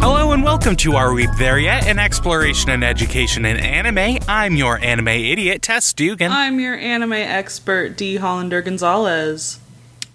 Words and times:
Hello 0.00 0.32
and 0.32 0.44
welcome 0.44 0.76
to 0.76 0.94
Are 0.94 1.10
Weeb 1.10 1.36
There 1.38 1.58
Yet? 1.58 1.86
An 1.86 1.98
exploration 1.98 2.70
and 2.70 2.84
education 2.84 3.44
in 3.44 3.56
anime. 3.56 4.18
I'm 4.28 4.56
your 4.56 4.78
anime 4.78 5.08
idiot, 5.08 5.62
Tess 5.62 5.92
Dugan. 5.92 6.30
I'm 6.30 6.60
your 6.60 6.76
anime 6.76 7.14
expert, 7.14 7.96
D. 7.96 8.16
Hollander 8.16 8.62
Gonzalez. 8.62 9.58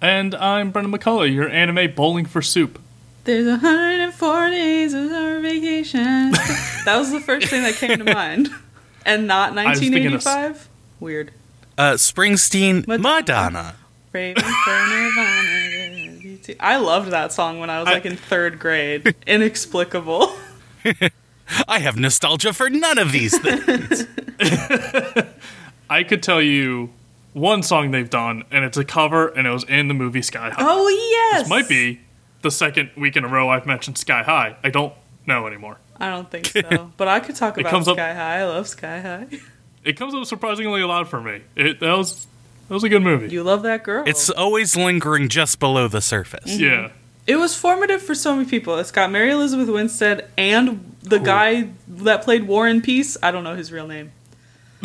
And 0.03 0.35
I'm 0.35 0.71
Brendan 0.71 0.91
McCullough, 0.93 1.33
your 1.33 1.47
anime 1.47 1.95
bowling 1.95 2.25
for 2.25 2.41
soup. 2.41 2.77
There's 3.23 3.47
104 3.47 4.49
days 4.49 4.93
of 4.93 5.09
summer 5.09 5.39
vacation. 5.39 6.31
that 6.85 6.95
was 6.97 7.09
the 7.13 7.21
first 7.21 7.47
thing 7.47 7.63
that 7.63 7.75
came 7.75 7.97
to 7.97 8.13
mind. 8.13 8.49
And 9.05 9.27
not 9.27 9.53
was 9.53 9.79
thinking 9.79 10.07
of 10.07 10.13
s- 10.13 10.25
1985? 10.25 10.69
Weird. 11.01 11.31
Uh, 11.77 11.93
Springsteen, 11.95 12.87
Madonna. 12.87 13.03
Madonna. 13.03 13.75
Raving 14.13 14.41
for 14.41 14.87
Nirvana. 14.87 16.37
I 16.61 16.77
loved 16.77 17.11
that 17.11 17.33
song 17.33 17.59
when 17.59 17.69
I 17.69 17.79
was 17.81 17.87
like 17.87 18.05
in 18.05 18.15
third 18.15 18.59
grade. 18.59 19.13
Inexplicable. 19.27 20.33
I 21.67 21.79
have 21.79 21.97
nostalgia 21.97 22.53
for 22.53 22.69
none 22.69 22.97
of 22.97 23.11
these 23.11 23.37
things. 23.37 24.07
I 25.89 26.03
could 26.03 26.23
tell 26.23 26.41
you 26.41 26.91
one 27.33 27.63
song 27.63 27.91
they've 27.91 28.09
done, 28.09 28.43
and 28.51 28.63
it's 28.63 28.77
a 28.77 28.85
cover, 28.85 29.27
and 29.27 29.45
it 29.47 29.51
was 29.51 29.63
in 29.65 29.87
the 29.87 29.93
movie 29.93 30.21
Sky 30.21 30.49
High. 30.51 30.55
Oh, 30.65 30.87
yes. 30.89 31.41
This 31.43 31.49
might 31.49 31.67
be 31.67 32.01
the 32.41 32.51
second 32.51 32.91
week 32.95 33.15
in 33.17 33.23
a 33.23 33.27
row 33.27 33.49
I've 33.49 33.65
mentioned 33.65 33.97
Sky 33.97 34.23
High. 34.23 34.55
I 34.63 34.69
don't 34.69 34.93
know 35.25 35.47
anymore. 35.47 35.77
I 35.99 36.09
don't 36.09 36.29
think 36.29 36.45
so. 36.69 36.91
But 36.97 37.07
I 37.07 37.19
could 37.19 37.35
talk 37.35 37.57
It 37.57 37.61
about 37.61 37.69
comes 37.71 37.85
Sky 37.85 38.11
up- 38.11 38.17
High. 38.17 38.39
I 38.39 38.45
love 38.45 38.67
Sky 38.67 38.99
High. 39.01 39.27
It 39.85 39.97
comes 39.97 40.15
up 40.15 40.23
surprisingly 40.25 40.79
a 40.79 40.87
lot 40.87 41.09
for 41.09 41.19
me. 41.21 41.41
It 41.57 41.81
that 41.81 41.97
was 41.97 42.25
that 42.69 42.73
was 42.73 42.85
a 42.85 42.89
good 42.89 43.01
movie. 43.03 43.27
You 43.27 43.43
love 43.43 43.63
that 43.63 43.83
girl. 43.83 44.05
it's 44.07 44.29
always 44.29 44.77
lingering 44.77 45.27
just 45.27 45.59
below 45.59 45.89
the 45.89 45.99
surface. 45.99 46.53
Mm-hmm. 46.53 46.63
yeah. 46.63 46.91
It 47.27 47.35
was 47.35 47.53
formative 47.53 48.01
for 48.01 48.15
so 48.15 48.33
many 48.33 48.47
people. 48.49 48.77
It's 48.79 48.91
got 48.91 49.11
Mary 49.11 49.31
Elizabeth 49.31 49.67
Winstead 49.67 50.29
and 50.37 50.95
the 51.01 51.19
guy 51.19 51.67
that 51.89 52.21
played 52.23 52.47
Warren 52.47 52.81
Peace. 52.81 53.17
I 53.21 53.31
don't 53.31 53.43
know 53.43 53.55
his 53.57 53.73
real 53.73 53.85
name. 53.85 54.13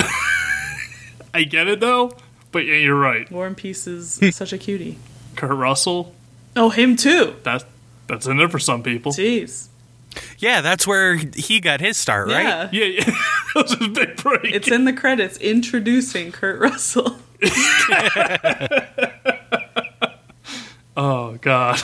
I 1.35 1.45
get 1.45 1.69
it 1.69 1.79
though, 1.81 2.13
but 2.53 2.65
yeah, 2.67 2.77
you're 2.77 2.99
right. 2.99 3.31
Warren 3.31 3.55
Peace 3.55 3.87
is 3.87 4.21
such 4.35 4.53
a 4.53 4.59
cutie. 4.59 4.99
Kurt 5.37 5.51
Russell, 5.57 6.15
Oh, 6.57 6.71
him 6.71 6.97
too. 6.97 7.37
that 7.45 7.65
that's 8.07 8.27
in 8.27 8.37
there 8.39 8.49
for 8.49 8.59
some 8.59 8.83
people. 8.83 9.13
Jeez. 9.13 9.67
Yeah, 10.39 10.61
that's 10.63 10.87
where 10.87 11.15
he 11.17 11.61
got 11.61 11.81
his 11.81 11.97
start, 11.97 12.29
right? 12.29 12.43
Yeah. 12.43 12.69
Yeah, 12.73 12.85
yeah. 12.85 13.05
that 13.55 13.63
was 13.63 13.75
his 13.75 13.89
big 13.89 14.17
break. 14.17 14.45
It's 14.47 14.69
in 14.71 14.85
the 14.85 14.93
credits 14.93 15.37
introducing 15.39 16.33
Kurt 16.33 16.59
Russell. 16.61 17.19
oh 20.97 21.37
god. 21.41 21.81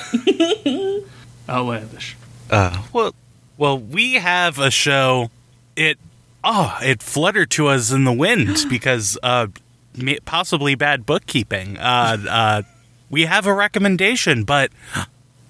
Outlandish. 1.49 2.17
Uh, 2.51 2.83
well, 2.93 3.15
well, 3.59 3.78
we 3.78 4.15
have 4.15 4.59
a 4.59 4.71
show. 4.71 5.31
It 5.77 5.99
oh, 6.43 6.77
it 6.83 7.03
fluttered 7.03 7.51
to 7.53 7.69
us 7.69 7.93
in 7.93 8.05
the 8.05 8.12
wind 8.12 8.65
because 8.69 9.19
uh, 9.23 9.49
may- 9.49 9.53
possibly 10.25 10.75
bad 10.75 11.06
bookkeeping. 11.06 11.77
Uh, 11.78 12.17
uh, 12.28 12.62
we 13.11 13.23
have 13.27 13.47
a 13.47 13.55
recommendation, 13.55 14.45
but 14.45 14.70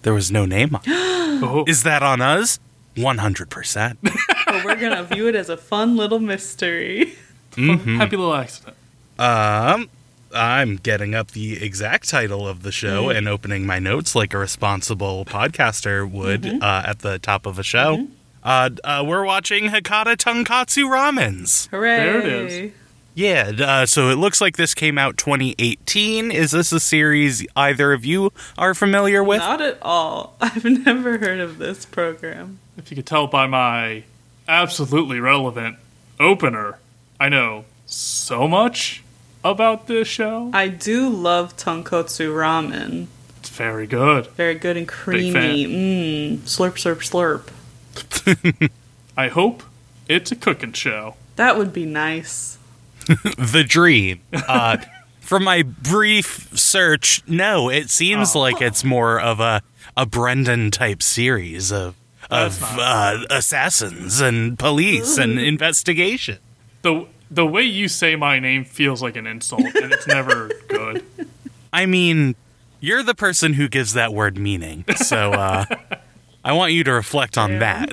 there 0.03 0.13
was 0.15 0.31
no 0.31 0.45
name 0.47 0.75
on. 0.75 0.83
it. 0.85 1.25
Oh. 1.43 1.65
Is 1.67 1.83
that 1.83 2.03
on 2.05 2.21
us? 2.21 2.61
One 2.97 3.19
hundred 3.19 3.51
percent. 3.51 3.99
But 4.47 4.65
we're 4.65 4.77
going 4.77 4.97
to 4.97 5.03
view 5.03 5.27
it 5.27 5.35
as 5.35 5.49
a 5.49 5.57
fun 5.57 5.97
little 5.97 6.21
mystery. 6.21 7.15
Happy 7.57 8.17
little 8.17 8.35
accident. 8.35 8.77
Um, 9.19 9.91
I'm 10.33 10.77
getting 10.77 11.13
up 11.15 11.33
the 11.33 11.61
exact 11.65 12.09
title 12.09 12.47
of 12.47 12.63
the 12.63 12.71
show 12.71 13.09
and 13.11 13.27
opening 13.29 13.67
my 13.67 13.81
notes 13.81 14.15
like 14.15 14.33
a 14.33 14.39
responsible 14.39 15.25
podcaster 15.25 16.09
would 16.09 16.47
uh, 16.63 16.83
at 16.87 17.01
the 17.01 17.19
top 17.19 17.47
of 17.47 17.59
a 17.59 17.65
show. 17.65 18.07
Uh, 18.45 18.71
uh, 18.85 19.03
we're 19.05 19.25
watching 19.25 19.65
Hakata 19.71 20.15
Tonkatsu 20.17 20.85
Ramens. 20.89 21.69
Hooray. 21.71 21.97
There 21.97 22.19
it 22.21 22.27
is. 22.27 22.73
Yeah, 23.15 23.53
uh, 23.61 23.87
so 23.87 24.11
it 24.11 24.17
looks 24.17 24.41
like 24.41 24.57
this 24.57 24.75
came 24.75 24.99
out 24.99 25.17
2018. 25.17 26.33
Is 26.33 26.51
this 26.51 26.73
a 26.73 26.81
series 26.81 27.47
either 27.55 27.93
of 27.93 28.05
you 28.05 28.33
are 28.59 28.75
familiar 28.75 29.23
with? 29.23 29.39
Not 29.39 29.61
at 29.61 29.79
all. 29.83 30.37
I've 30.41 30.65
never 30.65 31.19
heard 31.19 31.39
of 31.39 31.59
this 31.59 31.85
program. 31.85 32.59
If 32.77 32.91
you 32.91 32.97
could 32.97 33.07
tell 33.07 33.29
by 33.29 33.47
my 33.47 34.03
absolutely 34.49 35.21
relevant 35.21 35.77
opener, 36.19 36.79
I 37.21 37.29
know 37.29 37.67
so 37.87 38.49
much 38.49 39.05
about 39.45 39.87
this 39.87 40.09
show. 40.09 40.51
I 40.53 40.67
do 40.69 41.09
love 41.09 41.57
tonkotsu 41.57 42.31
ramen. 42.35 43.07
It's 43.39 43.51
very 43.51 43.87
good. 43.87 44.27
Very 44.29 44.55
good 44.55 44.77
and 44.77 44.89
creamy. 44.89 45.67
Mmm. 45.67 46.39
Slurp, 46.39 46.75
slurp, 46.75 47.47
slurp. 47.95 48.71
I 49.17 49.29
hope 49.29 49.63
it's 50.09 50.33
a 50.33 50.37
cooking 50.37 50.73
show. 50.73 51.15
That 51.37 51.57
would 51.57 51.73
be 51.73 51.85
nice. 51.85 52.59
the 53.39 53.65
dream. 53.67 54.21
Uh, 54.33 54.79
from 55.21 55.45
my 55.45 55.63
brief 55.63 56.51
search, 56.59 57.23
no, 57.27 57.69
it 57.71 57.91
seems 57.91 58.35
Oh. 58.37 58.41
like 58.41 58.61
it's 58.61 58.85
more 58.85 59.21
of 59.21 59.41
a 59.41 59.63
a 59.97 60.05
Brendan 60.07 60.71
type 60.71 61.03
series 61.03 61.71
of 61.73 61.95
of 62.31 62.61
uh, 62.63 63.19
assassins 63.31 64.21
and 64.21 64.59
police 64.59 65.19
and 65.19 65.39
investigation. 65.39 66.39
The 66.83 67.07
the 67.31 67.47
way 67.47 67.63
you 67.63 67.89
say 67.89 68.17
my 68.17 68.39
name 68.39 68.65
feels 68.65 69.03
like 69.03 69.17
an 69.17 69.27
insult, 69.27 69.63
and 69.63 69.93
it's 69.93 70.07
never 70.07 70.51
good. 70.69 71.05
I 71.73 71.87
mean, 71.87 72.35
you're 72.81 73.03
the 73.03 73.15
person 73.15 73.55
who 73.55 73.69
gives 73.69 73.95
that 73.95 74.13
word 74.13 74.37
meaning, 74.39 74.85
so 74.97 75.33
uh, 75.33 75.65
I 76.45 76.53
want 76.53 76.73
you 76.73 76.85
to 76.85 76.93
reflect 76.93 77.37
on 77.39 77.59
that. 77.61 77.91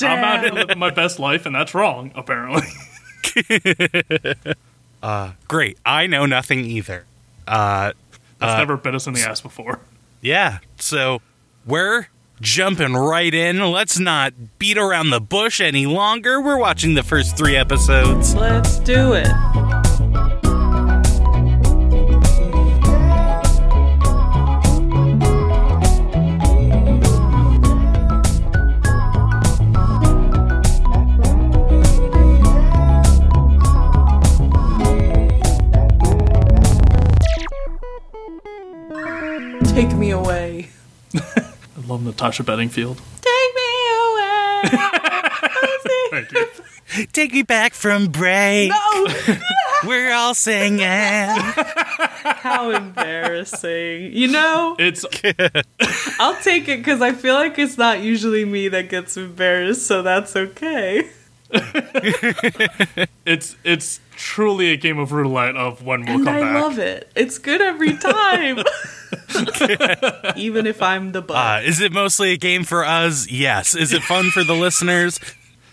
I'm 0.00 0.22
out 0.24 0.40
here 0.44 0.52
living 0.52 0.78
my 0.78 0.90
best 0.90 1.18
life, 1.18 1.44
and 1.46 1.54
that's 1.54 1.74
wrong, 1.74 2.12
apparently. 2.14 2.68
Great, 5.48 5.78
I 5.84 6.06
know 6.06 6.26
nothing 6.26 6.64
either. 6.64 7.04
Uh, 7.46 7.92
That's 8.38 8.58
never 8.58 8.76
bit 8.76 8.94
us 8.94 9.06
in 9.06 9.14
the 9.14 9.22
ass 9.22 9.40
before. 9.40 9.80
Yeah, 10.20 10.58
so 10.78 11.20
we're 11.64 12.08
jumping 12.40 12.94
right 12.94 13.32
in. 13.32 13.60
Let's 13.60 13.98
not 13.98 14.58
beat 14.58 14.78
around 14.78 15.10
the 15.10 15.20
bush 15.20 15.60
any 15.60 15.86
longer. 15.86 16.40
We're 16.40 16.58
watching 16.58 16.94
the 16.94 17.02
first 17.02 17.36
three 17.36 17.56
episodes. 17.56 18.34
Let's 18.34 18.78
do 18.80 19.14
it. 19.14 19.28
I 41.14 41.52
love 41.86 42.04
Natasha 42.04 42.42
Bedingfield. 42.42 42.98
Take 43.20 43.54
me 43.54 43.62
away. 44.04 44.62
Thank 46.10 46.32
you. 46.32 47.06
Take 47.12 47.32
me 47.32 47.42
back 47.42 47.74
from 47.74 48.08
break. 48.08 48.72
We're 49.86 50.12
all 50.12 50.34
singing. 50.34 50.80
How 50.80 52.70
embarrassing. 52.70 54.12
You 54.12 54.28
know, 54.28 54.74
It's 54.78 55.04
I'll 56.18 56.40
take 56.42 56.66
it 56.68 56.78
because 56.78 57.00
I 57.02 57.12
feel 57.12 57.34
like 57.34 57.58
it's 57.58 57.78
not 57.78 58.00
usually 58.00 58.44
me 58.44 58.68
that 58.68 58.88
gets 58.88 59.16
embarrassed, 59.16 59.86
so 59.86 60.02
that's 60.02 60.34
okay. 60.34 61.08
it's 63.24 63.56
it's 63.64 64.00
truly 64.18 64.72
a 64.72 64.76
game 64.76 64.98
of 64.98 65.12
roulette 65.12 65.56
of 65.56 65.82
when 65.84 66.04
we'll 66.04 66.16
And 66.16 66.24
come 66.24 66.34
I 66.34 66.40
back. 66.40 66.60
love 66.62 66.78
it. 66.80 67.08
It's 67.14 67.38
good 67.38 67.60
every 67.62 67.96
time. 67.96 68.58
Even 70.36 70.66
if 70.66 70.82
I'm 70.82 71.12
the 71.12 71.22
butt. 71.22 71.36
Uh, 71.36 71.60
is 71.64 71.80
it 71.80 71.92
mostly 71.92 72.32
a 72.32 72.36
game 72.36 72.64
for 72.64 72.84
us? 72.84 73.30
Yes. 73.30 73.74
Is 73.76 73.92
it 73.92 74.02
fun 74.02 74.30
for 74.30 74.42
the 74.42 74.54
listeners? 74.66 75.20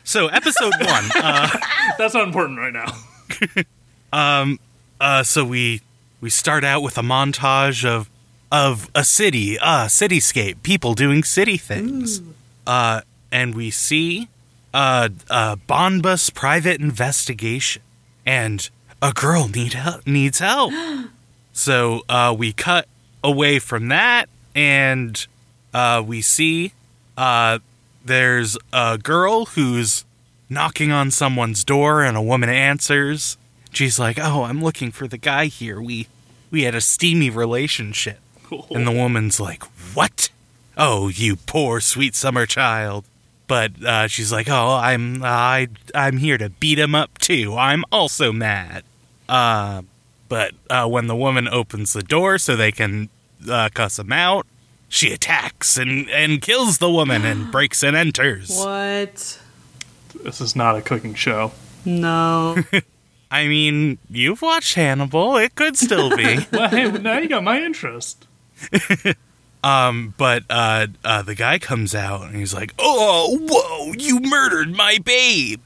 So, 0.04 0.28
episode 0.28 0.74
one. 0.80 1.06
Uh, 1.16 1.50
That's 1.98 2.14
not 2.14 2.28
important 2.28 2.60
right 2.60 2.74
now. 2.74 4.56
uh, 5.00 5.24
so 5.24 5.44
we 5.44 5.82
we 6.22 6.30
start 6.30 6.64
out 6.64 6.82
with 6.82 6.98
a 6.98 7.02
montage 7.02 7.84
of 7.86 8.10
of 8.52 8.90
a 8.94 9.04
city, 9.04 9.58
uh, 9.60 9.86
cityscape, 9.88 10.62
people 10.64 10.94
doing 10.94 11.24
city 11.24 11.58
things, 11.58 12.22
uh, 12.68 13.02
and 13.32 13.56
we 13.56 13.72
see 13.72 14.30
uh, 14.74 15.10
a 15.30 15.58
Bonbus 15.68 16.34
private 16.34 16.80
investigation, 16.80 17.82
and 18.26 18.70
a 19.02 19.14
girl 19.14 19.48
need 19.48 19.74
help, 19.74 20.06
needs 20.08 20.40
help. 20.40 20.74
so 21.54 22.02
uh, 22.10 22.36
we 22.38 22.54
cut 22.54 22.88
away 23.24 23.60
from 23.60 23.88
that, 23.90 24.30
and 24.54 25.28
uh, 25.74 26.04
we 26.06 26.22
see 26.22 26.74
uh, 27.18 27.60
there's 28.04 28.58
a 28.74 28.98
girl 28.98 29.46
who's 29.46 30.06
knocking 30.50 30.92
on 30.92 31.12
someone's 31.12 31.64
door, 31.64 32.04
and 32.04 32.16
a 32.18 32.22
woman 32.22 32.50
answers. 32.50 33.38
She's 33.72 34.00
like, 34.00 34.18
"Oh, 34.20 34.44
I'm 34.44 34.64
looking 34.64 34.92
for 34.92 35.08
the 35.08 35.18
guy 35.18 35.46
here. 35.46 35.82
We 35.82 36.08
we 36.52 36.64
had 36.64 36.76
a 36.76 36.82
steamy 36.82 37.30
relationship." 37.30 38.20
And 38.70 38.88
the 38.88 38.92
woman's 38.92 39.40
like, 39.40 39.64
"What? 39.96 40.30
Oh, 40.78 41.08
you 41.08 41.36
poor 41.36 41.80
sweet 41.80 42.16
summer 42.16 42.46
child." 42.46 43.06
But 43.48 43.84
uh, 43.84 44.08
she's 44.08 44.32
like, 44.32 44.50
"Oh, 44.50 44.72
I'm 44.82 45.24
I 45.24 45.68
I'm 45.94 46.18
here 46.18 46.38
to 46.38 46.50
beat 46.50 46.80
him 46.80 46.96
up 46.96 47.18
too. 47.20 47.56
I'm 47.58 47.84
also 47.92 48.32
mad." 48.32 48.84
Uh, 49.30 49.84
but 50.30 50.54
uh, 50.70 50.88
when 50.88 51.08
the 51.08 51.16
woman 51.16 51.48
opens 51.48 51.94
the 51.94 52.04
door 52.04 52.38
so 52.38 52.56
they 52.56 52.72
can 52.72 53.10
uh, 53.50 53.70
cuss 53.74 54.00
him 54.00 54.12
out, 54.12 54.48
she 54.90 55.12
attacks 55.14 55.78
and 55.78 56.10
and 56.10 56.42
kills 56.42 56.80
the 56.80 56.90
woman 56.90 57.24
and 57.26 57.52
breaks 57.52 57.84
and 57.84 57.96
enters. 57.96 58.50
What? 58.50 59.40
This 60.24 60.42
is 60.42 60.56
not 60.56 60.76
a 60.76 60.82
cooking 60.82 61.14
show. 61.14 61.52
No. 61.86 62.58
I 63.32 63.48
mean, 63.48 63.98
you've 64.10 64.42
watched 64.42 64.76
Hannibal. 64.76 65.38
It 65.38 65.56
could 65.56 65.78
still 65.78 66.16
be. 66.16 66.40
Well, 66.52 66.70
hey, 66.70 66.90
now 66.92 67.18
you 67.18 67.28
got 67.28 67.44
my 67.44 67.62
interest. 67.62 68.28
but 69.66 70.44
uh, 70.50 70.88
uh, 71.04 71.22
the 71.24 71.34
guy 71.36 71.58
comes 71.58 71.96
out 71.96 72.22
and 72.24 72.36
he's 72.36 72.54
like, 72.54 72.74
"Oh, 72.78 73.40
whoa! 73.50 73.94
You 73.98 74.20
murdered 74.20 74.76
my 74.76 75.00
babe, 75.04 75.62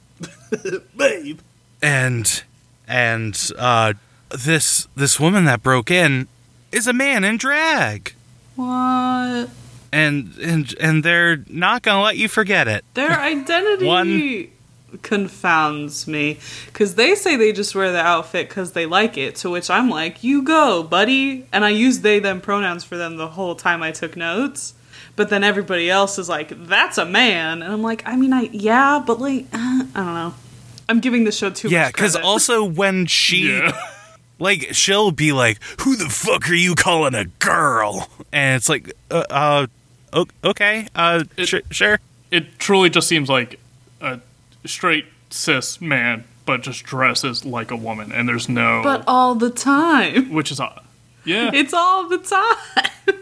babe!" 0.97 1.39
And 1.81 2.43
and 2.87 3.51
uh, 3.57 3.93
this 4.29 4.87
this 4.95 5.19
woman 5.19 5.45
that 5.45 5.61
broke 5.61 5.91
in 5.91 6.27
is 6.71 6.87
a 6.87 6.93
man 6.93 7.23
in 7.23 7.37
drag, 7.37 8.13
what? 8.55 9.49
and 9.91 10.33
and 10.41 10.73
and 10.79 11.03
they're 11.03 11.43
not 11.49 11.81
gonna 11.81 12.01
let 12.01 12.15
you 12.17 12.29
forget 12.29 12.67
it. 12.67 12.85
Their 12.93 13.11
identity 13.19 13.85
One- 13.85 14.47
confounds 15.01 16.07
me 16.07 16.39
because 16.67 16.95
they 16.95 17.15
say 17.15 17.35
they 17.35 17.51
just 17.51 17.75
wear 17.75 17.91
the 17.91 18.01
outfit 18.01 18.49
because 18.49 18.73
they 18.73 18.85
like 18.85 19.17
it. 19.17 19.35
To 19.37 19.49
which 19.49 19.69
I'm 19.69 19.89
like, 19.89 20.23
"You 20.23 20.41
go, 20.43 20.83
buddy," 20.83 21.45
and 21.51 21.65
I 21.65 21.69
use 21.69 21.99
they 21.99 22.19
them 22.19 22.41
pronouns 22.41 22.83
for 22.83 22.97
them 22.97 23.17
the 23.17 23.29
whole 23.29 23.55
time 23.55 23.83
I 23.83 23.91
took 23.91 24.15
notes. 24.15 24.73
But 25.15 25.29
then 25.29 25.43
everybody 25.43 25.89
else 25.89 26.17
is 26.17 26.29
like, 26.29 26.51
"That's 26.67 26.97
a 26.97 27.05
man," 27.05 27.61
and 27.61 27.71
I'm 27.71 27.81
like, 27.81 28.03
"I 28.05 28.15
mean, 28.15 28.33
I 28.33 28.49
yeah, 28.51 29.03
but 29.05 29.19
like, 29.19 29.45
uh, 29.53 29.83
I 29.95 30.03
don't 30.03 30.13
know." 30.13 30.33
I'm 30.87 30.99
giving 30.99 31.23
the 31.23 31.31
show 31.31 31.51
too 31.51 31.69
Yeah, 31.69 31.87
because 31.87 32.15
also 32.15 32.63
when 32.63 33.05
she 33.05 33.49
Yeah. 33.49 33.71
like 34.39 34.69
she'll 34.71 35.11
be 35.11 35.31
like, 35.31 35.59
"Who 35.81 35.95
the 35.95 36.09
fuck 36.09 36.49
are 36.49 36.55
you 36.55 36.73
calling 36.75 37.13
a 37.13 37.25
girl?" 37.25 38.09
And 38.31 38.55
it's 38.55 38.69
like, 38.69 38.91
uh, 39.11 39.23
uh 39.29 39.67
okay, 40.43 40.87
uh, 40.95 41.23
It- 41.37 41.47
sh- 41.47 41.55
sure. 41.71 41.99
It 42.31 42.59
truly 42.59 42.89
just 42.89 43.07
seems 43.07 43.27
like 43.29 43.59
a 44.01 44.19
straight 44.65 45.05
cis 45.29 45.79
man, 45.81 46.23
but 46.45 46.61
just 46.61 46.83
dresses 46.83 47.45
like 47.45 47.71
a 47.71 47.75
woman, 47.75 48.11
and 48.11 48.27
there's 48.27 48.49
no. 48.49 48.81
but 48.83 49.03
all 49.07 49.35
the 49.35 49.49
time, 49.49 50.31
which 50.31 50.51
is 50.51 50.59
odd. 50.59 50.83
Yeah. 51.25 51.51
it's 51.53 51.73
all 51.73 52.07
the 52.07 52.17
time. 52.17 53.15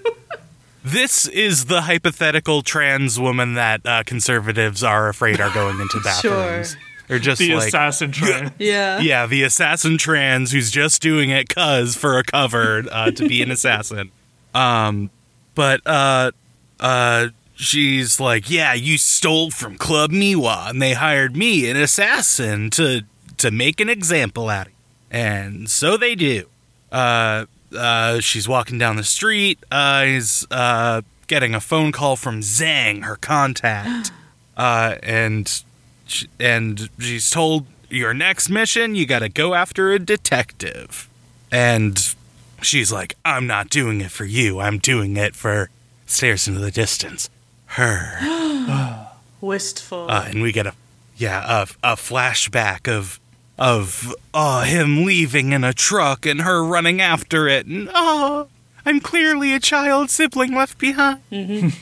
This 0.84 1.28
is 1.28 1.66
the 1.66 1.82
hypothetical 1.82 2.62
trans 2.62 3.20
woman 3.20 3.56
that 3.56 3.82
uh, 3.86 4.04
conservatives 4.06 4.84
are 4.84 5.10
afraid 5.10 5.42
are 5.42 5.54
going 5.54 5.82
into 5.82 6.00
bathrooms. 6.04 6.78
They're 7.10 7.20
just 7.20 7.40
the 7.40 7.56
like, 7.56 7.68
assassin 7.68 8.14
trans. 8.14 8.52
yeah, 8.58 9.00
yeah, 9.00 9.26
the 9.28 9.44
assassin 9.44 9.98
trans 9.98 10.54
who's 10.54 10.72
just 10.72 11.02
doing 11.02 11.30
it 11.30 11.50
cuz 11.50 11.98
for 11.98 12.18
a 12.18 12.24
cover 12.24 12.86
uh, 12.90 13.12
to 13.12 13.28
be 13.28 13.42
an 13.42 13.52
assassin. 13.52 14.12
Um, 14.56 15.12
but 15.54 15.82
uh, 15.86 16.32
uh, 16.80 17.28
she's 17.58 18.20
like, 18.20 18.50
yeah, 18.50 18.74
you 18.74 18.98
stole 18.98 19.52
from 19.52 19.78
Club 19.78 20.12
Miwa, 20.12 20.70
and 20.70 20.82
they 20.82 20.94
hired 20.94 21.36
me, 21.36 21.70
an 21.70 21.76
assassin, 21.76 22.70
to 22.72 23.02
to 23.38 23.52
make 23.52 23.80
an 23.80 23.90
example 23.90 24.50
out 24.50 24.68
of 24.68 24.72
you. 24.72 24.78
And 25.12 25.70
so 25.70 25.98
they 25.98 26.16
do. 26.16 26.48
Uh, 26.92 27.46
uh, 27.76 28.20
she's 28.20 28.48
walking 28.48 28.78
down 28.78 28.96
the 28.96 29.04
street. 29.04 29.60
Uh, 29.72 30.04
is 30.08 30.48
uh, 30.50 31.02
getting 31.28 31.54
a 31.54 31.60
phone 31.60 31.92
call 31.92 32.16
from 32.16 32.40
Zhang, 32.42 33.04
her 33.04 33.16
contact, 33.16 34.12
uh, 34.58 34.96
and 35.04 35.64
sh- 36.06 36.26
and 36.40 36.90
she's 37.00 37.30
told 37.30 37.66
your 37.90 38.14
next 38.14 38.50
mission 38.50 38.96
you 38.96 39.06
got 39.06 39.20
to 39.20 39.30
go 39.30 39.54
after 39.54 39.92
a 39.92 40.00
detective, 40.00 41.10
and 41.52 42.16
she's 42.62 42.92
like, 42.92 43.16
I'm 43.26 43.48
not 43.48 43.70
doing 43.70 44.02
it 44.02 44.12
for 44.12 44.26
you. 44.26 44.60
I'm 44.60 44.78
doing 44.78 45.18
it 45.18 45.36
for 45.36 45.70
stares 46.06 46.48
into 46.48 46.60
the 46.60 46.72
distance. 46.72 47.30
Her, 47.68 49.08
wistful. 49.42 50.08
uh, 50.10 50.26
and 50.30 50.42
we 50.42 50.52
get 50.52 50.66
a 50.68 50.74
yeah 51.18 51.64
a, 51.64 51.92
a 51.94 51.96
flashback 51.96 52.88
of 52.92 53.20
of 53.58 54.16
uh, 54.34 54.64
him 54.64 55.04
leaving 55.06 55.52
in 55.52 55.64
a 55.64 55.74
truck 55.74 56.26
and 56.26 56.42
her 56.42 56.64
running 56.64 57.02
after 57.02 57.48
it, 57.48 57.66
and 57.66 57.90
oh, 57.94 58.48
I'm 58.86 59.00
clearly 59.00 59.54
a 59.54 59.60
child 59.60 60.10
sibling 60.10 60.54
left 60.54 60.78
behind. 60.78 61.22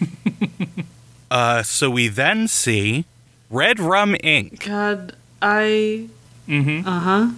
uh, 1.32 1.64
so 1.64 1.90
we 1.90 2.08
then 2.08 2.48
see 2.48 3.06
Red 3.50 3.80
Rum 3.80 4.16
Inc. 4.24 4.66
God, 4.66 5.16
I. 5.42 6.08
Mm-hmm. 6.48 6.88
Uh 6.88 7.00
huh. 7.00 7.30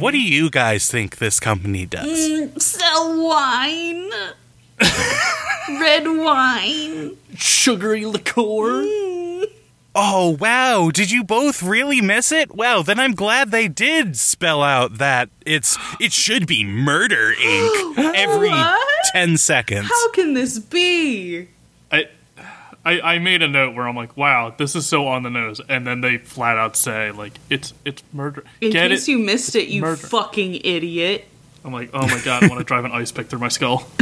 What 0.00 0.10
do 0.10 0.20
you 0.20 0.50
guys 0.50 0.90
think 0.90 1.16
this 1.16 1.40
company 1.40 1.86
does? 1.86 2.62
Sell 2.62 3.22
wine. 3.22 4.10
Red 5.80 6.04
wine. 6.06 7.16
Sugary 7.36 8.04
liqueur. 8.06 8.82
Mm. 8.84 9.44
Oh, 9.94 10.36
wow. 10.40 10.90
Did 10.92 11.10
you 11.10 11.24
both 11.24 11.62
really 11.62 12.00
miss 12.00 12.30
it? 12.32 12.54
Well, 12.54 12.82
then 12.82 13.00
I'm 13.00 13.14
glad 13.14 13.50
they 13.50 13.68
did 13.68 14.16
spell 14.16 14.62
out 14.62 14.98
that 14.98 15.28
it's 15.44 15.76
it 16.00 16.12
should 16.12 16.46
be 16.46 16.64
Murder 16.64 17.32
Inc. 17.34 17.98
every 18.14 18.50
What? 18.50 18.86
10 19.12 19.36
seconds. 19.38 19.88
How 19.88 20.10
can 20.12 20.34
this 20.34 20.58
be? 20.58 21.48
I, 21.90 22.06
I 22.84 23.00
I 23.00 23.18
made 23.18 23.42
a 23.42 23.48
note 23.48 23.74
where 23.74 23.88
I'm 23.88 23.96
like, 23.96 24.16
wow, 24.16 24.54
this 24.56 24.76
is 24.76 24.86
so 24.86 25.06
on 25.08 25.22
the 25.24 25.30
nose, 25.30 25.60
and 25.68 25.86
then 25.86 26.00
they 26.00 26.18
flat 26.18 26.56
out 26.58 26.76
say 26.76 27.10
like, 27.10 27.32
it's 27.50 27.74
it's 27.84 28.02
murder. 28.12 28.44
In 28.60 28.70
Get 28.70 28.90
case 28.90 29.08
it? 29.08 29.10
you 29.12 29.18
missed 29.18 29.56
it, 29.56 29.68
you 29.68 29.80
Murder. 29.80 29.96
fucking 29.96 30.60
idiot. 30.64 31.24
I'm 31.64 31.72
like, 31.72 31.90
oh 31.92 32.06
my 32.06 32.20
god, 32.24 32.44
I 32.44 32.46
want 32.48 32.58
to 32.60 32.64
drive 32.64 32.84
an 32.84 32.92
ice 32.92 33.10
pick 33.10 33.26
through 33.28 33.40
my 33.40 33.48
skull. 33.48 33.86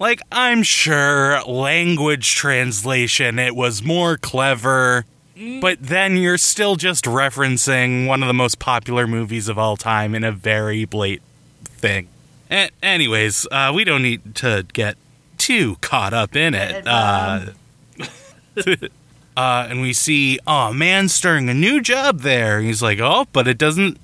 Like, 0.00 0.22
I'm 0.30 0.62
sure 0.62 1.42
language 1.42 2.34
translation, 2.36 3.38
it 3.40 3.56
was 3.56 3.82
more 3.82 4.16
clever, 4.16 5.04
but 5.60 5.78
then 5.82 6.16
you're 6.16 6.38
still 6.38 6.76
just 6.76 7.04
referencing 7.04 8.06
one 8.06 8.22
of 8.22 8.28
the 8.28 8.34
most 8.34 8.60
popular 8.60 9.08
movies 9.08 9.48
of 9.48 9.58
all 9.58 9.76
time 9.76 10.14
in 10.14 10.22
a 10.22 10.30
very 10.30 10.84
blatant 10.84 11.26
thing. 11.64 12.08
A- 12.50 12.70
anyways, 12.80 13.46
uh, 13.50 13.72
we 13.74 13.82
don't 13.82 14.02
need 14.02 14.36
to 14.36 14.64
get 14.72 14.96
too 15.36 15.76
caught 15.80 16.14
up 16.14 16.36
in 16.36 16.54
it. 16.54 16.86
Uh, 16.86 17.46
uh, 19.36 19.66
and 19.68 19.80
we 19.80 19.92
see, 19.92 20.38
oh, 20.46 20.72
man 20.72 21.08
starting 21.08 21.48
a 21.48 21.54
new 21.54 21.80
job 21.80 22.20
there. 22.20 22.60
He's 22.60 22.82
like, 22.82 23.00
oh, 23.00 23.26
but 23.32 23.48
it 23.48 23.58
doesn't. 23.58 23.98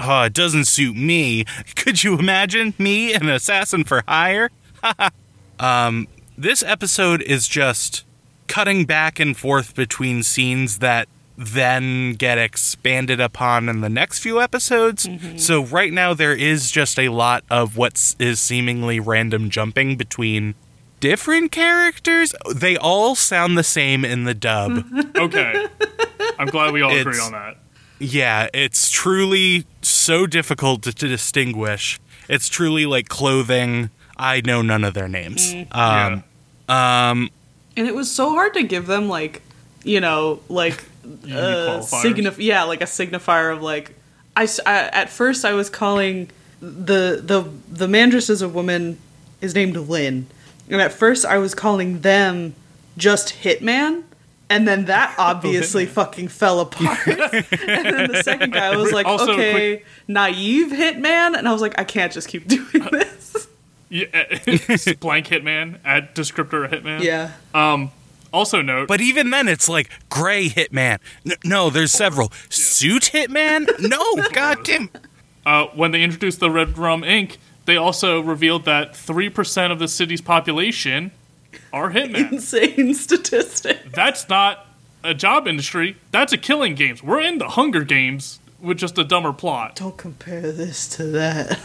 Oh, 0.00 0.22
it 0.22 0.32
doesn't 0.32 0.66
suit 0.66 0.96
me. 0.96 1.44
Could 1.76 2.04
you 2.04 2.18
imagine 2.18 2.74
me, 2.78 3.14
an 3.14 3.28
assassin 3.28 3.84
for 3.84 4.02
hire? 4.06 4.50
Um, 5.60 6.06
this 6.36 6.62
episode 6.62 7.20
is 7.22 7.48
just 7.48 8.04
cutting 8.46 8.84
back 8.84 9.18
and 9.18 9.36
forth 9.36 9.74
between 9.74 10.22
scenes 10.22 10.78
that 10.78 11.08
then 11.36 12.14
get 12.14 12.38
expanded 12.38 13.20
upon 13.20 13.68
in 13.68 13.80
the 13.80 13.88
next 13.88 14.18
few 14.18 14.40
episodes. 14.40 15.06
Mm-hmm. 15.06 15.36
So 15.36 15.64
right 15.64 15.92
now 15.92 16.14
there 16.14 16.34
is 16.34 16.70
just 16.70 16.98
a 16.98 17.08
lot 17.08 17.44
of 17.50 17.76
what 17.76 18.14
is 18.18 18.40
seemingly 18.40 18.98
random 18.98 19.50
jumping 19.50 19.96
between 19.96 20.54
different 21.00 21.52
characters. 21.52 22.34
They 22.54 22.76
all 22.76 23.14
sound 23.14 23.56
the 23.56 23.64
same 23.64 24.04
in 24.04 24.24
the 24.24 24.34
dub. 24.34 24.84
Okay, 25.18 25.66
I'm 26.38 26.46
glad 26.46 26.72
we 26.72 26.80
all 26.82 26.96
agree 26.96 27.18
on 27.18 27.32
that. 27.32 27.56
Yeah, 27.98 28.48
it's 28.54 28.90
truly 28.90 29.66
so 29.82 30.26
difficult 30.26 30.82
to, 30.82 30.92
to 30.92 31.08
distinguish. 31.08 31.98
It's 32.28 32.48
truly 32.48 32.86
like 32.86 33.08
clothing. 33.08 33.90
I 34.16 34.40
know 34.44 34.62
none 34.62 34.84
of 34.84 34.94
their 34.94 35.08
names. 35.08 35.52
Um, 35.72 36.24
um, 36.68 37.30
And 37.76 37.86
it 37.88 37.94
was 37.94 38.10
so 38.10 38.30
hard 38.32 38.54
to 38.54 38.62
give 38.62 38.86
them 38.86 39.08
like, 39.08 39.42
you 39.84 40.00
know, 40.00 40.40
like 40.48 40.84
Unique 41.22 41.34
uh, 41.36 41.80
signif- 41.80 42.36
yeah, 42.38 42.64
like 42.64 42.80
a 42.82 42.84
signifier 42.86 43.52
of 43.52 43.62
like. 43.62 43.94
I, 44.36 44.42
s- 44.44 44.60
I- 44.66 44.88
at 44.88 45.08
first 45.10 45.44
I 45.44 45.54
was 45.54 45.70
calling 45.70 46.30
the 46.60 47.20
the 47.24 47.48
the 47.70 47.86
mandress 47.86 48.28
as 48.30 48.42
a 48.42 48.48
woman 48.48 48.98
is 49.40 49.54
named 49.54 49.76
Lin, 49.76 50.26
and 50.68 50.80
at 50.82 50.92
first 50.92 51.24
I 51.24 51.38
was 51.38 51.54
calling 51.54 52.00
them 52.00 52.54
just 52.96 53.42
Hitman. 53.42 54.02
And 54.50 54.66
then 54.66 54.86
that 54.86 55.14
oh, 55.18 55.22
obviously 55.24 55.86
fucking 55.86 56.28
fell 56.28 56.60
apart. 56.60 56.98
and 57.06 57.16
then 57.16 58.10
the 58.10 58.22
second 58.22 58.52
guy 58.52 58.76
was 58.76 58.92
like, 58.92 59.06
Also, 59.06 59.32
okay, 59.32 59.82
naive 60.06 60.68
hitman. 60.68 61.36
And 61.36 61.48
I 61.48 61.52
was 61.52 61.62
like, 61.62 61.78
I 61.78 61.84
can't 61.84 62.12
just 62.12 62.28
keep 62.28 62.46
doing 62.48 62.82
uh, 62.82 62.90
this. 62.90 63.48
Yeah, 63.90 64.06
uh, 64.12 64.92
blank 65.00 65.26
hitman 65.28 65.78
at 65.84 66.14
descriptor 66.14 66.68
hitman. 66.68 67.02
Yeah. 67.02 67.32
Um, 67.54 67.90
also 68.32 68.60
note, 68.60 68.88
But 68.88 69.00
even 69.00 69.30
then, 69.30 69.48
it's 69.48 69.68
like 69.68 69.90
gray 70.10 70.48
hitman. 70.48 70.98
N- 71.24 71.36
no, 71.44 71.70
there's 71.70 71.92
several. 71.92 72.30
Suit 72.50 73.10
hitman? 73.14 73.66
No, 73.80 74.16
goddamn. 74.32 74.90
uh, 75.46 75.66
when 75.74 75.92
they 75.92 76.02
introduced 76.02 76.38
the 76.38 76.50
Red 76.50 76.76
Rum 76.76 77.00
Inc., 77.02 77.38
they 77.64 77.76
also 77.78 78.20
revealed 78.20 78.64
that 78.66 78.94
three 78.94 79.30
percent 79.30 79.72
of 79.72 79.78
the 79.78 79.88
city's 79.88 80.20
population 80.20 81.10
are 81.72 81.90
hitmen. 81.90 82.32
Insane 82.32 82.94
statistic. 82.94 83.92
That's 83.92 84.28
not 84.28 84.66
a 85.04 85.14
job 85.14 85.46
industry. 85.46 85.96
That's 86.10 86.32
a 86.32 86.38
killing 86.38 86.74
games. 86.74 87.02
We're 87.02 87.20
in 87.20 87.38
the 87.38 87.48
Hunger 87.48 87.84
Games 87.84 88.38
with 88.60 88.78
just 88.78 88.98
a 88.98 89.04
dumber 89.04 89.32
plot. 89.32 89.76
Don't 89.76 89.96
compare 89.96 90.50
this 90.52 90.88
to 90.96 91.04
that. 91.04 91.58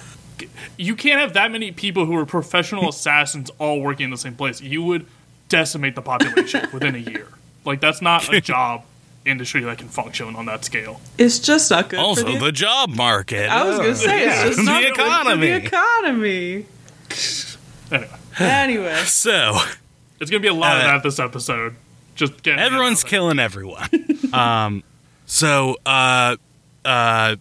You 0.77 0.95
can't 0.95 1.19
have 1.21 1.33
that 1.33 1.51
many 1.51 1.71
people 1.71 2.05
who 2.05 2.15
are 2.15 2.25
professional 2.25 2.89
assassins 2.89 3.49
all 3.59 3.79
working 3.81 4.05
in 4.05 4.09
the 4.11 4.17
same 4.17 4.35
place. 4.35 4.61
You 4.61 4.83
would 4.83 5.05
decimate 5.49 5.95
the 5.95 6.01
population 6.01 6.67
within 6.73 6.95
a 6.95 6.99
year. 6.99 7.27
Like 7.65 7.79
that's 7.79 8.01
not 8.01 8.31
a 8.33 8.41
job 8.41 8.83
industry 9.25 9.61
that 9.61 9.77
can 9.77 9.87
function 9.87 10.35
on 10.35 10.45
that 10.47 10.65
scale. 10.65 10.99
It's 11.17 11.39
just 11.39 11.71
not 11.71 11.89
good. 11.89 11.99
Also, 11.99 12.25
for 12.25 12.31
the, 12.33 12.45
the 12.45 12.51
job 12.51 12.89
market. 12.89 13.49
I 13.49 13.63
was 13.63 13.77
gonna 13.77 13.95
say 13.95 14.25
Yeah, 14.25 14.45
it's 14.47 14.55
just 14.55 14.57
the 14.57 14.63
not 14.65 14.81
good 14.83 14.95
for 14.95 15.01
economy. 15.01 15.47
the 15.47 15.55
economy. 15.65 16.65
Anyway, 17.91 18.09
Anyway, 18.39 18.95
So, 19.05 19.59
it's 20.19 20.29
gonna 20.31 20.41
be 20.41 20.47
a 20.47 20.53
lot 20.53 20.77
of 20.77 20.83
Uh, 20.83 20.85
that 20.87 21.03
this 21.03 21.19
episode. 21.19 21.75
Just 22.15 22.43
getting 22.43 22.59
it 22.59 22.63
everyone's 22.63 23.03
killing 23.03 23.39
everyone. 23.39 23.89
um, 24.33 24.83
so, 25.25 25.77
uh, 25.85 26.35
uh, 26.85 27.35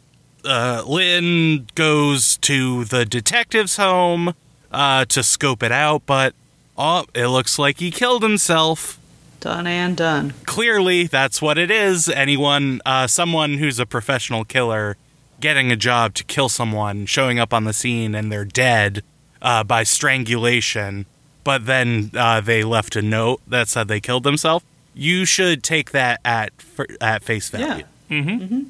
uh, 0.44 0.82
Lin 0.86 1.66
goes 1.74 2.38
to 2.38 2.84
the 2.84 3.04
detective's 3.04 3.76
home 3.76 4.34
uh, 4.70 5.04
to 5.06 5.22
scope 5.22 5.62
it 5.62 5.72
out, 5.72 6.02
but 6.06 6.34
oh, 6.78 7.04
it 7.14 7.26
looks 7.28 7.58
like 7.58 7.78
he 7.80 7.90
killed 7.90 8.22
himself. 8.22 8.98
done 9.40 9.66
and 9.66 9.96
done. 9.96 10.32
clearly 10.46 11.06
that's 11.06 11.42
what 11.42 11.58
it 11.58 11.70
is 11.70 12.08
anyone 12.08 12.80
uh, 12.86 13.06
someone 13.06 13.58
who's 13.58 13.78
a 13.80 13.86
professional 13.86 14.44
killer 14.44 14.96
getting 15.40 15.72
a 15.72 15.76
job 15.76 16.14
to 16.14 16.22
kill 16.24 16.48
someone 16.48 17.04
showing 17.06 17.38
up 17.40 17.52
on 17.52 17.64
the 17.64 17.72
scene 17.72 18.14
and 18.14 18.30
they're 18.30 18.44
dead 18.44 19.02
uh, 19.42 19.64
by 19.64 19.82
strangulation 19.82 21.04
but 21.44 21.66
then 21.66 22.10
uh, 22.14 22.40
they 22.40 22.62
left 22.64 22.96
a 22.96 23.02
note 23.02 23.40
that 23.46 23.68
said 23.68 23.88
they 23.88 24.00
killed 24.00 24.24
themselves 24.24 24.64
you 24.94 25.24
should 25.24 25.62
take 25.62 25.90
that 25.92 26.20
at 26.24 26.52
at 27.00 27.22
face 27.22 27.48
value 27.48 27.84
Yeah. 28.10 28.20
Mm-hmm. 28.22 28.62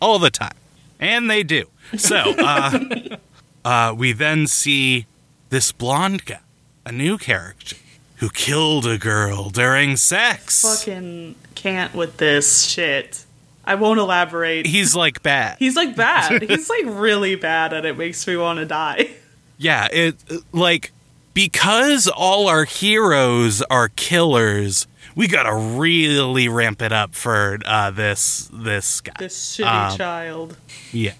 all 0.00 0.18
the 0.18 0.30
time 0.30 0.56
and 0.98 1.30
they 1.30 1.42
do 1.42 1.64
so 1.96 2.16
uh, 2.38 2.78
uh, 3.64 3.94
we 3.96 4.12
then 4.12 4.46
see 4.46 5.06
this 5.48 5.72
blonde 5.72 6.24
guy 6.26 6.40
a 6.84 6.92
new 6.92 7.16
character 7.18 7.76
who 8.16 8.28
killed 8.28 8.86
a 8.86 8.98
girl 8.98 9.48
during 9.48 9.96
sex 9.96 10.60
Fucking 10.62 11.34
can't 11.54 11.94
with 11.94 12.18
this 12.18 12.62
shit. 12.64 13.24
I 13.64 13.74
won't 13.76 13.98
elaborate. 14.00 14.66
he's 14.66 14.94
like 14.96 15.22
bad. 15.22 15.56
He's 15.58 15.76
like 15.76 15.94
bad. 15.96 16.42
He's 16.50 16.68
like 16.68 16.84
really 16.86 17.34
bad 17.36 17.72
and 17.72 17.86
it 17.86 17.96
makes 17.96 18.26
me 18.26 18.36
want 18.36 18.58
to 18.58 18.64
die. 18.66 19.10
yeah, 19.58 19.88
it 19.92 20.16
like 20.52 20.92
because 21.34 22.08
all 22.08 22.48
our 22.48 22.64
heroes 22.64 23.62
are 23.62 23.88
killers, 23.88 24.86
we 25.14 25.26
gotta 25.28 25.54
really 25.54 26.48
ramp 26.48 26.82
it 26.82 26.92
up 26.92 27.14
for 27.14 27.58
uh, 27.64 27.90
this 27.90 28.48
this 28.52 29.00
guy. 29.00 29.12
This 29.18 29.56
shitty 29.58 29.90
Um, 29.92 29.96
child. 29.98 30.56
Yeah. 30.92 31.14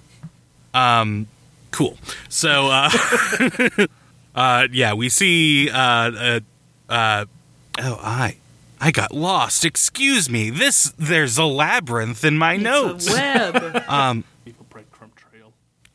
Um. 0.75 1.27
Cool. 1.73 1.97
So, 2.29 2.67
uh, 2.69 2.91
uh, 4.35 4.69
yeah, 4.73 4.93
we 4.95 5.09
see. 5.09 5.71
Uh, 5.71 5.77
uh, 5.79 6.41
uh, 6.89 7.25
oh, 7.79 8.01
I, 8.03 8.37
I 8.81 8.91
got 8.91 9.15
lost. 9.15 9.65
Excuse 9.65 10.29
me. 10.29 10.51
This 10.51 10.93
there's 10.99 11.39
a 11.39 11.45
labyrinth 11.45 12.25
in 12.25 12.37
my 12.39 12.57
notes. 12.57 13.07
It's 13.07 13.17
a 13.17 13.19
web. 13.53 13.85
Um. 13.89 14.25
Evil 14.47 14.67
breadcrumb 14.71 15.15
trail. 15.15 15.53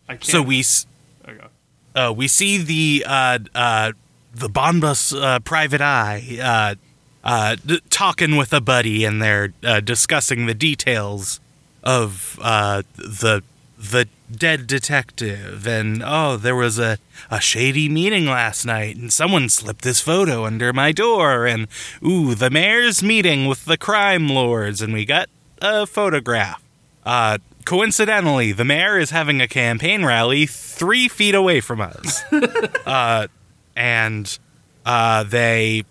I 0.08 0.14
can't. 0.14 0.24
So 0.26 0.42
we. 0.42 0.60
s- 0.62 0.86
Okay. 1.28 1.48
uh, 1.96 2.14
we 2.16 2.28
see 2.28 2.58
the 2.60 3.04
uh, 3.08 3.40
uh, 3.56 3.92
the 4.36 4.50
Bonbus 4.50 5.20
uh, 5.20 5.40
private 5.40 5.82
eye 5.82 6.38
uh, 6.42 6.76
uh, 7.24 7.56
d- 7.66 7.82
talking 7.90 8.36
with 8.36 8.54
a 8.54 8.62
buddy, 8.62 9.06
and 9.06 9.22
they're 9.22 9.54
uh, 9.64 9.80
discussing 9.80 10.46
the 10.46 10.54
details 10.54 11.40
of 11.84 12.38
uh, 12.42 12.84
the 12.96 13.42
the 13.78 14.08
dead 14.32 14.68
detective. 14.68 15.66
And 15.68 16.04
oh, 16.04 16.38
there 16.38 16.56
was 16.56 16.78
a, 16.80 16.98
a 17.32 17.40
shady 17.40 17.88
meeting 17.88 18.26
last 18.26 18.66
night, 18.66 18.96
and 18.96 19.12
someone 19.12 19.50
slipped 19.50 19.84
this 19.84 20.02
photo 20.02 20.46
under 20.46 20.74
my 20.74 20.92
door. 20.92 21.46
And 21.46 21.68
ooh, 22.06 22.36
the 22.36 22.50
mayor's 22.50 23.02
meeting 23.02 23.46
with 23.46 23.66
the 23.66 23.78
crime 23.78 24.28
lords, 24.28 24.82
and 24.82 24.94
we 24.94 25.06
got 25.06 25.30
a 25.62 25.86
photograph. 25.86 26.62
Uh, 27.06 27.38
coincidentally, 27.66 28.52
the 28.52 28.66
mayor 28.66 28.98
is 28.98 29.12
having 29.12 29.42
a 29.42 29.48
campaign 29.48 30.04
rally 30.06 30.46
three 30.46 31.08
feet 31.08 31.36
away 31.36 31.62
from 31.62 31.82
us. 31.82 32.24
uh, 32.86 33.28
and 33.76 34.38
uh, 34.86 35.24
they 35.24 35.84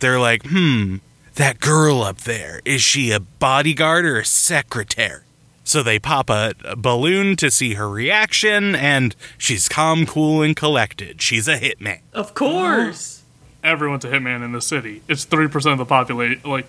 they're 0.00 0.20
like, 0.20 0.42
hmm, 0.46 0.96
that 1.34 1.60
girl 1.60 2.02
up 2.02 2.18
there 2.18 2.60
is 2.64 2.82
she 2.82 3.10
a 3.12 3.20
bodyguard 3.20 4.04
or 4.04 4.18
a 4.18 4.24
secretary? 4.24 5.22
So 5.62 5.82
they 5.82 5.98
pop 5.98 6.30
a, 6.30 6.54
a 6.64 6.74
balloon 6.74 7.36
to 7.36 7.50
see 7.50 7.74
her 7.74 7.88
reaction, 7.88 8.74
and 8.74 9.14
she's 9.38 9.68
calm, 9.68 10.04
cool, 10.04 10.42
and 10.42 10.56
collected. 10.56 11.22
She's 11.22 11.46
a 11.46 11.58
hitman. 11.58 12.00
of 12.12 12.34
course. 12.34 13.22
Everyone's 13.62 14.04
a 14.04 14.08
hitman 14.08 14.42
in 14.42 14.52
the 14.52 14.62
city. 14.62 15.02
It's 15.06 15.24
three 15.24 15.46
percent 15.46 15.74
of 15.74 15.78
the 15.78 15.84
population. 15.84 16.40
Like, 16.44 16.66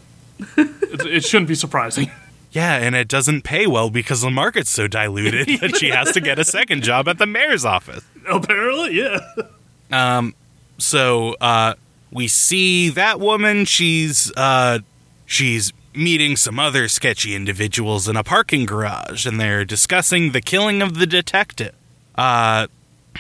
it, 0.58 1.06
it 1.06 1.24
shouldn't 1.24 1.48
be 1.48 1.56
surprising. 1.56 2.12
Yeah, 2.52 2.76
and 2.76 2.96
it 2.96 3.08
doesn't 3.08 3.44
pay 3.44 3.66
well 3.66 3.90
because 3.90 4.22
the 4.22 4.30
market's 4.30 4.70
so 4.70 4.86
diluted 4.88 5.48
that 5.62 5.78
she 5.78 5.88
has 5.90 6.12
to 6.12 6.20
get 6.20 6.38
a 6.38 6.44
second 6.44 6.84
job 6.84 7.08
at 7.08 7.18
the 7.18 7.26
mayor's 7.26 7.64
office. 7.64 8.04
Apparently, 8.30 8.98
yeah. 9.00 9.20
So 10.82 11.36
uh, 11.42 11.76
we 12.12 12.28
see 12.28 12.90
that 12.90 13.20
woman. 13.20 13.66
She's 13.66 14.32
uh, 14.36 14.80
she's 15.26 15.74
meeting 15.94 16.36
some 16.36 16.60
other 16.60 16.88
sketchy 16.88 17.36
individuals 17.36 18.08
in 18.08 18.16
a 18.16 18.24
parking 18.24 18.66
garage, 18.66 19.26
and 19.26 19.40
they're 19.40 19.66
discussing 19.66 20.32
the 20.32 20.42
killing 20.42 20.82
of 20.82 20.98
the 20.98 21.06
detective. 21.06 21.76
Uh, 22.16 22.68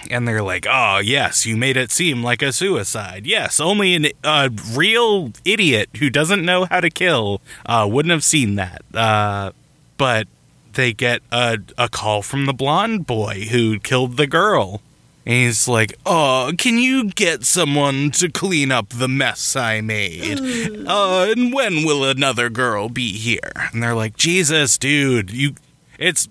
and 0.10 0.28
they're 0.28 0.44
like, 0.44 0.66
"Oh 0.70 1.00
yes, 1.00 1.46
you 1.46 1.58
made 1.58 1.78
it 1.78 1.92
seem 1.92 2.24
like 2.24 2.42
a 2.42 2.52
suicide. 2.52 3.26
Yes, 3.26 3.60
only 3.60 4.14
a 4.24 4.50
real 4.74 5.32
idiot 5.46 5.90
who 5.98 6.10
doesn't 6.10 6.44
know 6.44 6.66
how 6.66 6.80
to 6.80 6.90
kill 6.90 7.42
uh, 7.66 7.88
wouldn't 7.90 8.12
have 8.12 8.24
seen 8.24 8.56
that." 8.56 8.84
Uh, 8.94 9.52
but 9.98 10.28
they 10.74 10.94
get 10.94 11.22
a, 11.32 11.60
a 11.78 11.90
call 11.90 12.22
from 12.22 12.46
the 12.46 12.54
blonde 12.54 13.06
boy 13.06 13.48
who 13.52 13.80
killed 13.80 14.18
the 14.18 14.28
girl. 14.28 14.82
And 15.26 15.36
he's 15.36 15.68
like, 15.68 15.94
Oh, 16.06 16.52
can 16.58 16.78
you 16.80 17.10
get 17.12 17.44
someone 17.46 18.12
to 18.12 18.30
clean 18.30 18.72
up 18.72 18.90
the 18.90 19.08
mess 19.08 19.56
I 19.56 19.82
made? 19.82 20.40
Uh, 20.88 21.28
and 21.36 21.54
when 21.54 21.84
will 21.86 22.04
another 22.04 22.50
girl 22.50 22.90
be 22.90 23.14
here? 23.14 23.70
And 23.72 23.84
they're 23.84 23.96
like, 23.96 24.18
Jesus, 24.18 24.78
dude, 24.78 25.30
you, 25.32 25.56
it's, 26.00 26.28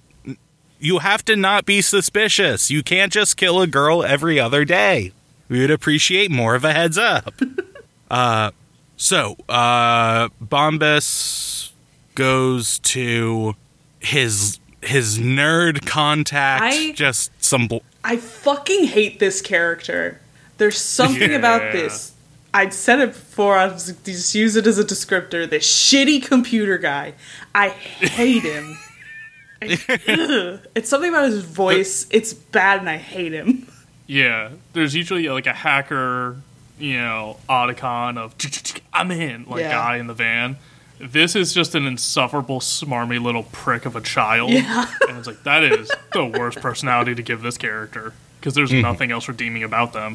you 0.80 0.98
have 0.98 1.24
to 1.26 1.36
not 1.36 1.66
be 1.66 1.80
suspicious. 1.82 2.70
You 2.70 2.82
can't 2.82 3.12
just 3.12 3.36
kill 3.36 3.60
a 3.60 3.66
girl 3.66 4.02
every 4.02 4.40
other 4.40 4.64
day. 4.64 5.12
We 5.48 5.60
would 5.60 5.70
appreciate 5.70 6.30
more 6.30 6.54
of 6.54 6.64
a 6.64 6.72
heads 6.72 6.98
up. 6.98 7.32
uh, 8.10 8.50
so, 8.96 9.36
uh, 9.48 10.28
Bombus 10.40 11.72
goes 12.14 12.78
to 12.80 13.54
his 14.00 14.58
his 14.82 15.18
nerd 15.18 15.84
contact, 15.86 16.62
I- 16.64 16.92
just 16.92 17.30
some 17.42 17.66
bl- 17.68 17.78
I 18.04 18.16
fucking 18.16 18.84
hate 18.84 19.18
this 19.18 19.40
character. 19.42 20.20
There's 20.58 20.78
something 20.78 21.34
about 21.34 21.72
this. 21.72 22.12
I'd 22.52 22.74
said 22.74 22.98
it 23.00 23.08
before. 23.08 23.56
I 23.56 23.66
was 23.68 23.92
just 24.04 24.34
use 24.34 24.56
it 24.56 24.66
as 24.66 24.78
a 24.78 24.84
descriptor. 24.84 25.48
This 25.48 25.64
shitty 25.66 26.22
computer 26.22 26.78
guy. 26.78 27.14
I 27.54 27.68
hate 27.68 28.42
him. 28.42 28.78
It's 29.62 30.88
something 30.88 31.10
about 31.10 31.26
his 31.30 31.44
voice. 31.44 32.06
It's 32.10 32.32
bad, 32.32 32.80
and 32.80 32.88
I 32.88 32.96
hate 32.96 33.32
him. 33.32 33.66
Yeah, 34.06 34.50
there's 34.72 34.94
usually 34.94 35.28
like 35.28 35.46
a 35.46 35.52
hacker, 35.52 36.36
you 36.78 36.94
know, 36.98 37.36
Otacon 37.48 38.16
of 38.16 38.34
I'm 38.92 39.10
in, 39.10 39.44
like 39.44 39.60
Yeah. 39.60 39.70
guy 39.72 39.96
in 39.98 40.06
the 40.06 40.14
van. 40.14 40.56
This 41.00 41.34
is 41.34 41.54
just 41.54 41.74
an 41.74 41.86
insufferable, 41.86 42.60
smarmy 42.60 43.20
little 43.20 43.44
prick 43.44 43.86
of 43.86 43.96
a 43.96 44.00
child, 44.00 44.50
Yeah. 44.50 44.86
and 45.08 45.16
it's 45.16 45.26
like 45.26 45.42
that 45.44 45.64
is 45.64 45.90
the 46.12 46.26
worst 46.26 46.60
personality 46.60 47.14
to 47.14 47.22
give 47.22 47.42
this 47.42 47.56
character 47.56 48.12
because 48.38 48.54
there's 48.54 48.70
mm-hmm. 48.70 48.82
nothing 48.82 49.10
else 49.10 49.26
redeeming 49.26 49.62
about 49.62 49.92
them. 49.92 50.14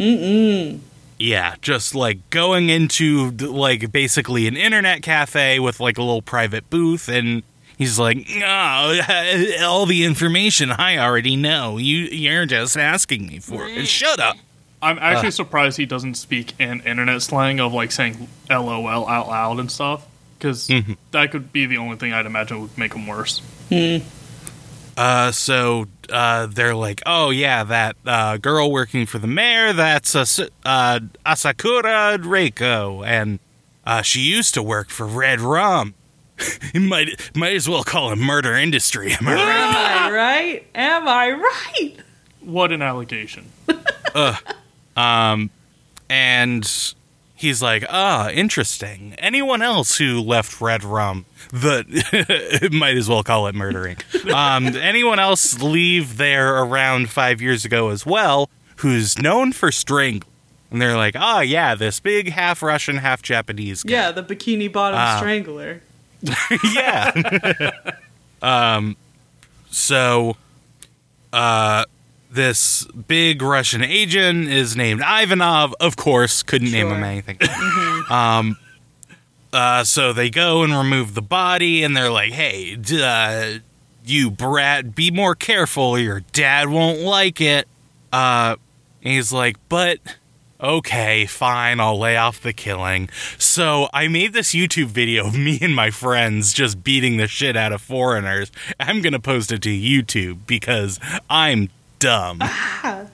Yeah, 1.17 1.55
just 1.61 1.95
like 1.95 2.29
going 2.29 2.69
into 2.69 3.31
like 3.31 3.91
basically 3.91 4.47
an 4.47 4.57
internet 4.57 5.01
cafe 5.01 5.59
with 5.59 5.79
like 5.79 5.97
a 5.97 6.01
little 6.01 6.21
private 6.21 6.69
booth, 6.69 7.07
and 7.07 7.43
he's 7.77 7.97
like, 7.97 8.27
"Oh, 8.43 8.99
all 9.63 9.85
the 9.85 10.03
information 10.03 10.71
I 10.71 10.97
already 10.97 11.35
know. 11.35 11.77
You 11.77 11.99
you're 12.05 12.45
just 12.45 12.77
asking 12.77 13.27
me 13.27 13.39
for 13.39 13.67
it. 13.67 13.87
Shut 13.87 14.19
up." 14.19 14.35
I'm 14.81 14.99
actually 14.99 15.31
surprised 15.31 15.77
he 15.77 15.85
doesn't 15.85 16.15
speak 16.15 16.59
in 16.59 16.81
internet 16.81 17.21
slang 17.21 17.59
of 17.59 17.73
like 17.73 17.91
saying 17.91 18.27
LOL 18.49 19.07
out 19.07 19.27
loud 19.27 19.59
and 19.59 19.71
stuff, 19.71 20.05
because 20.45 20.69
that 21.09 21.31
could 21.31 21.51
be 21.51 21.65
the 21.65 21.77
only 21.77 21.97
thing 21.97 22.13
I'd 22.13 22.27
imagine 22.27 22.61
would 22.61 22.77
make 22.77 22.93
him 22.93 23.07
worse. 23.07 23.41
Uh, 24.95 25.31
so 25.31 25.87
uh, 26.11 26.45
they're 26.45 26.75
like, 26.75 27.01
oh 27.05 27.31
yeah, 27.31 27.63
that 27.63 27.95
uh, 28.05 28.37
girl 28.37 28.71
working 28.71 29.07
for 29.07 29.17
the 29.17 29.27
mayor, 29.27 29.73
that's 29.73 30.15
As- 30.15 30.39
uh, 30.63 30.99
Asakura 31.25 32.17
Reiko, 32.19 33.03
and 33.05 33.39
uh, 33.85 34.03
she 34.03 34.21
used 34.21 34.53
to 34.53 34.61
work 34.61 34.89
for 34.89 35.07
Red 35.07 35.41
Rum. 35.41 35.95
you 36.73 36.81
might 36.81 37.31
might 37.35 37.55
as 37.55 37.67
well 37.67 37.83
call 37.83 38.11
it 38.11 38.17
murder 38.17 38.53
industry. 38.53 39.13
Am 39.13 39.27
I 39.27 39.33
right? 39.33 39.41
Am 39.41 39.75
I 39.75 40.11
right? 40.11 40.67
Am 40.75 41.07
I 41.07 41.31
right? 41.31 41.95
What 42.41 42.71
an 42.71 42.83
allegation! 42.83 43.45
and 46.09 46.93
he's 47.35 47.61
like, 47.61 47.85
"Ah, 47.89 48.29
interesting. 48.29 49.13
Anyone 49.17 49.61
else 49.61 49.97
who 49.97 50.19
left 50.21 50.59
Red 50.61 50.83
Rum, 50.83 51.25
the 51.51 52.69
might 52.71 52.97
as 52.97 53.07
well 53.09 53.23
call 53.23 53.47
it 53.47 53.55
murdering. 53.55 53.97
Um, 54.33 54.67
anyone 54.77 55.19
else 55.19 55.61
leave 55.61 56.17
there 56.17 56.57
around 56.57 57.09
five 57.09 57.41
years 57.41 57.65
ago 57.65 57.89
as 57.89 58.05
well, 58.05 58.49
who's 58.77 59.17
known 59.19 59.51
for 59.53 59.71
strangling?" 59.71 60.31
And 60.71 60.81
they're 60.81 60.97
like, 60.97 61.15
"Ah, 61.15 61.41
yeah, 61.41 61.75
this 61.75 61.99
big 61.99 62.31
half 62.31 62.61
Russian, 62.63 62.97
half 62.97 63.21
Japanese 63.21 63.83
guy. 63.83 63.91
Yeah, 63.93 64.11
the 64.11 64.23
bikini 64.23 64.71
bottom 64.71 64.99
Ah. 64.99 65.17
strangler. 65.17 65.81
yeah. 66.73 67.71
um, 68.41 68.97
so, 69.69 70.35
uh, 71.31 71.85
this 72.35 72.85
big 72.85 73.41
Russian 73.41 73.83
agent 73.83 74.47
is 74.49 74.75
named 74.75 75.01
Ivanov. 75.01 75.73
Of 75.79 75.95
course, 75.97 76.43
couldn't 76.43 76.71
name 76.71 76.87
him 76.87 76.97
Sure. 76.97 77.05
anything. 77.05 77.39
um, 78.09 78.57
uh, 79.53 79.83
so 79.83 80.13
they 80.13 80.29
go 80.29 80.63
and 80.63 80.73
remove 80.73 81.13
the 81.15 81.21
body, 81.21 81.83
and 81.83 81.95
they're 81.95 82.09
like, 82.11 82.31
"Hey, 82.33 82.75
d- 82.75 83.01
uh, 83.01 83.59
you 84.05 84.29
brat, 84.29 84.93
be 84.95 85.11
more 85.11 85.33
careful. 85.35 85.97
Your 85.97 86.19
dad 86.33 86.67
won't 86.69 86.99
like 86.99 87.39
it." 87.41 87.67
Uh, 88.13 88.55
and 89.03 89.13
he's 89.13 89.31
like, 89.33 89.57
"But." 89.69 89.99
Okay, 90.57 91.25
fine, 91.25 91.81
I'll 91.81 91.99
lay 91.99 92.15
off 92.15 92.41
the 92.41 92.53
killing. 92.53 93.09
So 93.37 93.89
I 93.93 94.07
made 94.07 94.31
this 94.31 94.55
YouTube 94.55 94.85
video 94.87 95.27
of 95.27 95.37
me 95.37 95.59
and 95.61 95.75
my 95.75 95.91
friends 95.91 96.53
just 96.53 96.81
beating 96.81 97.17
the 97.17 97.27
shit 97.27 97.57
out 97.57 97.73
of 97.73 97.81
foreigners. 97.81 98.53
I'm 98.79 99.01
gonna 99.01 99.19
post 99.19 99.51
it 99.51 99.61
to 99.63 99.69
YouTube 99.69 100.47
because 100.47 100.97
I'm 101.29 101.69
dumb. 102.05 102.39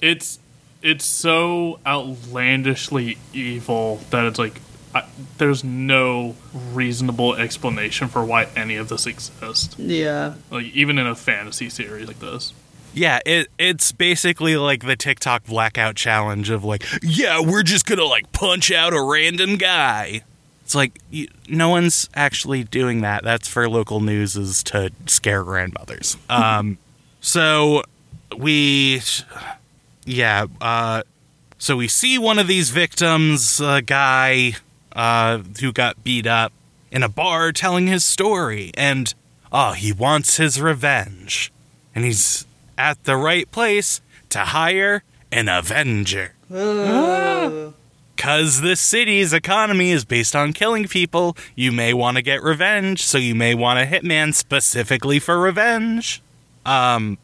It's 0.00 0.38
it's 0.80 1.04
so 1.04 1.80
outlandishly 1.84 3.18
evil 3.32 3.96
that 4.10 4.26
it's 4.26 4.38
like 4.38 4.60
I, 4.94 5.04
there's 5.38 5.64
no 5.64 6.36
reasonable 6.72 7.34
explanation 7.34 8.06
for 8.06 8.24
why 8.24 8.46
any 8.54 8.76
of 8.76 8.88
this 8.88 9.04
exists. 9.04 9.76
Yeah. 9.76 10.34
Like 10.52 10.66
even 10.66 10.98
in 10.98 11.06
a 11.08 11.16
fantasy 11.16 11.68
series 11.68 12.06
like 12.06 12.20
this. 12.20 12.54
Yeah, 12.94 13.18
it 13.26 13.48
it's 13.58 13.90
basically 13.90 14.56
like 14.56 14.86
the 14.86 14.94
TikTok 14.94 15.46
blackout 15.46 15.96
challenge 15.96 16.48
of 16.48 16.62
like, 16.62 16.84
yeah, 17.02 17.40
we're 17.40 17.64
just 17.64 17.84
gonna 17.84 18.04
like 18.04 18.30
punch 18.30 18.70
out 18.70 18.94
a 18.94 19.02
random 19.02 19.56
guy. 19.56 20.22
It's 20.62 20.76
like 20.76 21.00
you, 21.10 21.26
no 21.48 21.70
one's 21.70 22.08
actually 22.14 22.62
doing 22.62 23.00
that. 23.00 23.24
That's 23.24 23.48
for 23.48 23.68
local 23.68 23.98
news 23.98 24.36
is 24.36 24.62
to 24.64 24.92
scare 25.06 25.42
grandmothers. 25.42 26.16
Um, 26.30 26.78
so 27.20 27.82
we, 28.36 29.00
yeah, 30.04 30.46
uh, 30.60 31.02
so 31.58 31.76
we 31.76 31.88
see 31.88 32.18
one 32.18 32.38
of 32.38 32.46
these 32.46 32.70
victims, 32.70 33.60
a 33.60 33.82
guy 33.82 34.54
uh, 34.92 35.38
who 35.60 35.72
got 35.72 36.02
beat 36.04 36.26
up 36.26 36.52
in 36.90 37.02
a 37.02 37.08
bar, 37.08 37.52
telling 37.52 37.86
his 37.86 38.04
story, 38.04 38.70
and 38.74 39.14
oh, 39.52 39.72
he 39.72 39.92
wants 39.92 40.36
his 40.36 40.60
revenge, 40.60 41.52
and 41.94 42.04
he's 42.04 42.46
at 42.76 43.02
the 43.04 43.16
right 43.16 43.50
place 43.50 44.00
to 44.30 44.38
hire 44.38 45.02
an 45.32 45.48
Avenger. 45.48 46.34
Because 48.16 48.62
this 48.62 48.80
city's 48.80 49.32
economy 49.32 49.90
is 49.90 50.04
based 50.04 50.34
on 50.34 50.52
killing 50.52 50.88
people, 50.88 51.36
you 51.54 51.70
may 51.70 51.92
want 51.92 52.16
to 52.16 52.22
get 52.22 52.42
revenge, 52.42 53.02
so 53.04 53.18
you 53.18 53.34
may 53.34 53.54
want 53.54 53.78
a 53.78 53.84
hitman 53.84 54.34
specifically 54.34 55.18
for 55.18 55.38
revenge. 55.38 56.22
Um, 56.64 57.18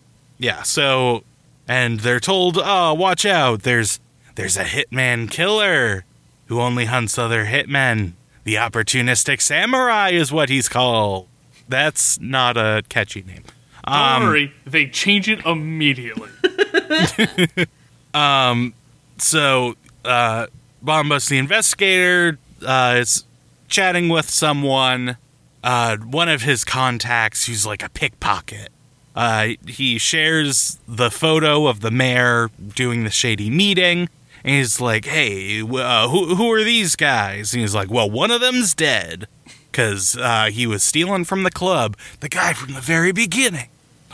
yeah, 0.44 0.62
so, 0.62 1.24
and 1.66 2.00
they're 2.00 2.20
told, 2.20 2.58
oh, 2.62 2.94
watch 2.94 3.24
out, 3.24 3.62
there's, 3.62 3.98
there's 4.34 4.56
a 4.56 4.64
hitman 4.64 5.30
killer 5.30 6.04
who 6.46 6.60
only 6.60 6.84
hunts 6.84 7.16
other 7.18 7.46
hitmen. 7.46 8.12
The 8.44 8.56
opportunistic 8.56 9.40
samurai 9.40 10.10
is 10.10 10.30
what 10.30 10.48
he's 10.50 10.68
called. 10.68 11.28
That's 11.68 12.20
not 12.20 12.56
a 12.58 12.82
catchy 12.90 13.22
name. 13.22 13.44
Don't 13.86 13.94
Um, 13.94 14.22
worry, 14.24 14.52
they 14.66 14.86
change 14.86 15.28
it 15.28 15.44
immediately. 15.46 16.28
so 19.18 19.74
uh 20.04 20.46
Bombus 20.82 21.28
the 21.28 21.38
investigator 21.38 22.38
uh 22.66 22.96
is 22.98 23.24
chatting 23.68 24.08
with 24.08 24.28
someone 24.28 25.16
uh 25.62 25.96
one 25.98 26.28
of 26.28 26.42
his 26.42 26.64
contacts 26.64 27.46
who's 27.46 27.64
like 27.66 27.82
a 27.82 27.88
pickpocket 27.88 28.68
uh 29.14 29.48
he 29.66 29.98
shares 29.98 30.78
the 30.88 31.10
photo 31.10 31.66
of 31.66 31.80
the 31.80 31.90
mayor 31.90 32.50
doing 32.74 33.04
the 33.04 33.10
shady 33.10 33.48
meeting 33.50 34.08
and 34.44 34.56
he's 34.56 34.80
like 34.80 35.04
hey 35.04 35.60
uh, 35.62 36.08
who, 36.08 36.34
who 36.34 36.50
are 36.52 36.64
these 36.64 36.96
guys 36.96 37.52
and 37.52 37.60
he's 37.60 37.74
like 37.74 37.90
well 37.90 38.10
one 38.10 38.30
of 38.30 38.40
them's 38.40 38.74
dead 38.74 39.26
because 39.70 40.16
uh, 40.16 40.46
he 40.52 40.66
was 40.66 40.82
stealing 40.82 41.24
from 41.24 41.42
the 41.42 41.50
club 41.50 41.96
the 42.20 42.28
guy 42.28 42.52
from 42.52 42.74
the 42.74 42.80
very 42.80 43.12
beginning 43.12 43.68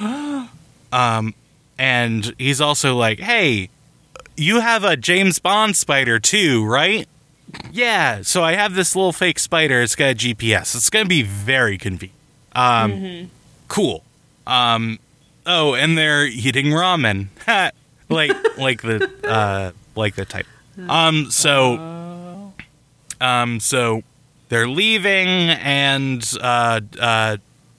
um 0.93 1.35
and 1.79 2.35
he's 2.39 2.61
also 2.61 2.97
like 2.97 3.21
hey 3.21 3.69
you 4.37 4.61
have 4.61 4.85
a 4.85 4.97
James 4.97 5.39
Bond 5.39 5.77
spider 5.77 6.19
too, 6.19 6.65
right? 6.65 7.07
Yeah, 7.71 8.23
so 8.23 8.43
I 8.43 8.55
have 8.55 8.75
this 8.75 8.97
little 8.97 9.13
fake 9.13 9.39
spider. 9.39 9.83
It's 9.83 9.95
got 9.95 10.13
a 10.13 10.15
GPS. 10.15 10.75
It's 10.75 10.89
going 10.89 11.05
to 11.05 11.09
be 11.09 11.23
very 11.23 11.77
convenient. 11.77 12.17
Um, 12.55 13.31
Cool. 13.69 14.03
Um, 14.51 14.99
oh, 15.47 15.75
and 15.75 15.97
they're 15.97 16.27
eating 16.27 16.67
ramen. 16.67 17.29
Like 18.09 18.33
like 18.59 18.83
the 18.83 19.11
uh, 19.25 19.73
like 19.95 20.17
the 20.17 20.25
type. 20.25 20.47
Um, 20.89 21.31
so 21.31 22.53
um, 23.21 23.61
so 23.61 24.03
they're 24.49 24.69
leaving, 24.69 25.29
and 25.29 26.29
uh, 26.41 26.81
uh, 26.99 27.37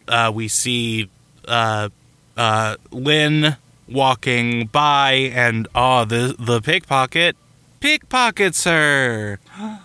uh, 0.07 0.31
we 0.33 0.47
see 0.47 1.09
uh, 1.47 1.89
uh, 2.37 2.75
Lin 2.91 3.57
walking 3.89 4.67
by, 4.67 5.11
and 5.33 5.67
oh, 5.75 6.05
the 6.05 6.35
the 6.39 6.61
pickpocket 6.61 7.35
pickpockets 7.79 8.63
her, 8.63 9.39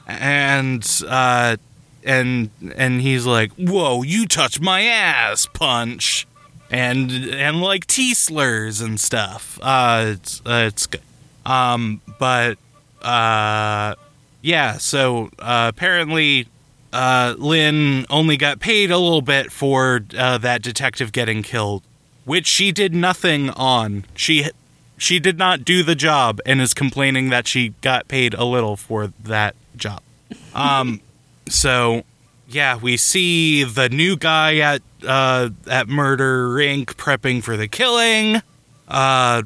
and 0.06 1.02
uh, 1.08 1.56
and 2.04 2.50
and 2.76 3.00
he's 3.00 3.26
like, 3.26 3.52
"Whoa, 3.54 4.02
you 4.02 4.26
touched 4.26 4.60
my 4.60 4.82
ass!" 4.82 5.46
Punch, 5.52 6.26
and 6.70 7.10
and 7.10 7.60
like 7.60 7.86
T 7.86 8.14
slurs 8.14 8.80
and 8.80 8.98
stuff. 8.98 9.58
Uh, 9.62 10.14
it's 10.16 10.40
uh, 10.40 10.64
it's 10.66 10.86
good. 10.86 11.02
Um, 11.44 12.00
but 12.18 12.58
uh, 13.02 13.94
yeah. 14.42 14.78
So 14.78 15.30
uh, 15.38 15.70
apparently, 15.74 16.48
uh, 16.92 17.34
Lin 17.38 18.06
only 18.10 18.36
got 18.36 18.60
paid 18.60 18.90
a 18.90 18.98
little 18.98 19.22
bit 19.22 19.52
for 19.52 20.02
uh, 20.16 20.38
that 20.38 20.62
detective 20.62 21.12
getting 21.12 21.42
killed, 21.42 21.82
which 22.24 22.46
she 22.46 22.72
did 22.72 22.94
nothing 22.94 23.50
on. 23.50 24.04
She 24.14 24.50
she 24.98 25.18
did 25.18 25.38
not 25.38 25.64
do 25.64 25.82
the 25.82 25.94
job 25.94 26.40
and 26.46 26.60
is 26.60 26.74
complaining 26.74 27.28
that 27.30 27.46
she 27.46 27.74
got 27.80 28.08
paid 28.08 28.34
a 28.34 28.44
little 28.44 28.76
for 28.76 29.12
that 29.24 29.54
job. 29.76 30.02
Um, 30.56 31.02
so 31.50 32.02
yeah, 32.48 32.76
we 32.76 32.96
see 32.96 33.64
the 33.64 33.88
new 33.88 34.16
guy 34.16 34.58
at 34.58 34.82
uh, 35.06 35.50
at 35.66 35.88
Murder 35.88 36.50
Inc. 36.50 36.86
prepping 36.94 37.42
for 37.42 37.56
the 37.56 37.68
killing. 37.68 38.42
Uh, 38.88 39.42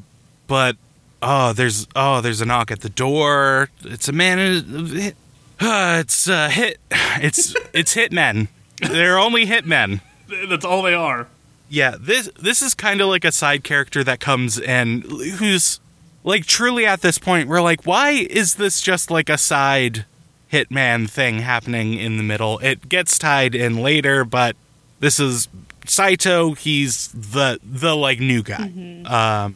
but 0.47 0.77
oh, 1.21 1.53
there's 1.53 1.87
oh, 1.95 2.21
there's 2.21 2.41
a 2.41 2.45
knock 2.45 2.71
at 2.71 2.81
the 2.81 2.89
door. 2.89 3.69
It's 3.83 4.07
a 4.07 4.11
man. 4.11 5.13
Uh, 5.59 5.99
it's 5.99 6.27
uh, 6.27 6.49
hit. 6.49 6.79
It's 7.21 7.55
it's 7.73 7.95
hitmen. 7.95 8.47
They're 8.79 9.19
only 9.19 9.45
hitmen. 9.45 10.01
That's 10.49 10.65
all 10.65 10.81
they 10.81 10.93
are. 10.93 11.27
Yeah, 11.69 11.95
this 11.99 12.29
this 12.39 12.61
is 12.61 12.73
kind 12.73 13.01
of 13.01 13.07
like 13.07 13.25
a 13.25 13.31
side 13.31 13.63
character 13.63 14.03
that 14.03 14.19
comes 14.19 14.59
and 14.59 15.03
who's 15.03 15.79
like 16.23 16.45
truly 16.45 16.85
at 16.85 17.01
this 17.01 17.17
point 17.17 17.47
we're 17.47 17.61
like 17.61 17.83
why 17.83 18.11
is 18.11 18.55
this 18.55 18.81
just 18.81 19.09
like 19.09 19.29
a 19.29 19.37
side 19.37 20.05
hitman 20.51 21.09
thing 21.09 21.39
happening 21.39 21.93
in 21.95 22.17
the 22.17 22.23
middle? 22.23 22.59
It 22.59 22.89
gets 22.89 23.17
tied 23.17 23.55
in 23.55 23.77
later, 23.81 24.23
but 24.25 24.55
this 24.99 25.19
is 25.19 25.47
Saito, 25.85 26.53
he's 26.53 27.07
the 27.09 27.59
the 27.63 27.95
like 27.95 28.19
new 28.19 28.43
guy. 28.43 28.71
Um 29.05 29.55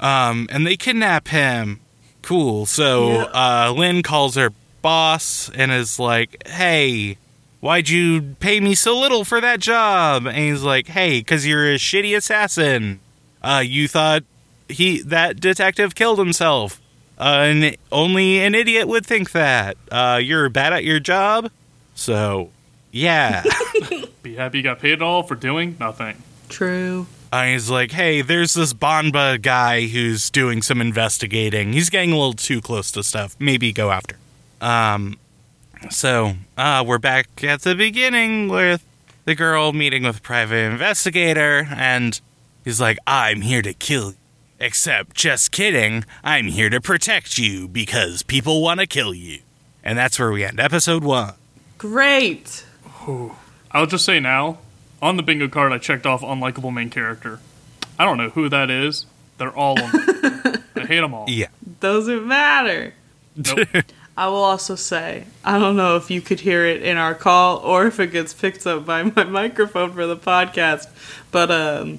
um 0.00 0.48
and 0.50 0.66
they 0.66 0.76
kidnap 0.76 1.28
him 1.28 1.80
Cool. 2.22 2.66
So 2.66 3.08
Yeah. 3.08 3.22
uh, 3.66 3.72
Lynn 3.76 4.02
calls 4.04 4.36
her 4.36 4.52
boss 4.80 5.50
and 5.56 5.72
is 5.72 5.98
like, 5.98 6.46
"Hey, 6.46 7.16
why'd 7.60 7.88
you 7.88 8.36
pay 8.38 8.60
me 8.60 8.76
so 8.76 8.96
little 8.98 9.24
for 9.24 9.40
that 9.40 9.58
job?" 9.58 10.26
And 10.26 10.36
he's 10.36 10.62
like, 10.62 10.86
"Hey, 10.86 11.18
because 11.18 11.44
you're 11.46 11.72
a 11.72 11.78
shitty 11.78 12.16
assassin. 12.16 13.00
Uh, 13.42 13.62
you 13.66 13.88
thought 13.88 14.22
he 14.68 15.02
that 15.02 15.40
detective 15.40 15.96
killed 15.96 16.20
himself. 16.20 16.80
Uh, 17.22 17.46
and 17.46 17.76
only 17.92 18.40
an 18.40 18.52
idiot 18.52 18.88
would 18.88 19.06
think 19.06 19.30
that. 19.30 19.76
Uh, 19.92 20.18
you're 20.20 20.48
bad 20.48 20.72
at 20.72 20.82
your 20.82 20.98
job. 20.98 21.50
So, 21.94 22.50
yeah." 22.90 23.44
Be 24.24 24.34
happy 24.34 24.58
you 24.58 24.64
got 24.64 24.80
paid 24.80 24.94
at 24.94 25.02
all 25.02 25.22
for 25.22 25.36
doing 25.36 25.76
nothing. 25.78 26.16
True. 26.48 27.06
Uh, 27.30 27.44
he's 27.44 27.70
like, 27.70 27.92
hey, 27.92 28.22
there's 28.22 28.54
this 28.54 28.74
Banba 28.74 29.40
guy 29.40 29.86
who's 29.86 30.30
doing 30.30 30.62
some 30.62 30.80
investigating. 30.80 31.72
He's 31.72 31.90
getting 31.90 32.10
a 32.12 32.16
little 32.16 32.34
too 32.34 32.60
close 32.60 32.90
to 32.92 33.02
stuff. 33.04 33.36
Maybe 33.38 33.72
go 33.72 33.90
after. 33.90 34.16
Um, 34.60 35.16
so 35.90 36.34
uh, 36.58 36.84
we're 36.86 36.98
back 36.98 37.42
at 37.44 37.62
the 37.62 37.74
beginning 37.74 38.48
with 38.48 38.84
the 39.24 39.34
girl 39.34 39.72
meeting 39.72 40.02
with 40.02 40.22
private 40.22 40.72
investigator, 40.72 41.68
and 41.70 42.20
he's 42.64 42.80
like, 42.80 42.98
I'm 43.06 43.40
here 43.40 43.62
to 43.62 43.72
kill 43.72 44.10
you. 44.10 44.16
Except, 44.64 45.16
just 45.16 45.50
kidding, 45.50 46.04
I'm 46.22 46.46
here 46.46 46.70
to 46.70 46.80
protect 46.80 47.36
you 47.36 47.66
because 47.66 48.22
people 48.22 48.62
want 48.62 48.78
to 48.78 48.86
kill 48.86 49.12
you. 49.12 49.40
And 49.82 49.98
that's 49.98 50.20
where 50.20 50.30
we 50.30 50.44
end 50.44 50.60
episode 50.60 51.02
one. 51.02 51.34
Great. 51.78 52.64
I'll 53.72 53.86
just 53.86 54.04
say 54.04 54.20
now, 54.20 54.58
on 55.02 55.16
the 55.16 55.24
bingo 55.24 55.48
card, 55.48 55.72
I 55.72 55.78
checked 55.78 56.06
off 56.06 56.20
unlikable 56.20 56.72
main 56.72 56.90
character. 56.90 57.40
I 57.98 58.04
don't 58.04 58.18
know 58.18 58.28
who 58.28 58.48
that 58.50 58.70
is. 58.70 59.04
They're 59.36 59.50
all 59.50 59.76
unlikable. 59.76 60.62
I 60.76 60.86
hate 60.86 61.00
them 61.00 61.12
all. 61.12 61.28
Yeah. 61.28 61.48
Doesn't 61.80 62.24
matter. 62.24 62.94
Nope. 63.34 63.66
I 64.16 64.28
will 64.28 64.44
also 64.44 64.76
say, 64.76 65.24
I 65.44 65.58
don't 65.58 65.74
know 65.74 65.96
if 65.96 66.08
you 66.08 66.20
could 66.20 66.38
hear 66.38 66.64
it 66.66 66.82
in 66.82 66.98
our 66.98 67.16
call 67.16 67.56
or 67.56 67.88
if 67.88 67.98
it 67.98 68.12
gets 68.12 68.32
picked 68.32 68.64
up 68.64 68.86
by 68.86 69.02
my 69.02 69.24
microphone 69.40 69.92
for 69.92 70.06
the 70.06 70.16
podcast, 70.16 70.86
but 71.32 71.50
um 71.50 71.98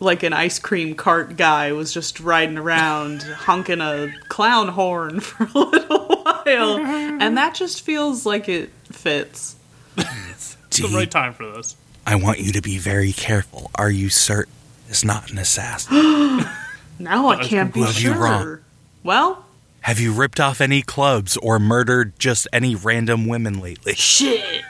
like 0.00 0.22
an 0.22 0.32
ice 0.32 0.58
cream 0.58 0.94
cart 0.94 1.36
guy 1.36 1.72
was 1.72 1.92
just 1.92 2.18
riding 2.20 2.58
around 2.58 3.22
honking 3.22 3.80
a 3.80 4.12
clown 4.28 4.68
horn 4.68 5.20
for 5.20 5.44
a 5.44 5.58
little 5.58 6.06
while, 6.22 6.78
and 6.78 7.36
that 7.36 7.54
just 7.54 7.82
feels 7.82 8.26
like 8.26 8.48
it 8.48 8.70
fits. 8.84 9.56
It's 9.96 10.56
the 10.78 10.88
right 10.94 11.10
time 11.10 11.34
for 11.34 11.50
this. 11.52 11.76
I 12.06 12.14
want 12.16 12.38
you 12.40 12.52
to 12.52 12.62
be 12.62 12.78
very 12.78 13.12
careful. 13.12 13.70
Are 13.74 13.90
you 13.90 14.08
certain 14.08 14.52
it's 14.88 15.04
not 15.04 15.30
an 15.30 15.38
assassin? 15.38 16.44
Now 16.98 17.28
I 17.28 17.42
can't 17.42 17.72
be 17.72 17.80
Well, 17.80 17.92
sure. 17.92 18.12
you 18.14 18.20
wrong. 18.20 18.58
Well, 19.02 19.44
Have 19.82 19.98
you 20.00 20.12
ripped 20.12 20.38
off 20.38 20.60
any 20.60 20.82
clubs 20.82 21.38
or 21.38 21.58
murdered 21.58 22.12
just 22.18 22.46
any 22.52 22.74
random 22.74 23.26
women 23.26 23.58
lately? 23.58 23.94
Shit. 23.94 24.62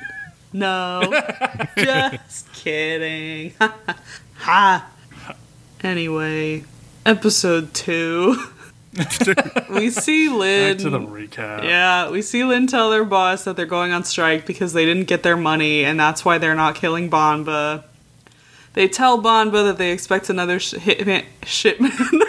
No. 0.53 1.03
Just 1.77 2.53
kidding. 2.53 3.53
ha. 4.37 4.89
Anyway, 5.83 6.65
episode 7.07 7.73
two. 7.73 8.37
we 9.71 9.91
see 9.91 10.29
Lin. 10.29 10.77
Back 10.77 10.83
to 10.83 10.91
the 10.91 10.99
recap. 10.99 11.63
yeah, 11.65 12.11
we 12.11 12.23
see 12.23 12.45
Lin 12.45 12.67
tell 12.67 12.91
their 12.91 13.05
boss 13.05 13.45
that 13.45 13.57
they're 13.57 13.65
going 13.67 13.93
on 13.93 14.05
strike 14.05 14.47
because 14.47 14.73
they 14.73 14.85
didn't 14.85 15.05
get 15.05 15.23
their 15.23 15.37
money, 15.37 15.85
and 15.85 15.99
that's 15.99 16.25
why 16.25 16.39
they're 16.39 16.55
not 16.55 16.75
killing 16.75 17.09
Banba. 17.09 17.85
They 18.75 18.89
tell 18.89 19.23
Banba 19.23 19.65
that 19.65 19.79
they 19.79 19.93
expect 19.93 20.29
another 20.29 20.61
sh- 20.61 20.75
hitman, 20.75 21.25
shipman. 21.45 21.93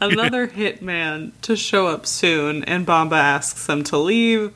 another 0.00 0.48
hitman 0.48 1.32
to 1.42 1.56
show 1.56 1.88
up 1.88 2.06
soon, 2.06 2.64
and 2.64 2.86
Banba 2.86 3.18
asks 3.18 3.66
them 3.66 3.84
to 3.84 3.98
leave. 3.98 4.54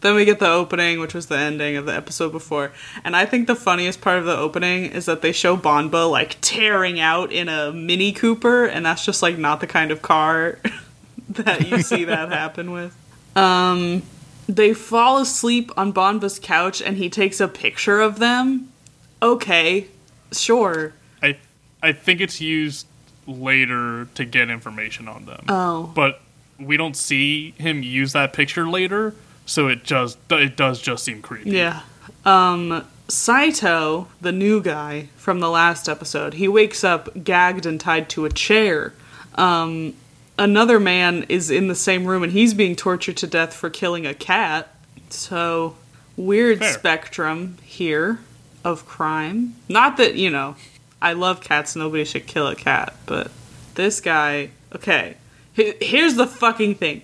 Then 0.00 0.14
we 0.14 0.24
get 0.24 0.38
the 0.38 0.48
opening, 0.48 1.00
which 1.00 1.12
was 1.12 1.26
the 1.26 1.36
ending 1.36 1.76
of 1.76 1.86
the 1.86 1.94
episode 1.94 2.30
before. 2.30 2.72
And 3.02 3.16
I 3.16 3.26
think 3.26 3.46
the 3.46 3.56
funniest 3.56 4.00
part 4.00 4.18
of 4.18 4.26
the 4.26 4.36
opening 4.36 4.84
is 4.86 5.06
that 5.06 5.22
they 5.22 5.32
show 5.32 5.56
Banba 5.56 6.08
like 6.08 6.36
tearing 6.40 7.00
out 7.00 7.32
in 7.32 7.48
a 7.48 7.72
Mini 7.72 8.12
Cooper, 8.12 8.64
and 8.64 8.86
that's 8.86 9.04
just 9.04 9.22
like 9.22 9.38
not 9.38 9.60
the 9.60 9.66
kind 9.66 9.90
of 9.90 10.02
car 10.02 10.60
that 11.30 11.68
you 11.68 11.82
see 11.82 12.04
that 12.04 12.28
happen 12.32 12.70
with. 12.70 12.96
Um, 13.36 14.02
they 14.48 14.72
fall 14.72 15.18
asleep 15.18 15.70
on 15.76 15.92
Banba's 15.92 16.38
couch, 16.38 16.80
and 16.80 16.96
he 16.96 17.10
takes 17.10 17.40
a 17.40 17.48
picture 17.48 18.00
of 18.00 18.18
them. 18.18 18.72
Okay, 19.20 19.88
sure. 20.32 20.94
I 21.22 21.36
I 21.82 21.92
think 21.92 22.20
it's 22.20 22.40
used 22.40 22.86
later 23.26 24.06
to 24.14 24.24
get 24.24 24.48
information 24.48 25.08
on 25.08 25.26
them. 25.26 25.44
Oh, 25.48 25.90
but 25.94 26.20
we 26.58 26.76
don't 26.76 26.96
see 26.96 27.52
him 27.52 27.82
use 27.82 28.12
that 28.12 28.32
picture 28.32 28.66
later, 28.68 29.14
so 29.48 29.66
it 29.66 29.82
just 29.82 30.18
it 30.30 30.56
does 30.56 30.80
just 30.80 31.04
seem 31.04 31.22
creepy. 31.22 31.50
Yeah. 31.50 31.80
Um, 32.24 32.86
Saito, 33.08 34.08
the 34.20 34.32
new 34.32 34.62
guy 34.62 35.08
from 35.16 35.40
the 35.40 35.48
last 35.48 35.88
episode, 35.88 36.34
he 36.34 36.46
wakes 36.46 36.84
up 36.84 37.24
gagged 37.24 37.64
and 37.64 37.80
tied 37.80 38.10
to 38.10 38.26
a 38.26 38.30
chair. 38.30 38.92
Um, 39.36 39.94
another 40.38 40.78
man 40.78 41.24
is 41.30 41.50
in 41.50 41.68
the 41.68 41.74
same 41.74 42.04
room 42.04 42.22
and 42.22 42.32
he's 42.32 42.52
being 42.52 42.76
tortured 42.76 43.16
to 43.18 43.26
death 43.26 43.54
for 43.54 43.70
killing 43.70 44.06
a 44.06 44.12
cat. 44.12 44.68
So, 45.08 45.76
weird 46.16 46.58
Fair. 46.58 46.72
spectrum 46.74 47.56
here 47.62 48.20
of 48.62 48.84
crime. 48.84 49.54
Not 49.70 49.96
that, 49.96 50.16
you 50.16 50.28
know, 50.28 50.56
I 51.00 51.14
love 51.14 51.40
cats, 51.40 51.74
nobody 51.74 52.04
should 52.04 52.26
kill 52.26 52.48
a 52.48 52.54
cat, 52.54 52.94
but 53.06 53.30
this 53.74 54.02
guy, 54.02 54.50
okay. 54.74 55.16
Here's 55.54 56.14
the 56.16 56.26
fucking 56.26 56.74
thing. 56.74 57.02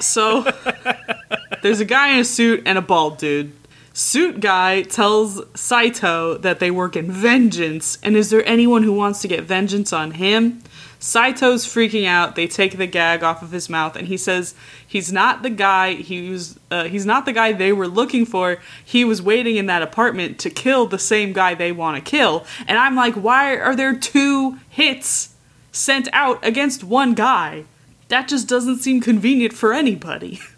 So, 0.00 0.46
there's 1.66 1.80
a 1.80 1.84
guy 1.84 2.12
in 2.12 2.20
a 2.20 2.24
suit 2.24 2.62
and 2.64 2.78
a 2.78 2.80
bald 2.80 3.18
dude. 3.18 3.52
Suit 3.92 4.38
guy 4.38 4.82
tells 4.82 5.42
Saito 5.58 6.38
that 6.38 6.60
they 6.60 6.70
work 6.70 6.94
in 6.94 7.10
vengeance, 7.10 7.98
and 8.04 8.16
is 8.16 8.30
there 8.30 8.46
anyone 8.46 8.84
who 8.84 8.92
wants 8.92 9.20
to 9.22 9.28
get 9.28 9.42
vengeance 9.42 9.92
on 9.92 10.12
him? 10.12 10.62
Saito's 11.00 11.66
freaking 11.66 12.06
out. 12.06 12.36
They 12.36 12.46
take 12.46 12.78
the 12.78 12.86
gag 12.86 13.24
off 13.24 13.42
of 13.42 13.50
his 13.50 13.68
mouth, 13.68 13.96
and 13.96 14.06
he 14.06 14.16
says 14.16 14.54
he's 14.86 15.12
not 15.12 15.42
the 15.42 15.50
guy 15.50 15.94
he 15.94 16.30
was. 16.30 16.56
Uh, 16.70 16.84
he's 16.84 17.04
not 17.04 17.24
the 17.24 17.32
guy 17.32 17.52
they 17.52 17.72
were 17.72 17.88
looking 17.88 18.26
for. 18.26 18.58
He 18.84 19.04
was 19.04 19.20
waiting 19.20 19.56
in 19.56 19.66
that 19.66 19.82
apartment 19.82 20.38
to 20.40 20.50
kill 20.50 20.86
the 20.86 21.00
same 21.00 21.32
guy 21.32 21.54
they 21.54 21.72
want 21.72 21.96
to 21.96 22.10
kill. 22.10 22.46
And 22.68 22.78
I'm 22.78 22.94
like, 22.94 23.14
why 23.14 23.56
are 23.56 23.74
there 23.74 23.96
two 23.96 24.58
hits 24.68 25.34
sent 25.72 26.08
out 26.12 26.38
against 26.46 26.84
one 26.84 27.14
guy? 27.14 27.64
That 28.06 28.28
just 28.28 28.46
doesn't 28.46 28.78
seem 28.78 29.00
convenient 29.00 29.52
for 29.52 29.72
anybody. 29.72 30.38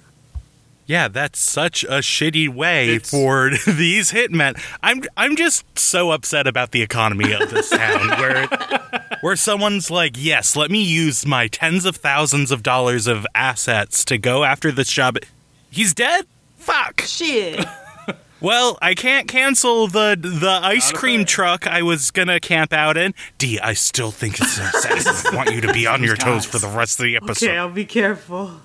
Yeah, 0.89 1.07
that's 1.09 1.39
such 1.39 1.85
a 1.85 1.99
shitty 2.01 2.49
way 2.49 2.95
It's- 2.95 3.11
for 3.11 3.51
these 3.71 4.11
hitmen. 4.11 4.59
I'm 4.83 5.03
I'm 5.17 5.37
just 5.37 5.79
so 5.79 6.11
upset 6.11 6.47
about 6.49 6.73
the 6.73 6.83
economy 6.83 7.31
of 7.33 7.51
this 7.51 7.69
town 7.71 8.09
where 8.19 8.47
where 9.21 9.37
someone's 9.37 9.91
like, 9.91 10.13
"Yes, 10.17 10.57
let 10.57 10.71
me 10.71 10.83
use 10.83 11.25
my 11.27 11.47
tens 11.47 11.85
of 11.85 11.97
thousands 11.97 12.51
of 12.51 12.63
dollars 12.63 13.07
of 13.07 13.27
assets 13.35 14.05
to 14.07 14.17
go 14.19 14.45
after 14.45 14.73
this 14.73 14.91
job." 14.91 15.19
He's 15.71 15.93
dead? 15.95 16.27
Fuck. 16.57 17.03
Shit. 17.03 17.65
Well, 18.41 18.79
I 18.81 18.95
can't 18.95 19.27
cancel 19.27 19.89
the 19.89 20.17
the 20.17 20.61
ice 20.63 20.93
cream 20.93 21.21
fan. 21.23 21.27
truck 21.27 21.67
I 21.67 21.83
was 21.83 22.13
gonna 22.13 22.39
camp 22.39 22.73
out 22.73 22.97
in. 22.97 23.13
D, 23.37 23.59
I 23.59 23.73
still 23.73 24.13
think 24.13 24.41
it's 24.41 24.57
an 24.59 24.67
assassin. 24.67 25.33
I 25.33 25.37
want 25.37 25.51
you 25.53 25.61
to 25.63 25.73
be 25.73 25.89
on 25.89 26.05
your 26.05 26.15
toes 26.15 26.45
for 26.45 26.61
the 26.61 26.69
rest 26.69 27.01
of 27.01 27.05
the 27.07 27.17
episode. 27.17 27.47
Okay, 27.49 27.59
I'll 27.59 27.69
be 27.69 27.85
careful. 27.85 28.61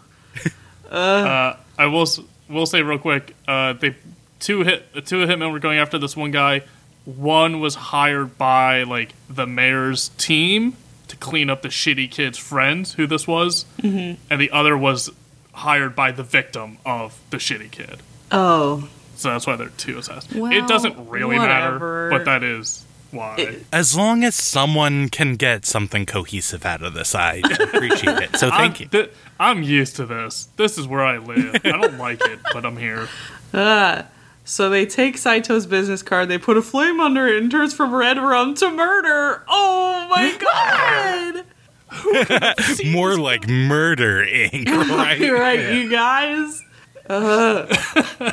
Uh, 0.91 1.55
I 1.77 1.87
will 1.87 2.07
will 2.49 2.65
say 2.65 2.81
real 2.81 2.99
quick. 2.99 3.35
Uh, 3.47 3.73
they 3.73 3.95
two 4.39 4.63
hit 4.63 5.05
two 5.05 5.25
hitmen 5.25 5.51
were 5.51 5.59
going 5.59 5.79
after 5.79 5.97
this 5.97 6.15
one 6.15 6.31
guy. 6.31 6.63
One 7.05 7.59
was 7.59 7.75
hired 7.75 8.37
by 8.37 8.83
like 8.83 9.13
the 9.29 9.45
mayor's 9.45 10.09
team 10.09 10.77
to 11.07 11.17
clean 11.17 11.49
up 11.49 11.61
the 11.61 11.69
shitty 11.69 12.09
kid's 12.09 12.37
friends, 12.37 12.93
who 12.93 13.07
this 13.07 13.27
was, 13.27 13.65
mm-hmm. 13.79 14.21
and 14.29 14.41
the 14.41 14.51
other 14.51 14.77
was 14.77 15.09
hired 15.53 15.95
by 15.95 16.11
the 16.11 16.23
victim 16.23 16.77
of 16.85 17.19
the 17.29 17.37
shitty 17.37 17.71
kid. 17.71 17.99
Oh, 18.31 18.89
So 19.15 19.29
that's 19.29 19.45
why 19.45 19.55
they're 19.55 19.69
two 19.69 19.99
assassins. 19.99 20.35
Well, 20.35 20.51
it 20.51 20.67
doesn't 20.67 21.09
really 21.09 21.37
whatever. 21.37 22.09
matter, 22.09 22.09
but 22.09 22.25
that 22.25 22.43
is 22.43 22.85
why. 23.13 23.35
It- 23.37 23.65
As 23.71 23.95
long 23.95 24.23
as 24.23 24.35
someone 24.35 25.09
can 25.09 25.35
get 25.35 25.65
something 25.65 26.05
cohesive 26.05 26.65
out 26.65 26.81
of 26.83 26.93
this, 26.93 27.13
I 27.15 27.35
appreciate 27.59 28.17
it. 28.19 28.35
So 28.37 28.49
thank 28.51 28.75
I'm, 28.77 28.81
you. 28.81 28.87
thi- 28.87 29.09
I'm 29.39 29.63
used 29.63 29.95
to 29.97 30.05
this. 30.05 30.49
This 30.57 30.77
is 30.77 30.87
where 30.87 31.03
I 31.03 31.17
live. 31.19 31.55
I 31.63 31.71
don't 31.71 31.97
like 32.07 32.21
it, 32.25 32.39
but 32.53 32.65
I'm 32.65 32.77
here. 32.77 33.07
ah. 33.53 34.05
So 34.45 34.69
they 34.69 34.85
take 34.85 35.15
Saito's 35.15 35.65
business 35.65 36.03
card, 36.03 36.27
they 36.27 36.37
put 36.37 36.57
a 36.57 36.61
flame 36.61 36.99
under 36.99 37.25
it, 37.27 37.41
and 37.41 37.49
turns 37.49 37.73
from 37.73 37.95
red 37.95 38.17
rum 38.17 38.55
to 38.55 38.69
murder. 38.69 39.41
Oh 39.47 40.05
my 40.09 40.35
god! 41.43 42.85
More 42.91 43.15
like 43.17 43.47
Murder 43.47 44.25
Inc. 44.25 44.67
Right? 44.67 45.17
You're 45.17 45.39
right, 45.39 45.73
you 45.73 45.89
guys. 45.89 46.61
Uh, 47.09 47.73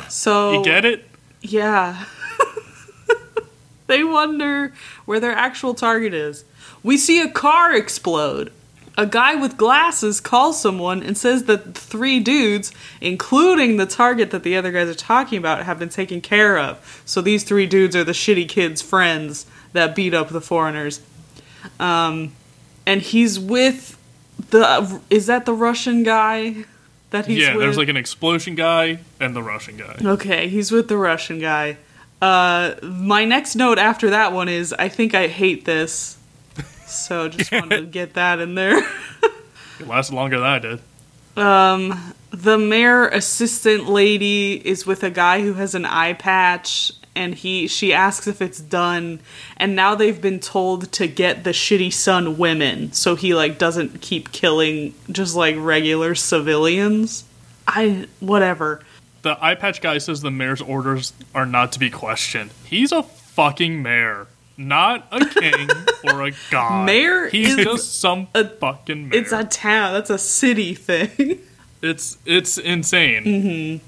so 0.09 0.53
You 0.59 0.63
get 0.65 0.83
it? 0.83 1.05
Yeah. 1.41 2.03
They 3.91 4.03
wonder 4.03 4.73
where 5.05 5.19
their 5.19 5.33
actual 5.33 5.73
target 5.75 6.13
is. 6.13 6.45
We 6.81 6.97
see 6.97 7.21
a 7.21 7.29
car 7.29 7.75
explode. 7.75 8.51
a 8.97 9.05
guy 9.05 9.35
with 9.35 9.57
glasses 9.57 10.19
calls 10.19 10.61
someone 10.61 11.01
and 11.01 11.17
says 11.17 11.45
that 11.45 11.75
three 11.75 12.19
dudes, 12.19 12.71
including 12.99 13.77
the 13.77 13.85
target 13.85 14.31
that 14.31 14.43
the 14.43 14.55
other 14.57 14.71
guys 14.71 14.89
are 14.89 14.93
talking 14.93 15.37
about, 15.37 15.63
have 15.63 15.79
been 15.79 15.89
taken 15.89 16.21
care 16.21 16.57
of. 16.57 17.01
So 17.05 17.21
these 17.21 17.43
three 17.43 17.65
dudes 17.65 17.95
are 17.95 18.03
the 18.03 18.11
shitty 18.11 18.49
kids' 18.49 18.81
friends 18.81 19.45
that 19.73 19.95
beat 19.95 20.13
up 20.13 20.29
the 20.29 20.41
foreigners. 20.41 21.01
Um, 21.79 22.33
and 22.85 23.01
he's 23.01 23.39
with 23.39 23.97
the. 24.49 24.99
Is 25.09 25.27
that 25.27 25.45
the 25.45 25.53
Russian 25.53 26.03
guy 26.03 26.65
that 27.11 27.27
he's 27.27 27.39
yeah, 27.39 27.55
with? 27.55 27.61
there's 27.61 27.77
like 27.77 27.89
an 27.89 27.97
explosion 27.97 28.55
guy 28.55 28.99
and 29.19 29.35
the 29.35 29.43
Russian 29.43 29.77
guy. 29.77 29.97
Okay, 30.03 30.47
he's 30.49 30.71
with 30.71 30.87
the 30.89 30.97
Russian 30.97 31.39
guy. 31.39 31.77
Uh, 32.21 32.75
my 32.83 33.25
next 33.25 33.55
note 33.55 33.79
after 33.79 34.11
that 34.11 34.31
one 34.31 34.47
is 34.47 34.73
I 34.73 34.89
think 34.89 35.15
I 35.15 35.27
hate 35.27 35.65
this. 35.65 36.17
So 36.85 37.29
just 37.29 37.51
wanted 37.51 37.77
to 37.77 37.85
get 37.85 38.13
that 38.13 38.39
in 38.39 38.55
there. 38.55 38.77
It 39.79 39.87
lasted 39.87 40.13
longer 40.13 40.37
than 40.37 40.47
I 40.47 40.59
did. 40.59 40.81
Um, 41.35 42.13
the 42.29 42.57
mayor 42.57 43.07
assistant 43.07 43.89
lady 43.89 44.61
is 44.65 44.85
with 44.85 45.03
a 45.03 45.09
guy 45.09 45.41
who 45.41 45.53
has 45.53 45.73
an 45.73 45.85
eye 45.85 46.13
patch 46.13 46.91
and 47.15 47.35
he 47.35 47.67
she 47.67 47.93
asks 47.93 48.27
if 48.27 48.41
it's 48.41 48.59
done 48.59 49.19
and 49.57 49.75
now 49.75 49.95
they've 49.95 50.21
been 50.21 50.39
told 50.39 50.91
to 50.93 51.07
get 51.07 51.43
the 51.43 51.49
shitty 51.49 51.91
son 51.91 52.37
women 52.37 52.93
so 52.93 53.15
he 53.15 53.33
like 53.33 53.57
doesn't 53.57 53.99
keep 54.01 54.31
killing 54.31 54.93
just 55.11 55.35
like 55.35 55.55
regular 55.57 56.15
civilians. 56.15 57.25
I 57.67 58.07
whatever. 58.19 58.81
The 59.21 59.37
eye 59.43 59.55
patch 59.55 59.81
guy 59.81 59.97
says 59.99 60.21
the 60.21 60.31
mayor's 60.31 60.61
orders 60.61 61.13
are 61.35 61.45
not 61.45 61.71
to 61.73 61.79
be 61.79 61.89
questioned. 61.89 62.51
He's 62.65 62.91
a 62.91 63.03
fucking 63.03 63.81
mayor, 63.83 64.27
not 64.57 65.07
a 65.11 65.25
king 65.25 65.69
or 66.05 66.25
a 66.27 66.31
god. 66.49 66.85
Mayor 66.85 67.27
He's 67.29 67.55
is 67.57 67.65
just 67.65 67.99
some 67.99 68.27
a- 68.33 68.47
fucking 68.47 69.09
mayor. 69.09 69.19
It's 69.21 69.31
a 69.31 69.43
town. 69.43 69.93
That's 69.93 70.09
a 70.09 70.17
city 70.17 70.73
thing. 70.73 71.39
it's 71.83 72.17
it's 72.25 72.57
insane. 72.57 73.81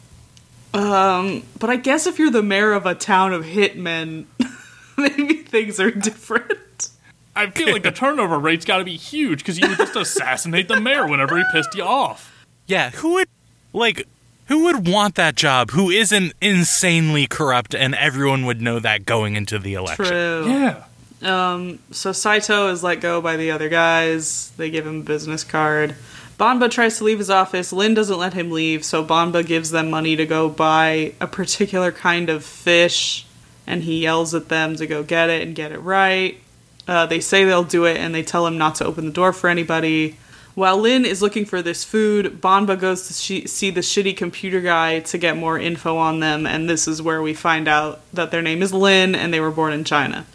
Um, 0.74 1.44
but 1.60 1.70
I 1.70 1.76
guess 1.76 2.08
if 2.08 2.18
you're 2.20 2.32
the 2.32 2.44
mayor 2.44 2.74
of 2.74 2.86
a 2.86 2.96
town 2.96 3.34
of 3.34 3.44
hitmen, 3.46 4.26
maybe 4.98 5.36
things 5.36 5.80
are 5.80 5.92
different. 5.92 6.90
I 7.36 7.50
feel 7.50 7.72
like 7.72 7.82
the 7.84 7.92
turnover 7.92 8.38
rate's 8.40 8.66
got 8.66 8.78
to 8.78 8.84
be 8.84 8.96
huge 8.96 9.40
because 9.40 9.58
you 9.60 9.68
would 9.68 9.78
just 9.78 9.96
assassinate 9.96 10.68
the 10.68 10.80
mayor 10.80 11.08
whenever 11.08 11.38
he 11.38 11.44
pissed 11.52 11.74
you 11.76 11.84
off. 11.84 12.46
Yeah, 12.68 12.92
who 12.92 13.14
would 13.16 13.28
like 13.74 14.08
who 14.46 14.64
would 14.66 14.88
want 14.88 15.16
that 15.16 15.36
job? 15.36 15.72
Who 15.72 15.90
isn't 15.90 16.34
insanely 16.42 17.28
corrupt 17.28 17.74
and 17.74 17.96
everyone 17.96 18.46
would 18.46 18.62
know 18.62 18.80
that 18.80 19.06
going 19.06 19.36
into 19.36 19.60
the 19.60 19.74
election? 19.74 20.06
True. 20.06 20.46
Yeah. 20.48 20.84
Um, 21.22 21.80
so 21.92 22.12
Saito 22.12 22.70
is 22.70 22.84
let 22.84 23.00
go 23.00 23.22
by 23.22 23.38
the 23.38 23.52
other 23.52 23.70
guys. 23.70 24.52
They 24.58 24.70
give 24.70 24.86
him 24.86 25.02
a 25.02 25.04
business 25.04 25.44
card. 25.44 25.96
Banba 26.38 26.70
tries 26.70 26.98
to 26.98 27.04
leave 27.06 27.20
his 27.20 27.30
office. 27.30 27.72
Lin 27.72 27.94
doesn't 27.94 28.18
let 28.18 28.34
him 28.34 28.52
leave, 28.52 28.84
so 28.84 29.06
Banba 29.06 29.46
gives 29.46 29.70
them 29.70 29.90
money 29.90 30.16
to 30.16 30.26
go 30.26 30.50
buy 30.50 31.14
a 31.22 31.28
particular 31.28 31.92
kind 31.92 32.30
of 32.30 32.44
fish, 32.44 33.26
and 33.66 33.84
he 33.84 34.02
yells 34.02 34.34
at 34.34 34.50
them 34.50 34.76
to 34.76 34.88
go 34.88 35.04
get 35.04 35.30
it 35.30 35.44
and 35.44 35.56
get 35.56 35.72
it 35.72 35.78
right. 35.80 36.40
Uh, 36.88 37.06
they 37.06 37.20
say 37.22 37.46
they'll 37.46 37.64
do 37.64 37.86
it, 37.86 37.98
and 37.98 38.14
they 38.14 38.24
tell 38.24 38.46
him 38.46 38.58
not 38.58 38.76
to 38.76 38.86
open 38.86 39.06
the 39.06 39.12
door 39.12 39.32
for 39.32 39.50
anybody. 39.50 40.18
While 40.56 40.78
Lin 40.78 41.04
is 41.06 41.22
looking 41.22 41.46
for 41.46 41.62
this 41.62 41.84
food, 41.84 42.40
Banba 42.40 42.80
goes 42.80 43.08
to 43.08 43.14
sh- 43.14 43.50
see 43.50 43.72
the 43.72 43.82
shitty 43.82 44.16
computer 44.16 44.62
guy 44.62 45.00
to 45.00 45.18
get 45.18 45.36
more 45.36 45.58
info 45.58 45.98
on 45.98 46.20
them, 46.20 46.46
and 46.46 46.70
this 46.70 46.88
is 46.88 47.02
where 47.02 47.22
we 47.22 47.34
find 47.34 47.68
out 47.68 48.02
that 48.14 48.30
their 48.32 48.42
name 48.42 48.62
is 48.62 48.72
Lin 48.72 49.16
and 49.16 49.34
they 49.34 49.40
were 49.40 49.52
born 49.52 49.74
in 49.74 49.84
China 49.84 50.26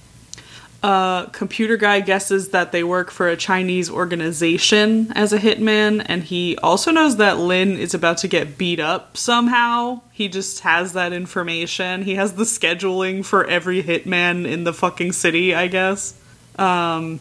uh, 0.83 1.27
computer 1.27 1.77
guy 1.77 2.01
guesses 2.01 2.51
that 2.51 2.71
they 2.71 2.85
work 2.85 3.11
for 3.11 3.29
a 3.29 3.37
Chinese 3.37 3.91
organization 3.91 5.13
as 5.15 5.33
a 5.33 5.39
hitman, 5.39 6.05
and 6.07 6.23
he 6.25 6.57
also 6.59 6.91
knows 6.91 7.17
that 7.17 7.39
Lin 7.39 7.77
is 7.77 7.95
about 7.95 8.19
to 8.19 8.29
get 8.29 8.57
beat 8.57 8.79
up 8.79 9.17
somehow. 9.17 10.01
He 10.13 10.29
just 10.29 10.61
has 10.61 10.93
that 10.93 11.13
information. 11.13 12.03
He 12.03 12.15
has 12.15 12.35
the 12.35 12.45
scheduling 12.45 13.25
for 13.25 13.45
every 13.47 13.83
hitman 13.83 14.47
in 14.47 14.65
the 14.65 14.73
fucking 14.73 15.13
city, 15.13 15.55
I 15.55 15.67
guess. 15.67 16.15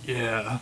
Yeah. 0.05 0.59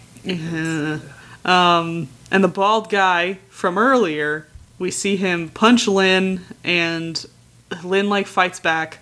Um, 1.43 2.07
and 2.31 2.43
the 2.43 2.47
bald 2.49 2.89
guy 2.89 3.39
from 3.49 3.77
earlier, 3.77 4.47
we 4.79 4.91
see 4.91 5.15
him 5.15 5.49
punch 5.49 5.87
Lin, 5.87 6.41
and 6.63 7.25
Lin 7.83 8.09
like 8.09 8.27
fights 8.27 8.59
back. 8.59 8.99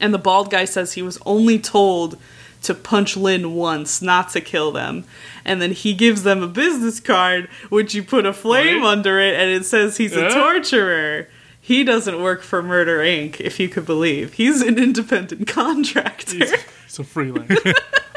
And 0.00 0.12
the 0.12 0.18
bald 0.18 0.50
guy 0.50 0.64
says 0.66 0.92
he 0.92 1.02
was 1.02 1.18
only 1.24 1.58
told 1.58 2.18
to 2.62 2.74
punch 2.74 3.16
Lin 3.16 3.54
once, 3.54 4.02
not 4.02 4.30
to 4.30 4.40
kill 4.40 4.72
them. 4.72 5.04
And 5.44 5.62
then 5.62 5.72
he 5.72 5.94
gives 5.94 6.22
them 6.22 6.42
a 6.42 6.48
business 6.48 7.00
card, 7.00 7.48
which 7.68 7.94
you 7.94 8.02
put 8.02 8.26
a 8.26 8.32
flame 8.32 8.82
Right. 8.82 8.90
under 8.92 9.18
it, 9.20 9.34
and 9.34 9.50
it 9.50 9.64
says 9.64 9.96
he's 9.96 10.14
a 10.16 10.30
torturer. 10.30 11.28
He 11.60 11.82
doesn't 11.84 12.20
work 12.22 12.42
for 12.42 12.62
Murder 12.62 12.98
Inc., 12.98 13.40
if 13.40 13.58
you 13.58 13.68
could 13.68 13.86
believe. 13.86 14.34
He's 14.34 14.62
an 14.62 14.78
independent 14.78 15.46
contractor. 15.48 16.36
He's, 16.36 16.50
he's 16.84 16.98
a 16.98 17.02
freelancer. 17.04 17.72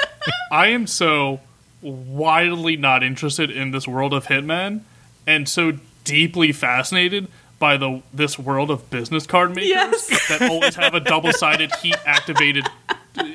I 0.52 0.67
am 0.67 0.86
so 0.88 1.39
wildly 1.82 2.76
not 2.78 3.04
interested 3.04 3.50
in 3.50 3.72
this 3.72 3.88
world 3.88 4.13
of 4.13 4.26
Hitman 4.26 4.82
and 5.26 5.48
so 5.48 5.74
deeply 6.04 6.52
fascinated 6.52 7.28
by 7.60 7.78
the 7.78 8.02
this 8.13 8.39
world 8.39 8.72
of 8.72 8.89
business 8.89 9.26
card 9.28 9.50
makers 9.56 9.70
Yes. 9.70 10.30
that 10.39 10.50
always 10.50 10.76
have 10.76 10.94
a 10.94 11.00
double-sided 11.00 11.76
heat 11.78 11.96
activated 12.06 12.65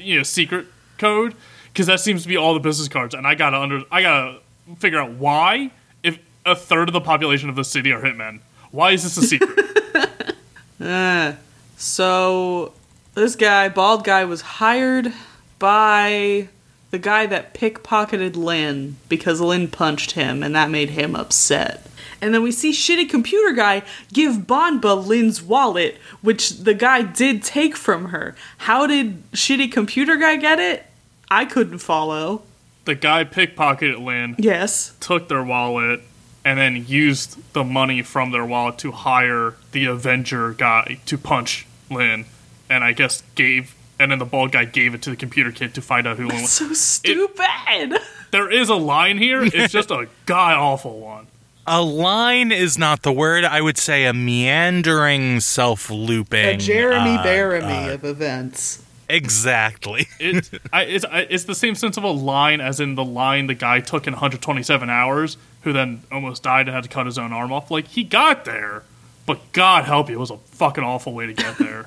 you 0.00 0.16
know 0.16 0.22
secret 0.22 0.66
code 0.98 1.35
because 1.72 1.87
that 1.87 2.00
seems 2.00 2.22
to 2.22 2.28
be 2.28 2.37
all 2.37 2.54
the 2.54 2.61
business 2.61 2.88
cards 2.88 3.14
and 3.14 3.26
I 3.26 3.35
got 3.35 3.50
to 3.50 3.59
under 3.61 3.83
I 3.90 4.02
got 4.02 4.40
to 4.66 4.76
figure 4.76 4.98
out 4.98 5.12
why 5.12 5.70
if 6.02 6.18
a 6.46 6.57
third 6.57 6.88
of 6.88 6.92
the 6.94 7.00
population 7.00 7.48
of 7.50 7.57
the 7.57 7.64
city 7.64 7.92
are 7.92 8.00
hitmen 8.00 8.40
why 8.70 8.92
is 8.92 9.02
this 9.04 9.16
a 9.18 9.22
secret 9.22 9.61
Uh, 10.80 11.35
so 11.76 12.72
this 13.14 13.37
guy, 13.37 13.68
bald 13.68 14.04
guy, 14.04 14.24
was 14.24 14.40
hired 14.40 15.12
by 15.59 16.48
the 16.94 16.98
guy 17.00 17.26
that 17.26 17.52
pickpocketed 17.54 18.37
Lin 18.37 18.94
because 19.09 19.40
Lin 19.40 19.66
punched 19.66 20.12
him 20.12 20.44
and 20.44 20.54
that 20.54 20.70
made 20.70 20.90
him 20.90 21.16
upset. 21.16 21.85
And 22.22 22.33
then 22.33 22.40
we 22.44 22.52
see 22.52 22.70
shitty 22.70 23.11
computer 23.11 23.52
guy 23.52 23.83
give 24.12 24.46
Banba 24.46 25.04
Lin's 25.04 25.42
wallet, 25.42 25.98
which 26.22 26.50
the 26.59 26.72
guy 26.72 27.02
did 27.02 27.42
take 27.42 27.74
from 27.74 28.11
her. 28.11 28.37
How 28.59 28.87
did 28.87 29.28
shitty 29.33 29.72
computer 29.72 30.14
guy 30.14 30.37
get 30.37 30.61
it? 30.61 30.87
I 31.28 31.46
couldn't 31.46 31.78
follow. 31.78 32.42
the 32.85 32.94
guy 32.94 33.24
pickpocketed 33.24 34.00
Lin 34.04 34.37
Yes. 34.38 34.94
took 35.00 35.26
their 35.28 35.42
wallet 35.42 36.00
and 36.44 36.57
then 36.61 36.85
used 36.87 37.38
the 37.54 37.64
money 37.64 38.02
from 38.02 38.30
their 38.30 38.44
wallet 38.44 38.78
to 38.78 38.92
hire 38.92 39.54
the 39.72 39.87
Avenger 39.87 40.52
guy 40.52 41.00
to 41.07 41.18
punch 41.18 41.66
Lin, 41.90 42.26
and 42.70 42.85
I 42.85 42.92
guess 42.92 43.24
gave 43.35 43.74
and 43.98 44.11
then 44.11 44.18
the 44.18 44.24
bald 44.24 44.52
guy 44.52 44.64
gave 44.64 44.94
it 44.94 45.02
to 45.02 45.11
the 45.11 45.16
computer 45.16 45.50
kid 45.52 45.74
to 45.74 45.83
find 45.83 46.07
out 46.07 46.16
who 46.16 46.26
Lin 46.26 46.42
was. 46.42 46.50
So 46.52 46.72
stupid. 46.72 47.98
There 48.30 48.50
is 48.50 48.68
a 48.68 48.74
line 48.74 49.18
here. 49.18 49.42
It's 49.54 49.72
just 49.72 49.92
a 49.92 50.09
god 50.26 50.57
awful 50.57 50.98
one. 50.98 51.28
A 51.68 51.80
line 51.80 52.50
is 52.50 52.76
not 52.76 53.02
the 53.02 53.12
word. 53.12 53.44
I 53.44 53.61
would 53.61 53.78
say 53.78 54.07
a 54.07 54.12
meandering, 54.12 55.38
self-looping. 55.38 56.44
A 56.44 56.57
Jeremy 56.57 57.14
uh, 57.16 57.22
Bearimy 57.22 57.88
uh, 57.90 57.94
of 57.94 58.04
events. 58.04 58.83
exactly. 59.09 60.09
It, 60.18 60.50
I, 60.72 60.83
it's, 60.83 61.04
I, 61.04 61.20
it's 61.30 61.44
the 61.44 61.54
same 61.54 61.76
sense 61.76 61.96
of 61.96 62.02
a 62.02 62.11
line 62.11 62.61
as 62.61 62.80
in 62.80 62.96
the 62.96 63.04
line 63.04 63.46
the 63.46 63.54
guy 63.54 63.78
took 63.78 64.09
in 64.09 64.14
127 64.14 64.90
hours, 64.90 65.37
who 65.62 65.72
then 65.72 66.02
almost 66.11 66.42
died 66.42 66.66
and 66.66 66.74
had 66.74 66.83
to 66.83 66.90
cut 66.90 67.07
his 67.07 67.18
own 67.18 67.33
arm 67.33 67.52
off. 67.52 67.70
Like 67.70 67.87
he 67.87 68.02
got 68.02 68.44
there, 68.44 68.83
but 69.26 69.52
God 69.52 69.85
help 69.85 70.09
you, 70.11 70.16
it 70.16 70.18
was 70.18 70.30
a 70.33 70.38
fucking 70.38 70.83
awful 70.83 71.12
way 71.14 71.26
to 71.26 71.33
get 71.33 71.57
there. 71.59 71.87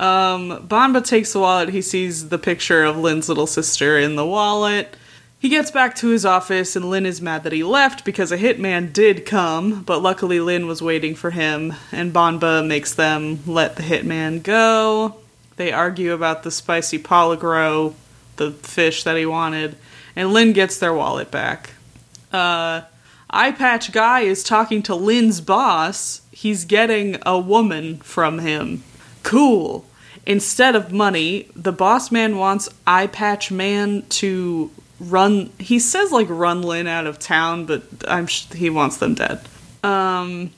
Banba 0.00 1.04
takes 1.04 1.32
the 1.32 1.40
wallet. 1.40 1.68
He 1.68 1.82
sees 1.82 2.28
the 2.28 2.38
picture 2.38 2.84
of 2.84 2.96
Lin's 2.96 3.28
little 3.28 3.46
sister 3.46 3.98
in 3.98 4.16
the 4.16 4.26
wallet. 4.26 4.96
He 5.38 5.48
gets 5.48 5.70
back 5.70 5.94
to 5.96 6.08
his 6.08 6.26
office, 6.26 6.76
and 6.76 6.90
Lin 6.90 7.06
is 7.06 7.22
mad 7.22 7.44
that 7.44 7.52
he 7.52 7.64
left 7.64 8.04
because 8.04 8.30
a 8.30 8.36
hitman 8.36 8.92
did 8.92 9.24
come, 9.24 9.82
but 9.82 10.02
luckily 10.02 10.38
Lin 10.38 10.66
was 10.66 10.82
waiting 10.82 11.14
for 11.14 11.30
him, 11.30 11.72
and 11.90 12.12
Banba 12.12 12.66
makes 12.66 12.92
them 12.92 13.40
let 13.46 13.76
the 13.76 13.82
hitman 13.82 14.42
go. 14.42 15.16
They 15.56 15.72
argue 15.72 16.12
about 16.12 16.42
the 16.42 16.50
spicy 16.50 16.98
polygro, 16.98 17.94
the 18.36 18.50
fish 18.50 19.02
that 19.04 19.16
he 19.16 19.24
wanted, 19.24 19.76
and 20.14 20.32
Lin 20.32 20.52
gets 20.52 20.78
their 20.78 20.92
wallet 20.92 21.30
back. 21.30 21.70
Uh, 22.32 22.82
Eye 23.30 23.52
Patch 23.52 23.92
Guy 23.92 24.20
is 24.20 24.42
talking 24.42 24.82
to 24.82 24.94
Lin's 24.94 25.40
boss. 25.40 26.20
He's 26.32 26.66
getting 26.66 27.16
a 27.24 27.38
woman 27.38 27.96
from 27.98 28.40
him. 28.40 28.82
Cool. 29.22 29.86
Instead 30.26 30.76
of 30.76 30.92
money, 30.92 31.48
the 31.56 31.72
boss 31.72 32.10
man 32.10 32.36
wants 32.36 32.68
Eye 32.86 33.06
Patch 33.06 33.50
Man 33.50 34.02
to 34.10 34.70
run. 35.00 35.50
He 35.58 35.78
says 35.78 36.12
like 36.12 36.28
run 36.28 36.62
Lin 36.62 36.86
out 36.86 37.06
of 37.06 37.18
town, 37.18 37.66
but 37.66 37.82
I'm 38.06 38.26
sh- 38.26 38.52
he 38.52 38.70
wants 38.70 38.98
them 38.98 39.14
dead. 39.14 39.40
Um, 39.82 40.50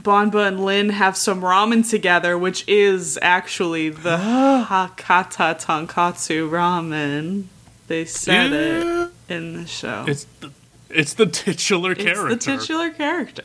Banba 0.00 0.48
and 0.48 0.64
Lin 0.64 0.88
have 0.90 1.16
some 1.16 1.42
ramen 1.42 1.88
together, 1.88 2.36
which 2.36 2.66
is 2.66 3.18
actually 3.22 3.90
the 3.90 4.16
Hakata 4.68 5.62
Tonkatsu 5.62 6.50
ramen. 6.50 7.44
They 7.86 8.04
said 8.06 8.52
it 8.52 9.10
in 9.28 9.54
the 9.54 9.66
show. 9.66 10.04
It's 10.08 10.24
the, 10.40 10.50
It's 10.88 11.14
the 11.14 11.26
titular 11.26 11.92
It's 11.92 12.02
character. 12.02 12.28
It's 12.30 12.46
the 12.46 12.56
titular 12.56 12.90
character. 12.90 13.44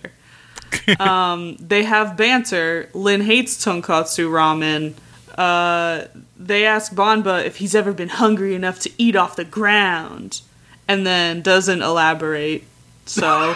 um, 1.00 1.58
they 1.60 1.84
have 1.84 2.15
banter. 2.15 2.89
Lin 2.93 3.22
hates 3.22 3.63
tonkatsu 3.63 4.30
ramen. 4.30 4.93
Uh, 5.39 6.08
they 6.38 6.65
ask 6.65 6.93
Banba 6.93 7.45
if 7.45 7.58
he's 7.58 7.73
ever 7.73 7.93
been 7.93 8.10
hungry 8.10 8.56
enough 8.56 8.80
to 8.82 8.91
eat 8.97 9.15
off 9.15 9.38
the 9.38 9.45
ground, 9.45 10.41
and 10.86 11.08
then 11.08 11.41
doesn't 11.41 11.82
elaborate. 11.82 12.65
So, 13.06 13.56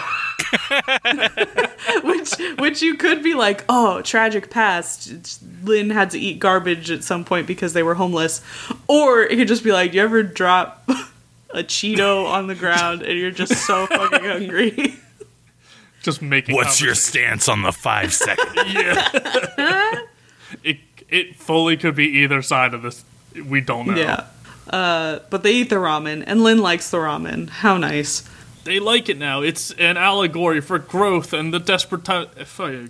which 2.02 2.32
which 2.58 2.80
you 2.80 2.94
could 2.94 3.22
be 3.22 3.34
like, 3.34 3.64
oh, 3.68 4.00
tragic 4.00 4.48
past. 4.50 5.12
Lin 5.62 5.90
had 5.90 6.10
to 6.10 6.18
eat 6.18 6.38
garbage 6.40 6.90
at 6.90 7.04
some 7.04 7.24
point 7.24 7.46
because 7.46 7.74
they 7.74 7.82
were 7.82 7.94
homeless, 7.94 8.40
or 8.88 9.22
it 9.22 9.36
could 9.36 9.48
just 9.48 9.62
be 9.62 9.72
like, 9.72 9.92
you 9.92 10.00
ever 10.00 10.22
drop 10.22 10.82
a 11.50 11.62
Cheeto 11.62 12.26
on 12.26 12.46
the 12.46 12.54
ground 12.54 13.02
and 13.02 13.18
you're 13.18 13.30
just 13.30 13.66
so 13.66 13.86
fucking 13.86 14.24
hungry. 14.24 14.96
Just 16.02 16.20
making. 16.22 16.54
What's 16.54 16.80
your 16.80 16.94
stance 16.94 17.48
on 17.48 17.62
the 17.62 17.72
five 17.72 18.12
second? 18.12 18.54
Yeah. 18.66 20.00
it 20.62 20.78
it 21.14 21.36
fully 21.36 21.76
could 21.76 21.94
be 21.94 22.08
either 22.22 22.42
side 22.42 22.74
of 22.74 22.82
this. 22.82 23.04
We 23.48 23.60
don't 23.60 23.86
know. 23.86 23.94
Yeah. 23.94 24.26
Uh, 24.68 25.20
but 25.30 25.44
they 25.44 25.52
eat 25.52 25.70
the 25.70 25.76
ramen, 25.76 26.24
and 26.26 26.42
Lin 26.42 26.58
likes 26.58 26.90
the 26.90 26.96
ramen. 26.98 27.48
How 27.48 27.76
nice. 27.76 28.28
They 28.64 28.80
like 28.80 29.08
it 29.08 29.18
now. 29.18 29.42
It's 29.42 29.70
an 29.72 29.96
allegory 29.96 30.60
for 30.60 30.78
growth 30.78 31.32
and 31.32 31.54
the 31.54 31.60
desperate 31.60 32.04
time. 32.04 32.26
Fuck. 32.36 32.88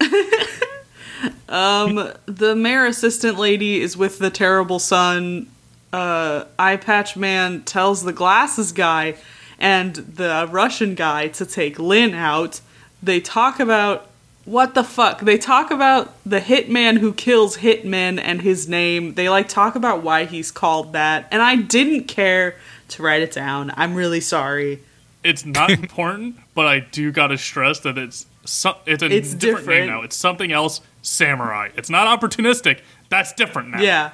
The 1.47 2.55
mayor 2.57 2.87
assistant 2.87 3.39
lady 3.39 3.81
is 3.81 3.97
with 3.97 4.19
the 4.19 4.31
terrible 4.31 4.79
son. 4.79 5.51
Uh, 5.93 6.45
Eye 6.59 6.77
Patch 6.77 7.17
Man 7.17 7.63
tells 7.63 8.05
the 8.05 8.13
glasses 8.13 8.73
guy 8.73 9.17
and 9.59 9.95
the 9.95 10.49
Russian 10.51 10.95
guy 10.95 11.29
to 11.29 11.45
take 11.45 11.79
Lin 11.79 12.15
out. 12.15 12.61
They 13.03 13.21
talk 13.21 13.61
about 13.61 14.09
what 14.45 14.75
the 14.75 14.85
fuck? 14.85 15.21
They 15.21 15.39
talk 15.39 15.71
about 15.71 16.13
the 16.25 16.41
hitman 16.41 16.99
who 16.99 17.13
kills 17.13 17.59
hitmen 17.59 18.21
and 18.23 18.43
his 18.43 18.69
name. 18.69 19.15
They 19.15 19.29
like 19.29 19.49
talk 19.49 19.75
about 19.75 20.03
why 20.03 20.25
he's 20.27 20.51
called 20.51 20.93
that, 20.93 21.27
and 21.31 21.41
I 21.43 21.57
didn't 21.57 22.05
care 22.05 22.57
to 22.89 23.03
write 23.03 23.23
it 23.23 23.33
down. 23.33 23.73
I'm 23.77 23.95
really 23.95 24.21
sorry. 24.21 24.81
it's 25.23 25.45
not 25.47 25.71
important, 25.83 26.37
but 26.55 26.67
I 26.67 26.81
do 26.81 27.11
gotta 27.13 27.39
stress 27.39 27.81
that 27.81 27.97
it's 27.97 28.27
so, 28.45 28.77
it's 28.85 29.03
a 29.03 29.07
It's 29.07 29.33
different, 29.33 29.41
different. 29.67 29.69
name 29.81 29.87
now. 29.89 30.03
It's 30.03 30.17
something 30.17 30.53
else. 30.53 30.81
Samurai. 31.01 31.71
It's 31.77 31.89
not 31.91 32.07
opportunistic. 32.21 32.81
That's 33.11 33.33
different 33.33 33.71
now. 33.71 33.81
Yeah. 33.81 34.11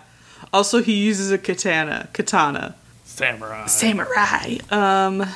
Also, 0.52 0.82
he 0.82 0.94
uses 0.94 1.30
a 1.32 1.38
katana. 1.38 2.08
Katana. 2.12 2.74
Samurai. 3.04 3.66
Samurai. 3.66 4.58
Um, 4.70 5.26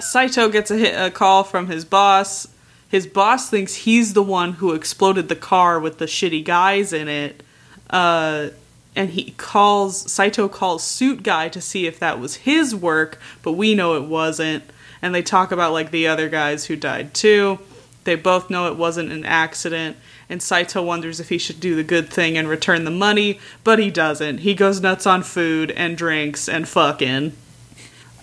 Saito 0.00 0.48
gets 0.48 0.70
a, 0.70 0.76
hit, 0.76 0.94
a 0.94 1.10
call 1.10 1.44
from 1.44 1.66
his 1.66 1.84
boss. 1.84 2.46
His 2.90 3.06
boss 3.06 3.48
thinks 3.48 3.74
he's 3.76 4.14
the 4.14 4.22
one 4.22 4.54
who 4.54 4.72
exploded 4.72 5.28
the 5.28 5.36
car 5.36 5.78
with 5.78 5.98
the 5.98 6.06
shitty 6.06 6.44
guys 6.44 6.92
in 6.92 7.06
it. 7.06 7.42
Uh, 7.88 8.48
and 8.96 9.10
he 9.10 9.30
calls 9.36 10.10
Saito 10.10 10.48
calls 10.48 10.82
Suit 10.82 11.22
Guy 11.22 11.48
to 11.50 11.60
see 11.60 11.86
if 11.86 12.00
that 12.00 12.18
was 12.18 12.38
his 12.38 12.74
work, 12.74 13.20
but 13.42 13.52
we 13.52 13.76
know 13.76 13.94
it 13.94 14.04
wasn't. 14.04 14.64
And 15.00 15.14
they 15.14 15.22
talk 15.22 15.52
about 15.52 15.72
like 15.72 15.92
the 15.92 16.08
other 16.08 16.28
guys 16.28 16.66
who 16.66 16.74
died 16.74 17.14
too. 17.14 17.60
They 18.02 18.16
both 18.16 18.50
know 18.50 18.66
it 18.66 18.76
wasn't 18.76 19.12
an 19.12 19.24
accident. 19.24 19.96
And 20.28 20.42
Saito 20.42 20.82
wonders 20.82 21.20
if 21.20 21.28
he 21.28 21.38
should 21.38 21.60
do 21.60 21.76
the 21.76 21.84
good 21.84 22.10
thing 22.10 22.36
and 22.36 22.48
return 22.48 22.84
the 22.84 22.90
money, 22.90 23.38
but 23.62 23.78
he 23.78 23.90
doesn't. 23.90 24.38
He 24.38 24.54
goes 24.54 24.80
nuts 24.80 25.06
on 25.06 25.22
food 25.22 25.70
and 25.72 25.96
drinks 25.96 26.48
and 26.48 26.68
fucking. 26.68 27.36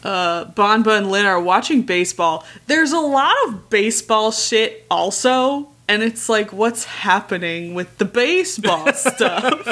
Uh, 0.07 0.45
Banba 0.51 0.97
and 0.97 1.11
Lin 1.11 1.25
are 1.25 1.39
watching 1.41 1.81
baseball. 1.81 2.45
There's 2.67 2.93
a 2.93 2.99
lot 2.99 3.35
of 3.45 3.69
baseball 3.69 4.31
shit 4.31 4.85
also, 4.89 5.67
and 5.89 6.01
it's 6.01 6.29
like, 6.29 6.53
what's 6.53 6.85
happening 6.85 7.73
with 7.73 7.97
the 7.97 8.05
baseball 8.05 8.91
stuff? 8.93 9.67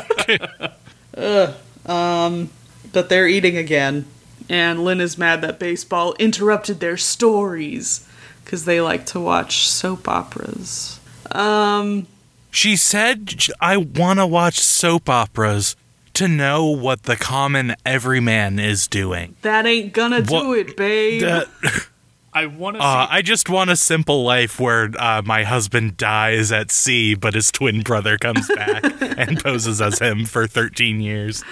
Ugh. 1.17 1.53
Um, 1.85 2.49
but 2.93 3.09
they're 3.09 3.27
eating 3.27 3.57
again, 3.57 4.05
and 4.49 4.83
Lin 4.83 4.99
is 4.99 5.19
mad 5.19 5.41
that 5.43 5.59
baseball 5.59 6.15
interrupted 6.17 6.79
their 6.79 6.97
stories 6.97 8.07
because 8.43 8.65
they 8.65 8.81
like 8.81 9.05
to 9.07 9.19
watch 9.19 9.67
soap 9.67 10.07
operas. 10.07 10.99
Um, 11.31 12.07
She 12.49 12.75
said, 12.75 13.35
I 13.61 13.77
want 13.77 14.17
to 14.17 14.25
watch 14.25 14.59
soap 14.59 15.07
operas 15.07 15.75
to 16.15 16.27
know 16.27 16.65
what 16.65 17.03
the 17.03 17.15
common 17.15 17.75
everyman 17.85 18.59
is 18.59 18.87
doing. 18.87 19.35
that 19.41 19.65
ain't 19.65 19.93
gonna 19.93 20.21
do 20.21 20.53
it, 20.53 20.75
babe. 20.75 21.21
That- 21.21 21.47
I 22.35 22.47
want 22.47 22.75
to 22.75 22.83
uh, 22.83 23.07
see. 23.07 23.13
I 23.13 23.21
just 23.21 23.49
want 23.49 23.69
a 23.69 23.77
simple 23.77 24.25
life 24.25 24.59
where 24.59 24.91
uh, 24.99 25.21
my 25.23 25.43
husband 25.43 25.95
dies 25.95 26.51
at 26.51 26.69
sea, 26.69 27.15
but 27.15 27.33
his 27.33 27.49
twin 27.49 27.81
brother 27.81 28.17
comes 28.17 28.49
back 28.53 28.83
and 29.17 29.41
poses 29.41 29.81
as 29.81 29.99
him 29.99 30.25
for 30.25 30.45
13 30.45 30.99
years. 30.99 31.45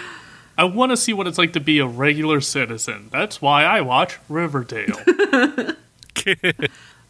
I 0.58 0.66
want 0.66 0.92
to 0.92 0.98
see 0.98 1.14
what 1.14 1.26
it's 1.26 1.38
like 1.38 1.54
to 1.54 1.62
be 1.62 1.80
a 1.80 1.88
regular 1.88 2.42
citizen. 2.42 3.08
That's 3.14 3.42
why 3.42 3.64
I 3.64 3.80
watch 3.80 4.20
Riverdale. 4.28 4.98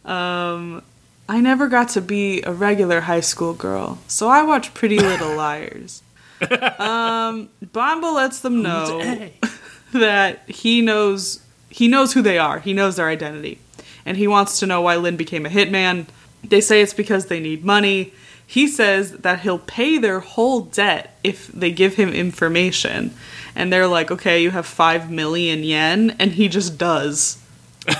um, 0.04 0.80
I 1.28 1.40
never 1.40 1.66
got 1.66 1.88
to 1.90 2.00
be 2.00 2.42
a 2.42 2.52
regular 2.52 3.00
high 3.02 3.20
school 3.20 3.54
girl, 3.54 3.98
so 4.06 4.28
I 4.28 4.44
watch 4.44 4.72
Pretty 4.72 5.00
Little 5.00 5.34
Liars. 5.34 6.03
Um, 6.42 7.48
Banba 7.64 8.14
lets 8.14 8.40
them 8.40 8.62
know 8.62 9.28
that 9.92 10.48
he 10.48 10.80
knows 10.82 11.40
he 11.70 11.88
knows 11.88 12.12
who 12.12 12.22
they 12.22 12.38
are. 12.38 12.58
He 12.58 12.72
knows 12.72 12.96
their 12.96 13.08
identity, 13.08 13.58
and 14.04 14.16
he 14.16 14.26
wants 14.26 14.58
to 14.60 14.66
know 14.66 14.80
why 14.82 14.96
Lin 14.96 15.16
became 15.16 15.46
a 15.46 15.48
hitman. 15.48 16.06
They 16.42 16.60
say 16.60 16.82
it's 16.82 16.94
because 16.94 17.26
they 17.26 17.40
need 17.40 17.64
money. 17.64 18.12
He 18.46 18.68
says 18.68 19.12
that 19.12 19.40
he'll 19.40 19.58
pay 19.58 19.96
their 19.98 20.20
whole 20.20 20.60
debt 20.62 21.18
if 21.24 21.48
they 21.48 21.72
give 21.72 21.94
him 21.94 22.10
information. 22.10 23.14
And 23.56 23.72
they're 23.72 23.86
like, 23.86 24.10
okay, 24.10 24.42
you 24.42 24.50
have 24.50 24.66
5 24.66 25.10
million 25.10 25.62
yen. 25.62 26.14
And 26.18 26.32
he 26.32 26.48
just 26.48 26.76
does. 26.78 27.38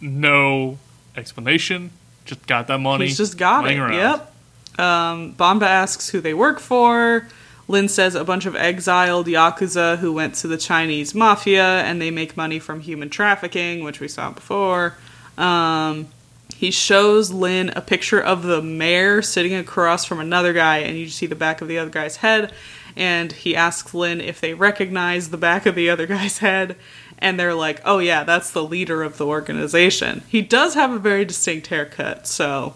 No 0.00 0.78
explanation. 1.14 1.90
Just 2.24 2.46
got 2.46 2.66
that 2.68 2.78
money. 2.78 3.06
He's 3.06 3.18
just 3.18 3.36
got 3.36 3.70
it. 3.70 3.78
around. 3.78 3.92
Yep. 3.94 4.34
Um, 4.80 5.34
Banba 5.34 5.66
asks 5.66 6.08
who 6.08 6.20
they 6.20 6.32
work 6.32 6.58
for. 6.58 7.28
Lin 7.68 7.86
says 7.88 8.14
a 8.14 8.24
bunch 8.24 8.46
of 8.46 8.56
exiled 8.56 9.26
yakuza 9.26 9.98
who 9.98 10.12
went 10.12 10.34
to 10.36 10.48
the 10.48 10.56
Chinese 10.56 11.14
mafia 11.14 11.82
and 11.82 12.00
they 12.00 12.10
make 12.10 12.36
money 12.36 12.58
from 12.58 12.80
human 12.80 13.10
trafficking, 13.10 13.84
which 13.84 14.00
we 14.00 14.08
saw 14.08 14.30
before. 14.30 14.96
Um, 15.36 16.08
he 16.56 16.70
shows 16.70 17.30
Lin 17.30 17.70
a 17.76 17.82
picture 17.82 18.20
of 18.20 18.42
the 18.42 18.62
mayor 18.62 19.22
sitting 19.22 19.54
across 19.54 20.04
from 20.04 20.18
another 20.18 20.52
guy, 20.52 20.78
and 20.78 20.98
you 20.98 21.08
see 21.08 21.26
the 21.26 21.36
back 21.36 21.60
of 21.60 21.68
the 21.68 21.78
other 21.78 21.90
guy's 21.90 22.16
head. 22.16 22.52
And 22.96 23.30
he 23.30 23.54
asks 23.54 23.94
Lin 23.94 24.20
if 24.20 24.40
they 24.40 24.54
recognize 24.54 25.28
the 25.28 25.36
back 25.36 25.66
of 25.66 25.76
the 25.76 25.88
other 25.88 26.06
guy's 26.16 26.38
head, 26.38 26.74
and 27.18 27.38
they're 27.38 27.54
like, 27.54 27.80
"Oh 27.84 27.98
yeah, 27.98 28.24
that's 28.24 28.50
the 28.50 28.64
leader 28.64 29.04
of 29.04 29.18
the 29.18 29.26
organization." 29.26 30.22
He 30.26 30.42
does 30.42 30.74
have 30.74 30.90
a 30.90 30.98
very 30.98 31.24
distinct 31.24 31.68
haircut, 31.68 32.26
so 32.26 32.74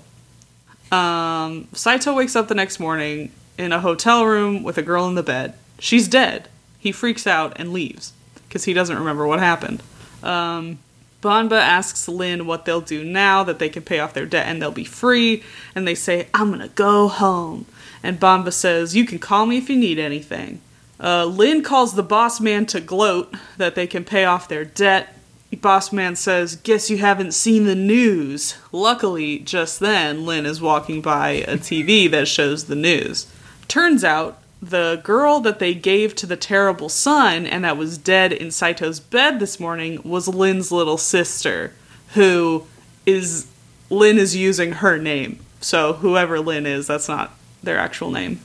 um, 0.93 1.67
Saito 1.73 2.15
wakes 2.15 2.37
up 2.37 2.47
the 2.47 2.55
next 2.55 2.79
morning 2.79 3.33
in 3.59 3.73
a 3.73 3.81
hotel 3.81 4.25
room 4.25 4.63
with 4.63 4.79
a 4.79 4.83
girl 4.83 5.07
in 5.09 5.15
the 5.15 5.23
bed. 5.23 5.55
She's 5.79 6.09
dead. 6.09 6.49
He 6.79 6.93
freaks 6.93 7.27
out 7.27 7.53
and 7.57 7.73
leaves 7.73 8.13
because 8.49 8.65
he 8.65 8.73
doesn't 8.73 8.99
remember 8.99 9.27
what 9.27 9.39
happened. 9.39 9.83
Um, 10.23 10.79
Banba 11.23 11.59
asks 11.59 12.09
Lin 12.09 12.47
what 12.47 12.65
they'll 12.65 12.81
do 12.81 13.05
now 13.05 13.45
that 13.45 13.59
they 13.59 13.69
can 13.69 13.83
pay 13.83 14.01
off 14.01 14.13
their 14.13 14.27
debt 14.27 14.47
and 14.47 14.61
they'll 14.61 14.73
be 14.73 14.85
free. 14.85 15.43
And 15.75 15.87
they 15.87 15.95
say, 15.95 16.27
I'm 16.35 16.51
gonna 16.51 16.69
go 16.69 17.09
home. 17.09 17.67
And 18.03 18.19
Banba 18.19 18.53
says, 18.53 18.97
You 18.97 19.07
can 19.07 19.19
call 19.19 19.47
me 19.47 19.59
if 19.59 19.71
you 19.71 19.77
need 19.77 19.99
anything. 19.99 20.61
Uh, 20.99 21.25
Lin 21.25 21.63
calls 21.63 21.95
the 21.95 22.03
boss 22.03 22.41
man 22.41 22.67
to 22.67 22.81
gloat 22.81 23.35
that 23.57 23.75
they 23.75 23.87
can 23.87 24.05
pay 24.05 24.25
off 24.25 24.49
their 24.49 24.65
debt. 24.65 25.17
Boss 25.61 25.93
man 25.93 26.17
says, 26.17 26.57
Guess 26.57 26.91
you 26.91 26.99
haven't 26.99 27.33
seen 27.33 27.65
the 27.65 27.75
news. 27.75 28.57
Luckily, 28.73 29.39
just 29.39 29.81
then, 29.81 30.25
Lin 30.25 30.47
is 30.47 30.61
walking 30.61 31.01
by 31.01 31.31
a 31.31 31.57
TV 31.57 32.11
that 32.11 32.27
shows 32.27 32.65
the 32.65 32.75
news. 32.75 33.27
Turns 33.69 34.05
out, 34.05 34.39
the 34.63 35.01
girl 35.03 35.41
that 35.41 35.59
they 35.59 35.75
gave 35.75 36.15
to 36.15 36.27
the 36.27 36.37
terrible 36.37 36.89
son 36.89 37.47
and 37.47 37.65
that 37.65 37.77
was 37.77 37.99
dead 37.99 38.33
in 38.33 38.49
Saito's 38.53 39.01
bed 39.01 39.41
this 39.41 39.59
morning 39.59 40.01
was 40.05 40.29
Lin's 40.29 40.71
little 40.71 40.99
sister, 40.99 41.73
who 42.15 42.67
is. 43.07 43.49
Lin 43.91 44.17
is 44.17 44.35
using 44.35 44.73
her 44.73 44.97
name. 44.97 45.39
So, 45.61 45.93
whoever 45.93 46.41
Lin 46.41 46.65
is, 46.65 46.87
that's 46.87 47.09
not 47.09 47.33
their 47.63 47.79
actual 47.79 48.11
name. 48.11 48.41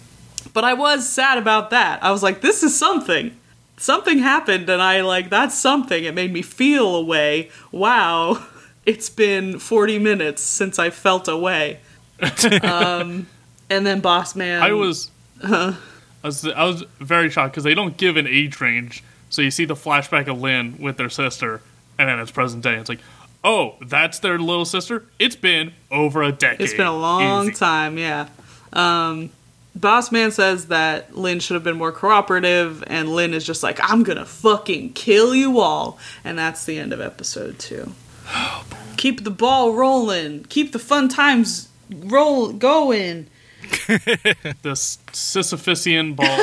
But 0.54 0.64
I 0.64 0.74
was 0.74 1.08
sad 1.08 1.38
about 1.38 1.70
that. 1.70 2.04
I 2.04 2.12
was 2.12 2.22
like, 2.22 2.42
this 2.42 2.64
is 2.64 2.78
something. 2.78 3.36
Something 3.78 4.20
happened, 4.20 4.70
and 4.70 4.82
I 4.82 5.02
like, 5.02 5.30
that's 5.30 5.58
something. 5.58 6.04
It 6.04 6.14
made 6.14 6.34
me 6.34 6.42
feel 6.42 6.96
a 6.96 7.02
way. 7.04 7.50
Wow, 7.72 8.46
it's 8.86 9.10
been 9.10 9.60
40 9.60 10.00
minutes 10.00 10.42
since 10.42 10.80
I 10.80 10.90
felt 10.90 11.28
a 11.28 11.38
way. 11.38 11.80
um, 12.64 13.28
and 13.70 13.86
then 13.86 14.00
Boss 14.00 14.36
Man. 14.36 14.62
I 14.62 14.74
was, 14.74 15.12
I 15.44 15.76
was, 16.24 16.46
I 16.46 16.64
was 16.66 16.84
very 17.00 17.30
shocked 17.30 17.54
because 17.54 17.64
they 17.64 17.76
don't 17.76 17.98
give 17.98 18.18
an 18.18 18.28
age 18.28 18.60
range. 18.62 19.04
So 19.30 19.42
you 19.42 19.52
see 19.52 19.66
the 19.66 19.76
flashback 19.76 20.28
of 20.28 20.40
Lin 20.40 20.78
with 20.80 20.98
their 20.98 21.10
sister, 21.10 21.62
and 22.00 22.08
then 22.08 22.20
it's 22.20 22.32
present 22.32 22.64
day. 22.64 22.76
It's 22.76 22.90
like, 22.90 23.02
oh, 23.44 23.76
that's 23.82 24.20
their 24.20 24.40
little 24.40 24.66
sister. 24.66 25.04
It's 25.20 25.36
been 25.36 25.74
over 25.92 26.24
a 26.24 26.32
decade. 26.32 26.62
It's 26.62 26.74
been 26.74 26.88
a 26.88 26.98
long 26.98 27.48
Easy. 27.48 27.54
time, 27.56 27.98
yeah. 27.98 28.30
Um, 28.74 29.30
Boss 29.76 30.12
Man 30.12 30.32
says 30.32 30.68
that 30.68 31.16
Lin 31.16 31.40
should 31.40 31.54
have 31.54 31.64
been 31.64 31.78
more 31.78 31.92
cooperative, 31.92 32.84
and 32.88 33.10
Lin 33.10 33.34
is 33.34 33.46
just 33.46 33.64
like, 33.64 33.80
I'm 33.82 34.04
gonna 34.04 34.26
fucking 34.26 34.94
kill 34.94 35.36
you 35.36 35.60
all. 35.60 36.00
And 36.24 36.38
that's 36.38 36.66
the 36.66 36.80
end 36.80 36.94
of 36.94 37.02
episode 37.02 37.60
two. 37.60 37.94
Keep 38.98 39.24
the 39.24 39.32
ball 39.32 39.74
rolling. 39.74 40.46
Keep 40.46 40.72
the 40.72 40.80
fun 40.80 41.08
times 41.10 41.70
roll 41.90 42.52
going. 42.52 43.28
This 44.62 44.98
Sisyphusian 45.14 46.16
ball 46.16 46.38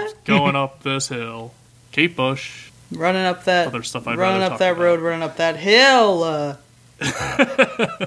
keeps 0.00 0.14
going 0.24 0.56
up 0.56 0.82
this 0.82 1.08
hill. 1.08 1.52
Kate 1.92 2.14
Bush. 2.16 2.70
Running 2.92 3.22
up 3.24 3.44
that 3.44 3.68
Other 3.68 3.82
stuff 3.82 4.06
I'd 4.06 4.18
running 4.18 4.42
up 4.42 4.58
that 4.58 4.72
about. 4.72 4.82
road, 4.82 5.00
running 5.00 5.22
up 5.22 5.36
that 5.38 5.56
hill. 5.56 6.24
Uh, 7.00 8.06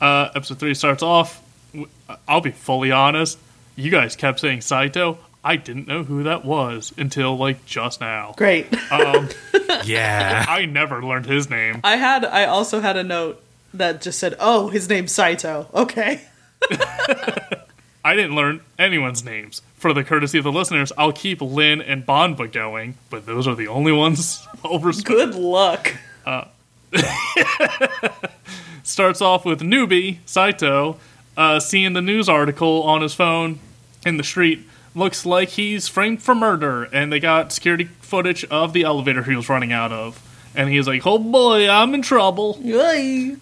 Uh, 0.00 0.30
episode 0.34 0.58
three 0.60 0.74
starts 0.74 1.02
off. 1.02 1.42
I'll 2.28 2.40
be 2.40 2.52
fully 2.52 2.92
honest. 2.92 3.36
You 3.74 3.90
guys 3.90 4.14
kept 4.16 4.38
saying 4.40 4.60
Saito. 4.60 5.18
I 5.44 5.56
didn't 5.56 5.88
know 5.88 6.04
who 6.04 6.22
that 6.24 6.44
was 6.44 6.92
until 6.96 7.36
like 7.36 7.64
just 7.66 8.00
now. 8.00 8.34
great. 8.36 8.66
Um, 8.92 9.28
Yeah. 9.84 10.44
I 10.48 10.66
never 10.66 11.02
learned 11.02 11.26
his 11.26 11.50
name. 11.50 11.80
I 11.82 11.96
had 11.96 12.24
I 12.24 12.44
also 12.44 12.80
had 12.80 12.96
a 12.96 13.02
note 13.04 13.42
that 13.74 14.00
just 14.00 14.18
said, 14.20 14.34
"Oh, 14.40 14.68
his 14.68 14.88
name's 14.88 15.12
Saito." 15.12 15.68
Okay. 15.74 16.20
I 18.04 18.14
didn't 18.14 18.34
learn 18.34 18.60
anyone's 18.78 19.24
names. 19.24 19.62
For 19.76 19.92
the 19.92 20.02
courtesy 20.02 20.38
of 20.38 20.44
the 20.44 20.52
listeners, 20.52 20.92
I'll 20.96 21.12
keep 21.12 21.40
Lin 21.40 21.80
and 21.82 22.06
Banba 22.06 22.50
going, 22.50 22.96
but 23.10 23.26
those 23.26 23.46
are 23.46 23.54
the 23.54 23.68
only 23.68 23.92
ones 23.92 24.46
respect. 24.80 25.06
Good 25.08 25.34
luck. 25.34 25.94
starts 28.82 29.20
off 29.20 29.44
with 29.44 29.60
newbie 29.60 30.18
Saito 30.24 30.98
uh, 31.36 31.60
seeing 31.60 31.92
the 31.92 32.02
news 32.02 32.28
article 32.28 32.82
on 32.82 33.02
his 33.02 33.14
phone 33.14 33.58
in 34.04 34.16
the 34.16 34.24
street. 34.24 34.66
Looks 34.94 35.24
like 35.26 35.50
he's 35.50 35.86
framed 35.86 36.22
for 36.22 36.34
murder, 36.34 36.84
and 36.84 37.12
they 37.12 37.20
got 37.20 37.52
security 37.52 37.84
footage 38.00 38.44
of 38.46 38.72
the 38.72 38.82
elevator 38.82 39.22
he 39.22 39.36
was 39.36 39.48
running 39.48 39.70
out 39.72 39.92
of. 39.92 40.20
And 40.56 40.70
he's 40.70 40.88
like, 40.88 41.06
"Oh 41.06 41.18
boy, 41.18 41.68
I'm 41.68 41.94
in 41.94 42.02
trouble." 42.02 42.58
Yay. 42.62 43.36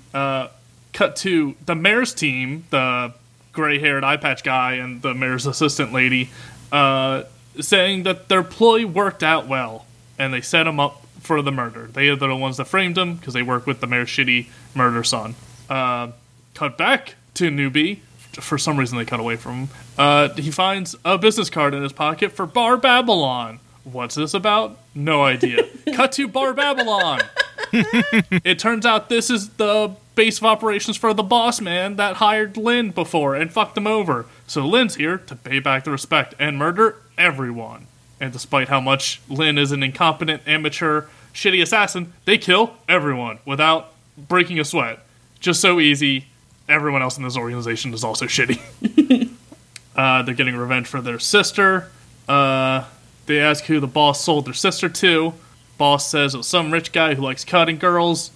Cut 0.97 1.14
to 1.16 1.55
the 1.66 1.74
mayor's 1.74 2.14
team, 2.14 2.64
the 2.70 3.12
gray-haired 3.53 4.03
eye 4.03 4.16
patch 4.16 4.42
guy 4.42 4.76
and 4.76 5.03
the 5.03 5.12
mayor's 5.12 5.44
assistant 5.44 5.92
lady, 5.92 6.30
uh, 6.72 7.24
saying 7.61 8.05
that 8.05 8.30
their 8.30 8.42
ploy 8.42 8.86
worked 8.86 9.22
out 9.22 9.47
well, 9.47 9.84
and 10.18 10.32
they 10.32 10.40
set 10.40 10.66
him 10.66 10.80
up 10.80 11.05
for 11.20 11.42
the 11.42 11.53
murder. 11.53 11.86
They 11.86 12.09
are 12.09 12.16
the 12.16 12.34
ones 12.34 12.57
that 12.57 12.64
framed 12.64 12.97
him 12.97 13.16
because 13.16 13.34
they 13.34 13.42
work 13.42 13.66
with 13.66 13.80
the 13.80 13.86
mayor's 13.86 14.09
shitty 14.09 14.47
murder 14.74 15.05
son. 15.05 15.34
Uh, 15.68 16.12
cut 16.55 16.78
back 16.78 17.16
to 17.34 17.51
newbie. 17.51 17.99
For 18.32 18.57
some 18.57 18.78
reason, 18.78 18.97
they 18.97 19.05
cut 19.05 19.20
away 19.20 19.36
from 19.36 19.53
him. 19.53 19.68
Uh, 19.99 20.28
he 20.30 20.51
finds 20.51 20.97
a 21.05 21.18
business 21.18 21.51
card 21.51 21.74
in 21.74 21.82
his 21.82 21.92
pocket 21.92 22.32
for 22.32 22.47
Bar 22.47 22.78
Babylon. 22.78 23.61
What's 23.84 24.14
this 24.14 24.32
about? 24.32 24.78
No 24.94 25.22
idea. 25.24 25.68
cut 25.94 26.12
to 26.12 26.26
Bar 26.26 26.55
Babylon. 26.55 27.20
it 27.72 28.59
turns 28.59 28.86
out 28.86 29.11
this 29.11 29.28
is 29.28 29.51
the 29.51 29.94
base 30.16 30.38
of 30.38 30.44
operations 30.44 30.96
for 30.96 31.14
the 31.14 31.22
boss 31.22 31.60
man 31.60 31.94
that 31.96 32.16
hired 32.16 32.56
Lin 32.56 32.90
before 32.90 33.36
and 33.36 33.52
fucked 33.52 33.76
him 33.76 33.86
over. 33.86 34.26
So 34.48 34.66
Lin's 34.66 34.96
here 34.96 35.18
to 35.18 35.36
pay 35.36 35.60
back 35.60 35.84
the 35.84 35.92
respect 35.92 36.34
and 36.40 36.58
murder 36.58 36.96
everyone. 37.16 37.86
And 38.18 38.32
despite 38.32 38.68
how 38.68 38.80
much 38.80 39.20
Lin 39.28 39.58
is 39.58 39.70
an 39.72 39.82
incompetent, 39.82 40.42
amateur, 40.46 41.04
shitty 41.34 41.62
assassin, 41.62 42.14
they 42.24 42.38
kill 42.38 42.74
everyone 42.88 43.38
without 43.44 43.92
breaking 44.16 44.58
a 44.58 44.64
sweat. 44.64 45.00
Just 45.38 45.60
so 45.60 45.78
easy. 45.78 46.26
Everyone 46.68 47.02
else 47.02 47.18
in 47.18 47.22
this 47.22 47.36
organization 47.36 47.92
is 47.92 48.02
also 48.02 48.24
shitty. 48.24 49.30
uh, 49.96 50.22
they're 50.22 50.34
getting 50.34 50.56
revenge 50.56 50.86
for 50.86 51.00
their 51.02 51.18
sister. 51.18 51.90
Uh, 52.26 52.84
they 53.26 53.38
ask 53.38 53.64
who 53.64 53.80
the 53.80 53.86
boss 53.86 54.24
sold 54.24 54.46
their 54.46 54.54
sister 54.54 54.88
to. 54.88 55.34
Boss 55.76 56.10
says 56.10 56.34
it 56.34 56.38
was 56.38 56.46
some 56.46 56.72
rich 56.72 56.90
guy 56.90 57.14
who 57.14 57.22
likes 57.22 57.44
cutting 57.44 57.76
girls, 57.76 58.30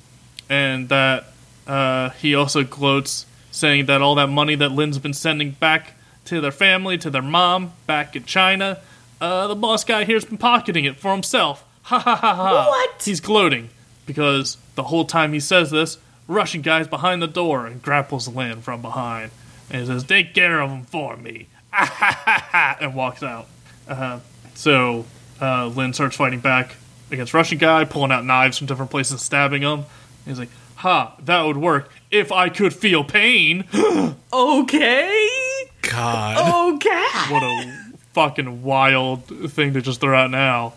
and 0.51 0.91
that 0.91 1.30
uh, 1.71 2.11
he 2.11 2.35
also 2.35 2.65
gloats, 2.65 3.27
saying 3.51 3.87
that 3.87 4.03
all 4.03 4.17
that 4.17 4.29
money 4.29 4.55
that 4.57 4.73
Lin's 4.73 4.99
been 4.99 5.15
sending 5.15 5.53
back 5.53 5.93
to 6.25 6.41
their 6.41 6.53
family, 6.53 6.99
to 6.99 7.11
their 7.11 7.23
mom, 7.23 7.73
back 7.87 8.17
in 8.17 8.25
China, 8.25 8.81
uh, 9.21 9.47
the 9.47 9.55
boss 9.55 9.85
guy 9.85 10.05
here's 10.05 10.25
been 10.25 10.39
pocketing 10.39 10.85
it 10.85 10.97
for 10.97 11.13
himself. 11.13 11.65
Ha 11.83 11.99
ha 11.99 12.17
ha 12.17 12.35
ha. 12.35 12.69
What? 12.69 13.03
He's 13.03 13.21
gloating 13.21 13.71
because 14.07 14.57
the 14.75 14.85
whole 14.85 15.05
time 15.05 15.33
he 15.33 15.41
says 15.41 15.71
this, 15.71 15.99
Russian 16.27 16.63
guy's 16.63 16.89
behind 16.89 17.23
the 17.23 17.27
door 17.27 17.67
and 17.67 17.83
grapples 17.83 18.29
Lin 18.29 18.61
from 18.61 18.83
behind 18.83 19.31
and 19.71 19.81
he 19.83 19.87
says, 19.87 20.05
"Take 20.05 20.35
care 20.35 20.61
of 20.61 20.71
him 20.71 20.85
for 20.85 21.17
me," 21.17 21.47
Ha 21.73 21.87
ha 21.87 22.47
ha 22.51 22.77
and 22.81 22.95
walks 22.95 23.23
out. 23.23 23.47
Uh, 23.89 24.19
so 24.55 25.07
uh, 25.41 25.67
Lin 25.69 25.93
starts 25.93 26.17
fighting 26.17 26.41
back 26.41 26.77
against 27.11 27.33
Russian 27.33 27.59
guy, 27.59 27.85
pulling 27.85 28.13
out 28.13 28.25
knives 28.25 28.59
from 28.59 28.67
different 28.67 28.91
places, 28.91 29.23
stabbing 29.23 29.63
him. 29.63 29.85
He's 30.27 30.39
like, 30.39 30.49
"Ha, 30.81 31.17
that 31.25 31.43
would 31.43 31.57
work 31.57 31.91
if 32.11 32.31
I 32.33 32.49
could 32.49 32.75
feel 32.75 33.05
pain." 33.05 33.65
Okay. 34.33 35.67
God. 35.83 36.75
Okay. 36.77 37.07
what 37.31 37.43
a 37.43 37.73
fucking 38.13 38.63
wild 38.63 39.25
thing 39.53 39.73
to 39.75 39.83
just 39.83 40.01
throw 40.01 40.17
out 40.17 40.31
now. 40.31 40.75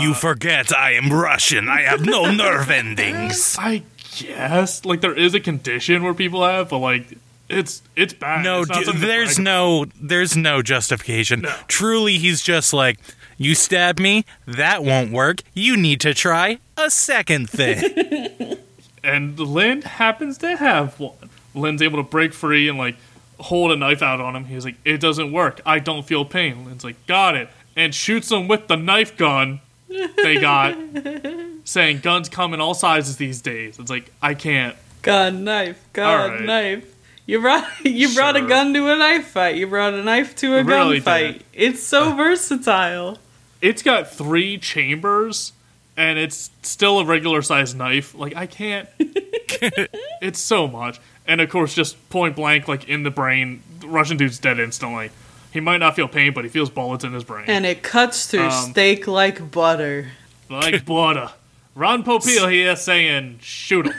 you 0.00 0.12
uh, 0.12 0.14
forget 0.14 0.74
I 0.76 0.92
am 0.92 1.12
Russian. 1.12 1.68
I 1.68 1.82
have 1.82 2.04
no 2.04 2.30
nerve 2.42 2.70
endings. 2.70 3.56
I 3.58 3.82
guess 4.18 4.84
like 4.86 5.00
there 5.02 5.14
is 5.14 5.34
a 5.34 5.40
condition 5.40 6.02
where 6.04 6.14
people 6.14 6.42
have, 6.44 6.70
but 6.70 6.78
like 6.78 7.18
it's 7.48 7.82
it's 7.96 8.14
bad. 8.14 8.42
No, 8.42 8.62
It's 8.62 8.70
d- 8.90 8.98
there's 8.98 9.34
brag 9.36 9.44
no 9.44 9.86
there's 10.00 10.36
no 10.36 10.62
justification. 10.62 11.42
No. 11.42 11.54
Truly, 11.68 12.16
he's 12.18 12.40
just 12.42 12.72
like, 12.72 12.98
you 13.36 13.54
stab 13.54 13.98
me, 14.00 14.24
that 14.46 14.82
won't 14.82 15.12
work. 15.12 15.42
You 15.52 15.76
need 15.76 16.00
to 16.00 16.14
try 16.14 16.58
a 16.78 16.88
second 16.90 17.50
thing. 17.50 18.56
and 19.06 19.38
Lin 19.38 19.82
happens 19.82 20.38
to 20.38 20.56
have 20.56 20.98
one. 20.98 21.30
Lin's 21.54 21.80
able 21.80 22.02
to 22.02 22.08
break 22.08 22.34
free 22.34 22.68
and 22.68 22.76
like 22.76 22.96
hold 23.38 23.72
a 23.72 23.76
knife 23.76 24.02
out 24.02 24.20
on 24.20 24.36
him. 24.36 24.44
He's 24.44 24.64
like, 24.64 24.76
"It 24.84 25.00
doesn't 25.00 25.32
work. 25.32 25.60
I 25.64 25.78
don't 25.78 26.04
feel 26.04 26.24
pain." 26.24 26.64
Lin's 26.66 26.84
like, 26.84 27.06
"Got 27.06 27.36
it," 27.36 27.48
and 27.74 27.94
shoots 27.94 28.30
him 28.30 28.48
with 28.48 28.68
the 28.68 28.76
knife 28.76 29.16
gun 29.16 29.60
they 29.88 30.38
got, 30.40 30.76
saying, 31.64 32.00
"Guns 32.00 32.28
come 32.28 32.52
in 32.54 32.60
all 32.60 32.74
sizes 32.74 33.16
these 33.16 33.40
days." 33.40 33.78
It's 33.78 33.90
like 33.90 34.10
I 34.20 34.34
can't. 34.34 34.76
Gun, 35.02 35.44
knife, 35.44 35.82
gun, 35.92 36.30
right. 36.30 36.42
knife. 36.42 36.94
You 37.26 37.40
brought 37.40 37.68
you 37.84 38.14
brought 38.14 38.36
a 38.36 38.42
gun 38.42 38.74
to 38.74 38.88
a 38.88 38.96
knife 38.96 39.28
fight. 39.28 39.56
You 39.56 39.66
brought 39.66 39.94
a 39.94 40.02
knife 40.02 40.34
to 40.36 40.56
a 40.56 40.64
Really 40.64 41.00
gun 41.00 41.04
fight. 41.04 41.42
It's 41.52 41.82
so 41.82 42.12
versatile. 42.16 43.18
It's 43.60 43.82
got 43.82 44.10
three 44.10 44.58
chambers, 44.58 45.52
and 45.96 46.18
it's 46.18 46.50
still 46.62 46.98
a 47.00 47.04
regular 47.04 47.42
sized 47.42 47.76
knife. 47.76 48.14
Like 48.14 48.36
I 48.36 48.46
can't. 48.46 48.88
it's 48.98 50.38
so 50.38 50.66
much, 50.68 51.00
and 51.26 51.40
of 51.40 51.48
course, 51.50 51.74
just 51.74 51.96
point 52.10 52.36
blank, 52.36 52.68
like 52.68 52.88
in 52.88 53.02
the 53.02 53.10
brain, 53.10 53.62
the 53.80 53.88
Russian 53.88 54.16
dude's 54.16 54.38
dead 54.38 54.58
instantly. 54.60 55.10
He 55.52 55.60
might 55.60 55.78
not 55.78 55.96
feel 55.96 56.08
pain, 56.08 56.34
but 56.34 56.44
he 56.44 56.50
feels 56.50 56.68
bullets 56.68 57.02
in 57.04 57.12
his 57.14 57.24
brain. 57.24 57.46
And 57.48 57.64
it 57.64 57.82
cuts 57.82 58.26
through 58.26 58.48
Um, 58.48 58.70
steak 58.70 59.06
like 59.06 59.50
butter. 59.50 60.10
like 60.50 60.84
butter. 60.84 61.30
Ron 61.74 62.02
Popeil 62.04 62.50
here 62.50 62.76
saying, 62.76 63.38
shoot 63.40 63.86
him. 63.86 63.94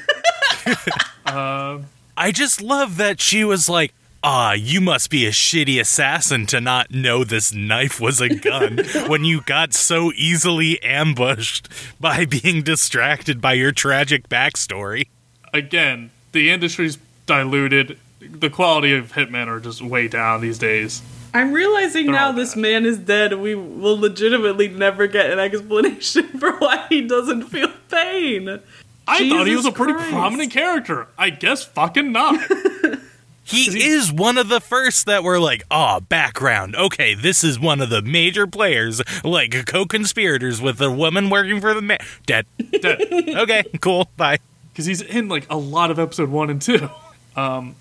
I 1.25 2.31
just 2.31 2.61
love 2.61 2.97
that 2.97 3.19
she 3.21 3.43
was 3.43 3.69
like, 3.69 3.93
ah, 4.30 4.51
you 4.51 4.82
must 4.82 5.09
be 5.09 5.25
a 5.25 5.32
shitty 5.32 5.80
assassin 5.80 6.45
to 6.45 6.59
not 6.59 6.91
know 6.91 7.23
this 7.23 7.53
knife 7.53 8.01
was 8.01 8.19
a 8.19 8.28
gun 8.28 8.78
when 9.07 9.23
you 9.23 9.39
got 9.39 9.73
so 9.73 10.11
easily 10.15 10.84
ambushed 10.84 11.69
by 11.97 12.25
being 12.25 12.61
distracted 12.61 13.39
by 13.39 13.53
your 13.53 13.71
tragic 13.71 14.28
backstory. 14.28 15.07
Again, 15.53 16.11
the 16.34 16.49
industry's 16.49 16.97
diluted. 17.25 17.97
The 18.19 18.49
quality 18.49 18.93
of 18.93 19.13
hitmen 19.13 19.47
are 19.47 19.61
just 19.61 19.82
way 19.82 20.09
down 20.09 20.41
these 20.41 20.59
days. 20.59 21.01
I'm 21.34 21.53
realizing 21.53 22.07
They're 22.07 22.15
now 22.15 22.34
this 22.34 22.53
bad. 22.53 22.61
man 22.61 22.86
is 22.86 22.97
dead. 22.97 23.34
We 23.39 23.55
will 23.55 23.97
legitimately 23.97 24.67
never 24.67 25.07
get 25.07 25.30
an 25.30 25.39
explanation 25.39 26.28
for 26.39 26.51
why 26.57 26.86
he 26.89 27.07
doesn't 27.07 27.43
feel 27.43 27.71
pain. 27.89 28.59
I 29.07 29.30
thought 29.30 29.47
he 29.47 29.55
was 29.55 29.65
a 29.65 29.71
pretty 29.71 29.93
Christ. 29.93 30.09
prominent 30.11 30.51
character. 30.51 31.07
I 31.17 31.30
guess 31.30 31.63
fucking 31.63 32.11
not. 32.11 32.41
He 33.47 33.85
is 33.89 34.11
one 34.11 34.37
of 34.37 34.49
the 34.49 34.59
first 34.59 35.05
that 35.05 35.23
were 35.23 35.39
like, 35.39 35.63
ah, 35.71 36.01
background. 36.01 36.75
Okay, 36.75 37.13
this 37.15 37.43
is 37.45 37.57
one 37.57 37.79
of 37.81 37.89
the 37.89 38.01
major 38.01 38.45
players, 38.45 39.01
like 39.23 39.65
co-conspirators 39.65 40.61
with 40.61 40.77
the 40.77 40.91
woman 40.91 41.29
working 41.29 41.61
for 41.61 41.73
the 41.73 41.81
man. 41.81 41.99
Dead. 42.25 42.45
Dead. 42.81 43.01
Okay, 43.37 43.63
cool. 43.81 44.09
Bye. 44.17 44.39
Because 44.71 44.85
he's 44.85 45.01
in 45.01 45.29
like 45.29 45.45
a 45.49 45.57
lot 45.57 45.91
of 45.91 45.97
episode 45.99 46.29
one 46.29 46.49
and 46.49 46.61
two. 46.61 46.89
Um, 47.37 47.75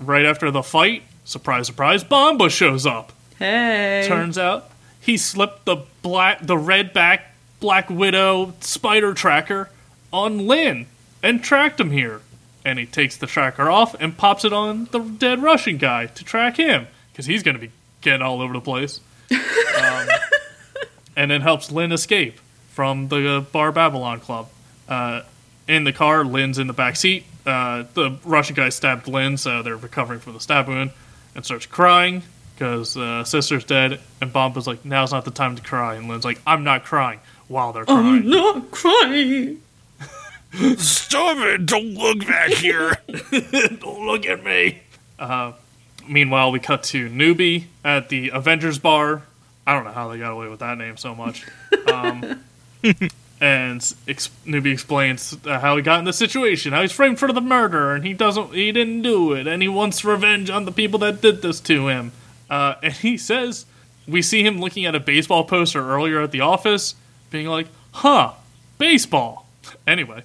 right 0.00 0.24
after 0.24 0.50
the 0.50 0.62
fight, 0.62 1.02
surprise, 1.24 1.66
surprise, 1.68 2.02
Banba 2.02 2.50
shows 2.50 2.84
up. 2.86 3.12
Hey. 3.38 4.04
Turns 4.08 4.36
out 4.38 4.70
he 5.00 5.16
slipped 5.16 5.64
the 5.66 5.78
black, 6.02 6.38
the 6.44 6.56
red 6.58 6.92
back 6.92 7.32
Black 7.60 7.88
Widow 7.90 8.54
spider 8.60 9.14
tracker 9.14 9.70
on 10.12 10.46
Lin. 10.48 10.86
and 11.22 11.42
tracked 11.44 11.78
him 11.78 11.90
here. 11.92 12.20
And 12.64 12.78
he 12.78 12.86
takes 12.86 13.16
the 13.16 13.26
tracker 13.26 13.68
off 13.70 13.94
and 14.00 14.16
pops 14.16 14.44
it 14.44 14.52
on 14.52 14.84
the 14.92 15.00
dead 15.00 15.42
Russian 15.42 15.78
guy 15.78 16.06
to 16.06 16.24
track 16.24 16.56
him 16.56 16.86
because 17.12 17.26
he's 17.26 17.42
going 17.42 17.56
to 17.56 17.60
be 17.60 17.70
getting 18.00 18.22
all 18.22 18.40
over 18.40 18.52
the 18.52 18.60
place. 18.60 19.00
Um, 19.82 20.06
and 21.16 21.30
then 21.30 21.40
helps 21.40 21.72
Lin 21.72 21.92
escape 21.92 22.38
from 22.70 23.08
the 23.08 23.44
Bar 23.52 23.72
Babylon 23.72 24.20
Club. 24.20 24.48
Uh, 24.88 25.22
in 25.66 25.84
the 25.84 25.92
car, 25.92 26.24
Lin's 26.24 26.58
in 26.58 26.66
the 26.66 26.72
back 26.72 26.94
seat. 26.96 27.24
Uh, 27.46 27.84
the 27.94 28.18
Russian 28.24 28.54
guy 28.54 28.68
stabbed 28.68 29.08
Lin, 29.08 29.36
so 29.38 29.62
they're 29.62 29.76
recovering 29.76 30.20
from 30.20 30.34
the 30.34 30.40
stab 30.40 30.68
wound, 30.68 30.90
and 31.34 31.44
starts 31.44 31.66
crying 31.66 32.22
because 32.54 32.96
uh, 32.96 33.24
sister's 33.24 33.64
dead. 33.64 33.98
And 34.20 34.32
Banba's 34.32 34.66
like, 34.66 34.84
"Now's 34.84 35.10
not 35.10 35.24
the 35.24 35.30
time 35.30 35.56
to 35.56 35.62
cry." 35.62 35.94
And 35.94 36.06
Lin's 36.08 36.24
like, 36.24 36.40
"I'm 36.46 36.64
not 36.64 36.84
crying." 36.84 37.18
While 37.48 37.72
they're 37.72 37.84
crying, 37.86 38.04
I'm 38.06 38.28
Not 38.28 38.70
crying. 38.70 39.60
Stop 40.76 41.38
it! 41.38 41.66
Don't 41.66 41.94
look 41.94 42.26
back 42.26 42.50
here. 42.50 42.94
don't 43.30 44.06
look 44.06 44.26
at 44.26 44.44
me. 44.44 44.82
Uh, 45.18 45.52
meanwhile, 46.06 46.52
we 46.52 46.60
cut 46.60 46.82
to 46.84 47.08
Newbie 47.08 47.64
at 47.84 48.08
the 48.08 48.30
Avengers 48.30 48.78
bar. 48.78 49.22
I 49.66 49.74
don't 49.74 49.84
know 49.84 49.92
how 49.92 50.08
they 50.08 50.18
got 50.18 50.32
away 50.32 50.48
with 50.48 50.60
that 50.60 50.76
name 50.78 50.96
so 50.96 51.14
much. 51.14 51.46
Um, 51.90 52.44
and 53.40 53.94
ex- 54.08 54.30
Newbie 54.46 54.72
explains 54.72 55.36
uh, 55.46 55.58
how 55.58 55.76
he 55.76 55.82
got 55.82 56.00
in 56.00 56.04
the 56.04 56.12
situation, 56.12 56.72
how 56.72 56.82
he's 56.82 56.92
framed 56.92 57.18
for 57.18 57.32
the 57.32 57.40
murder, 57.40 57.94
and 57.94 58.04
he 58.04 58.12
doesn't, 58.12 58.52
he 58.52 58.72
didn't 58.72 59.02
do 59.02 59.32
it, 59.32 59.46
and 59.46 59.62
he 59.62 59.68
wants 59.68 60.04
revenge 60.04 60.50
on 60.50 60.64
the 60.64 60.72
people 60.72 60.98
that 61.00 61.20
did 61.20 61.42
this 61.42 61.60
to 61.60 61.88
him. 61.88 62.12
Uh, 62.50 62.74
and 62.82 62.92
he 62.92 63.16
says, 63.16 63.64
we 64.06 64.22
see 64.22 64.44
him 64.44 64.60
looking 64.60 64.84
at 64.84 64.94
a 64.94 65.00
baseball 65.00 65.44
poster 65.44 65.88
earlier 65.88 66.20
at 66.20 66.32
the 66.32 66.40
office, 66.40 66.94
being 67.30 67.46
like, 67.46 67.68
"Huh, 67.92 68.32
baseball." 68.78 69.41
Anyway, 69.86 70.22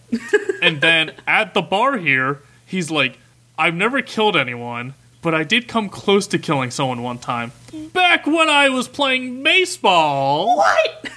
and 0.61 0.81
then 0.81 1.11
at 1.27 1.53
the 1.53 1.61
bar 1.61 1.97
here, 1.97 2.41
he's 2.65 2.89
like, 2.91 3.17
"I've 3.57 3.75
never 3.75 4.01
killed 4.01 4.35
anyone." 4.35 4.93
But 5.21 5.33
I 5.33 5.43
did 5.43 5.67
come 5.67 5.89
close 5.89 6.27
to 6.27 6.37
killing 6.39 6.71
someone 6.71 7.01
one 7.01 7.17
time. 7.17 7.51
Back 7.91 8.25
when 8.27 8.49
I 8.49 8.69
was 8.69 8.87
playing 8.87 9.41
baseball 9.43 10.57
What? 10.57 11.09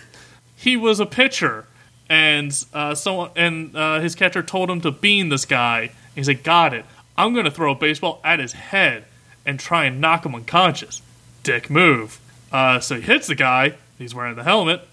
he 0.56 0.76
was 0.76 1.00
a 1.00 1.06
pitcher, 1.06 1.66
and 2.08 2.50
uh, 2.74 2.94
someone 2.94 3.30
and 3.36 3.76
uh, 3.76 4.00
his 4.00 4.14
catcher 4.14 4.42
told 4.42 4.70
him 4.70 4.80
to 4.80 4.90
bean 4.90 5.28
this 5.28 5.44
guy. 5.44 5.90
He's 6.14 6.28
like, 6.28 6.42
"Got 6.42 6.74
it. 6.74 6.84
I'm 7.16 7.34
gonna 7.34 7.50
throw 7.50 7.72
a 7.72 7.74
baseball 7.74 8.20
at 8.24 8.38
his 8.40 8.52
head 8.54 9.04
and 9.46 9.60
try 9.60 9.84
and 9.84 10.00
knock 10.00 10.24
him 10.26 10.34
unconscious." 10.34 11.02
Dick 11.42 11.70
move. 11.70 12.20
Uh, 12.52 12.80
so 12.80 12.96
he 12.96 13.02
hits 13.02 13.26
the 13.28 13.34
guy. 13.34 13.74
He's 13.96 14.14
wearing 14.14 14.34
the 14.36 14.44
helmet. 14.44 14.86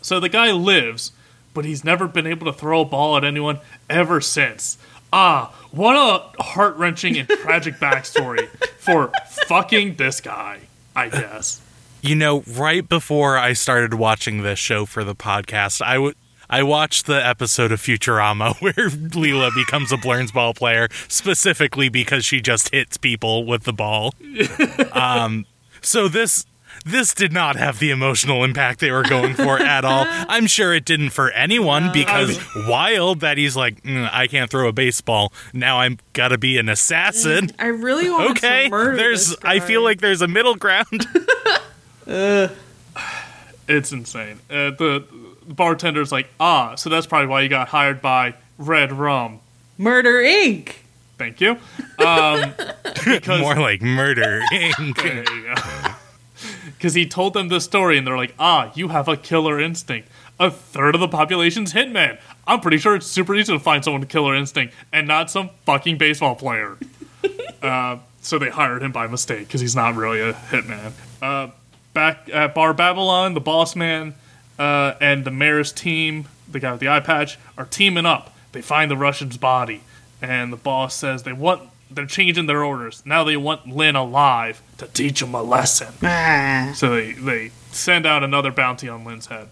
So 0.00 0.18
the 0.18 0.28
guy 0.28 0.50
lives, 0.50 1.12
but 1.54 1.64
he's 1.64 1.84
never 1.84 2.08
been 2.08 2.26
able 2.26 2.46
to 2.46 2.52
throw 2.52 2.82
a 2.82 2.84
ball 2.84 3.16
at 3.16 3.24
anyone 3.24 3.58
ever 3.88 4.20
since. 4.20 4.78
Ah, 5.12 5.54
what 5.70 5.94
a 5.94 6.42
heart 6.42 6.76
wrenching 6.76 7.18
and 7.18 7.28
tragic 7.28 7.74
backstory 7.74 8.48
for 8.78 9.12
fucking 9.46 9.96
this 9.96 10.20
guy. 10.20 10.60
I 10.94 11.08
guess. 11.08 11.60
You 12.00 12.16
know, 12.16 12.42
right 12.46 12.86
before 12.86 13.38
I 13.38 13.52
started 13.52 13.94
watching 13.94 14.42
this 14.42 14.58
show 14.58 14.86
for 14.86 15.04
the 15.04 15.14
podcast, 15.14 15.80
I 15.80 15.98
would. 15.98 16.16
I 16.50 16.62
watched 16.64 17.06
the 17.06 17.26
episode 17.26 17.72
of 17.72 17.80
Futurama 17.80 18.54
where 18.60 18.90
Leela 18.90 19.54
becomes 19.54 19.90
a 19.90 19.96
Blurnsball 19.96 20.54
player 20.54 20.88
specifically 21.08 21.88
because 21.88 22.26
she 22.26 22.42
just 22.42 22.70
hits 22.74 22.98
people 22.98 23.46
with 23.46 23.62
the 23.62 23.72
ball. 23.72 24.12
um, 24.92 25.46
so 25.80 26.08
this 26.08 26.44
this 26.84 27.14
did 27.14 27.32
not 27.32 27.56
have 27.56 27.78
the 27.78 27.90
emotional 27.90 28.44
impact 28.44 28.80
they 28.80 28.90
were 28.90 29.02
going 29.02 29.34
for 29.34 29.58
at 29.62 29.84
all. 29.84 30.04
I'm 30.08 30.46
sure 30.46 30.74
it 30.74 30.84
didn't 30.84 31.10
for 31.10 31.30
anyone 31.32 31.92
because 31.92 32.38
wild 32.68 33.20
that 33.20 33.38
he's 33.38 33.56
like, 33.56 33.82
"Mm, 33.82 34.08
I 34.12 34.26
can't 34.26 34.50
throw 34.50 34.68
a 34.68 34.72
baseball. 34.72 35.32
Now 35.52 35.78
I'm 35.80 35.98
gotta 36.12 36.38
be 36.38 36.58
an 36.58 36.68
assassin. 36.68 37.50
I 37.58 37.66
really 37.66 38.10
want 38.10 38.30
Okay, 38.38 38.64
to 38.64 38.70
murder 38.70 38.96
there's. 38.96 39.30
this 39.30 39.38
I 39.44 39.60
feel 39.60 39.82
like 39.82 40.00
there's 40.00 40.22
a 40.22 40.28
middle 40.28 40.54
ground. 40.56 41.06
It's 43.68 43.92
insane. 43.92 44.40
Uh, 44.50 44.70
the, 44.70 45.04
the 45.46 45.54
bartender's 45.54 46.10
like, 46.10 46.28
ah, 46.40 46.74
so 46.74 46.90
that's 46.90 47.06
probably 47.06 47.28
why 47.28 47.42
you 47.42 47.48
got 47.48 47.68
hired 47.68 48.02
by 48.02 48.34
Red 48.58 48.92
Rum. 48.92 49.38
Murder 49.78 50.14
Inc. 50.20 50.74
Thank 51.16 51.40
you. 51.40 51.52
Um, 52.04 52.54
because 53.06 53.40
More 53.40 53.54
like 53.54 53.80
Murder 53.80 54.42
Inc. 54.52 55.94
Because 56.82 56.94
he 56.94 57.06
told 57.06 57.32
them 57.32 57.46
this 57.46 57.62
story, 57.62 57.96
and 57.96 58.04
they're 58.04 58.16
like, 58.16 58.34
ah, 58.40 58.72
you 58.74 58.88
have 58.88 59.06
a 59.06 59.16
killer 59.16 59.60
instinct. 59.60 60.08
A 60.40 60.50
third 60.50 60.96
of 60.96 61.00
the 61.00 61.06
population's 61.06 61.74
hitman. 61.74 62.18
I'm 62.44 62.58
pretty 62.58 62.78
sure 62.78 62.96
it's 62.96 63.06
super 63.06 63.36
easy 63.36 63.52
to 63.52 63.60
find 63.60 63.84
someone 63.84 64.00
with 64.00 64.08
killer 64.08 64.34
instinct, 64.34 64.74
and 64.92 65.06
not 65.06 65.30
some 65.30 65.50
fucking 65.64 65.96
baseball 65.96 66.34
player. 66.34 66.76
uh, 67.62 67.98
so 68.20 68.36
they 68.36 68.50
hired 68.50 68.82
him 68.82 68.90
by 68.90 69.06
mistake 69.06 69.46
because 69.46 69.60
he's 69.60 69.76
not 69.76 69.94
really 69.94 70.22
a 70.22 70.32
hitman. 70.32 70.90
Uh, 71.22 71.52
back 71.94 72.28
at 72.32 72.52
Bar 72.52 72.74
Babylon, 72.74 73.34
the 73.34 73.40
boss 73.40 73.76
man 73.76 74.16
uh, 74.58 74.94
and 75.00 75.24
the 75.24 75.30
mayor's 75.30 75.70
team, 75.70 76.24
the 76.50 76.58
guy 76.58 76.72
with 76.72 76.80
the 76.80 76.88
eye 76.88 76.98
patch, 76.98 77.38
are 77.56 77.66
teaming 77.66 78.06
up. 78.06 78.34
They 78.50 78.60
find 78.60 78.90
the 78.90 78.96
Russian's 78.96 79.36
body, 79.36 79.82
and 80.20 80.52
the 80.52 80.56
boss 80.56 80.96
says 80.96 81.22
they 81.22 81.32
want. 81.32 81.62
They're 81.94 82.06
changing 82.06 82.46
their 82.46 82.64
orders. 82.64 83.02
Now 83.04 83.24
they 83.24 83.36
want 83.36 83.68
Lin 83.68 83.96
alive 83.96 84.62
to 84.78 84.86
teach 84.86 85.22
him 85.22 85.34
a 85.34 85.42
lesson. 85.42 85.94
Ah. 86.02 86.72
So 86.74 86.94
they, 86.94 87.12
they 87.12 87.50
send 87.70 88.06
out 88.06 88.22
another 88.22 88.50
bounty 88.50 88.88
on 88.88 89.04
Lin's 89.04 89.26
head. 89.26 89.48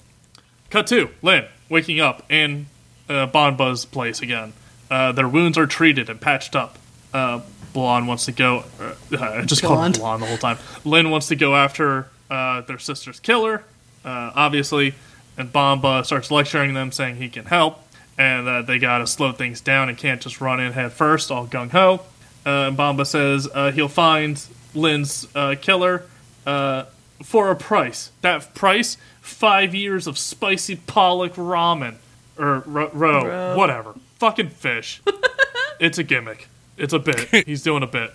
Cut 0.70 0.86
two, 0.86 1.10
Lin 1.22 1.46
waking 1.68 2.00
up 2.00 2.30
in 2.30 2.66
uh, 3.08 3.26
Banba's 3.26 3.84
place 3.84 4.22
again. 4.22 4.52
Uh, 4.90 5.12
their 5.12 5.28
wounds 5.28 5.58
are 5.58 5.66
treated 5.66 6.08
and 6.08 6.20
patched 6.20 6.56
up. 6.56 6.78
Uh, 7.12 7.40
Blonde 7.72 8.08
wants 8.08 8.24
to 8.26 8.32
go. 8.32 8.64
Uh, 8.80 8.94
I 9.18 9.42
just 9.44 9.62
Blonde. 9.62 9.98
Blonde 9.98 10.22
the 10.22 10.26
whole 10.26 10.38
time. 10.38 10.58
Lin 10.84 11.10
wants 11.10 11.28
to 11.28 11.36
go 11.36 11.54
after 11.54 12.08
uh, 12.30 12.62
their 12.62 12.78
sister's 12.78 13.20
killer, 13.20 13.64
uh, 14.04 14.32
obviously, 14.34 14.94
and 15.36 15.52
Banba 15.52 16.04
starts 16.04 16.30
lecturing 16.30 16.74
them, 16.74 16.90
saying 16.92 17.16
he 17.16 17.28
can 17.28 17.44
help, 17.44 17.80
and 18.18 18.46
that 18.46 18.66
they 18.66 18.78
gotta 18.78 19.06
slow 19.06 19.32
things 19.32 19.60
down 19.60 19.88
and 19.88 19.96
can't 19.96 20.20
just 20.20 20.40
run 20.40 20.60
in 20.60 20.72
head 20.72 20.92
first, 20.92 21.30
all 21.30 21.46
gung 21.46 21.70
ho. 21.70 22.02
Uh, 22.44 22.68
and 22.68 22.76
Banba 22.76 23.06
says 23.06 23.48
uh, 23.52 23.70
he'll 23.70 23.88
find 23.88 24.42
Lin's 24.74 25.26
uh, 25.34 25.54
killer 25.60 26.04
uh, 26.46 26.84
for 27.22 27.50
a 27.50 27.56
price. 27.56 28.10
That 28.22 28.54
price, 28.54 28.96
five 29.20 29.74
years 29.74 30.06
of 30.06 30.18
spicy 30.18 30.76
pollock 30.76 31.34
ramen. 31.34 31.96
Or 32.38 32.60
ro- 32.60 32.90
roe, 32.92 33.24
Roe. 33.26 33.56
whatever. 33.56 33.94
Fucking 34.18 34.50
fish. 34.50 35.02
it's 35.80 35.98
a 35.98 36.02
gimmick. 36.02 36.48
It's 36.78 36.94
a 36.94 36.98
bit. 36.98 37.46
He's 37.46 37.62
doing 37.62 37.82
a 37.82 37.86
bit. 37.86 38.12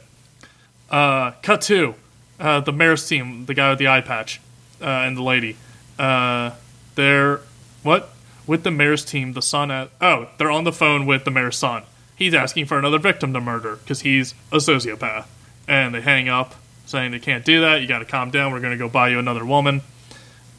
Uh, 0.89 1.31
cut 1.43 1.61
two. 1.61 1.95
Uh, 2.39 2.59
the 2.59 2.71
mayor's 2.73 3.07
team, 3.07 3.45
the 3.45 3.53
guy 3.53 3.69
with 3.69 3.79
the 3.79 3.87
eye 3.87 4.01
patch, 4.01 4.41
uh, 4.81 4.85
and 4.85 5.15
the 5.15 5.21
lady. 5.21 5.55
Uh, 5.97 6.51
they're 6.95 7.41
what? 7.83 8.09
With 8.47 8.63
the 8.63 8.71
mayor's 8.71 9.05
team, 9.05 9.33
the 9.33 9.41
son 9.41 9.71
at 9.71 9.89
oh, 10.01 10.29
they're 10.37 10.51
on 10.51 10.63
the 10.63 10.71
phone 10.71 11.05
with 11.05 11.23
the 11.25 11.31
mayor's 11.31 11.57
son. 11.57 11.83
He's 12.15 12.33
asking 12.33 12.65
for 12.65 12.79
another 12.79 12.99
victim 12.99 13.33
to 13.33 13.41
murder 13.41 13.75
because 13.77 14.01
he's 14.01 14.33
a 14.51 14.57
sociopath. 14.57 15.25
And 15.67 15.95
they 15.95 16.01
hang 16.01 16.29
up, 16.29 16.55
saying 16.85 17.11
they 17.11 17.19
can't 17.19 17.43
do 17.43 17.61
that. 17.61 17.81
You 17.81 17.87
got 17.87 17.99
to 17.99 18.05
calm 18.05 18.31
down. 18.31 18.51
We're 18.51 18.59
gonna 18.59 18.77
go 18.77 18.87
buy 18.87 19.09
you 19.09 19.19
another 19.19 19.43
woman. 19.45 19.81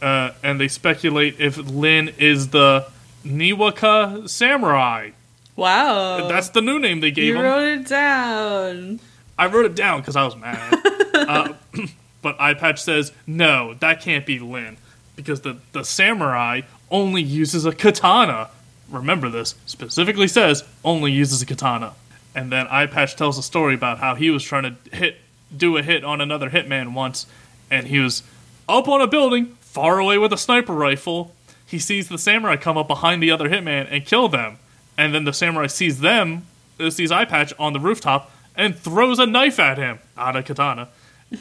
Uh, 0.03 0.33
and 0.43 0.61
they 0.61 0.69
speculate 0.69 1.41
if 1.41 1.57
Lin 1.57 2.13
is 2.19 2.49
the 2.49 2.87
Niwaka 3.25 4.29
samurai. 4.29 5.11
Wow. 5.57 6.29
That's 6.29 6.51
the 6.51 6.61
new 6.61 6.79
name 6.79 7.01
they 7.01 7.11
gave 7.11 7.35
him. 7.35 7.41
you 7.41 7.45
him. 7.45 7.51
wrote 7.51 7.65
it 7.65 7.89
down. 7.89 9.01
I 9.39 9.47
wrote 9.47 9.67
it 9.67 9.75
down 9.75 10.01
because 10.01 10.17
I 10.17 10.25
was 10.25 10.37
mad. 10.37 10.81
uh, 11.15 11.53
but 12.23 12.41
Eye 12.41 12.55
Patch 12.55 12.83
says, 12.83 13.13
no, 13.27 13.75
that 13.75 14.01
can't 14.01 14.27
be 14.27 14.39
Lin. 14.39 14.77
Because 15.15 15.41
the, 15.41 15.57
the 15.73 15.83
samurai 15.83 16.63
only 16.91 17.23
uses 17.23 17.65
a 17.65 17.73
katana. 17.73 18.51
Remember 18.91 19.29
this. 19.29 19.55
Specifically 19.67 20.29
says, 20.29 20.65
only 20.85 21.13
uses 21.13 21.43
a 21.43 21.47
katana. 21.47 21.95
And 22.35 22.53
then 22.53 22.67
Eye 22.69 22.87
Patch 22.87 23.17
tells 23.17 23.39
a 23.39 23.43
story 23.43 23.75
about 23.75 23.99
how 23.99 24.15
he 24.15 24.31
was 24.31 24.43
trying 24.43 24.63
to 24.65 24.97
hit, 24.97 25.17
do 25.57 25.77
a 25.77 25.83
hit 25.83 26.05
on 26.05 26.21
another 26.21 26.51
hitman 26.51 26.93
once. 26.93 27.27
And 27.71 27.87
he 27.87 27.99
was 27.99 28.23
up 28.69 28.89
on 28.89 29.01
a 29.01 29.07
building, 29.07 29.57
far 29.61 29.99
away 29.99 30.19
with 30.19 30.33
a 30.33 30.39
sniper 30.39 30.75
rifle. 30.75 31.35
He 31.67 31.79
sees 31.79 32.09
the 32.09 32.19
samurai 32.19 32.57
come 32.57 32.77
up 32.77 32.87
behind 32.87 33.23
the 33.23 33.31
other 33.31 33.49
hitman 33.49 33.89
and 33.91 34.05
kill 34.05 34.29
them. 34.29 34.59
And 34.99 35.15
then 35.15 35.25
the 35.25 35.33
samurai 35.33 35.67
sees 35.67 36.01
them, 36.01 36.47
uh, 36.79 36.91
sees 36.91 37.11
Eye 37.11 37.25
Patch 37.25 37.53
on 37.59 37.73
the 37.73 37.81
rooftop, 37.81 38.31
and 38.55 38.77
throws 38.77 39.19
a 39.19 39.27
knife 39.27 39.59
at 39.59 39.79
him, 39.79 39.99
not 40.17 40.37
a 40.37 40.43
katana. 40.43 40.89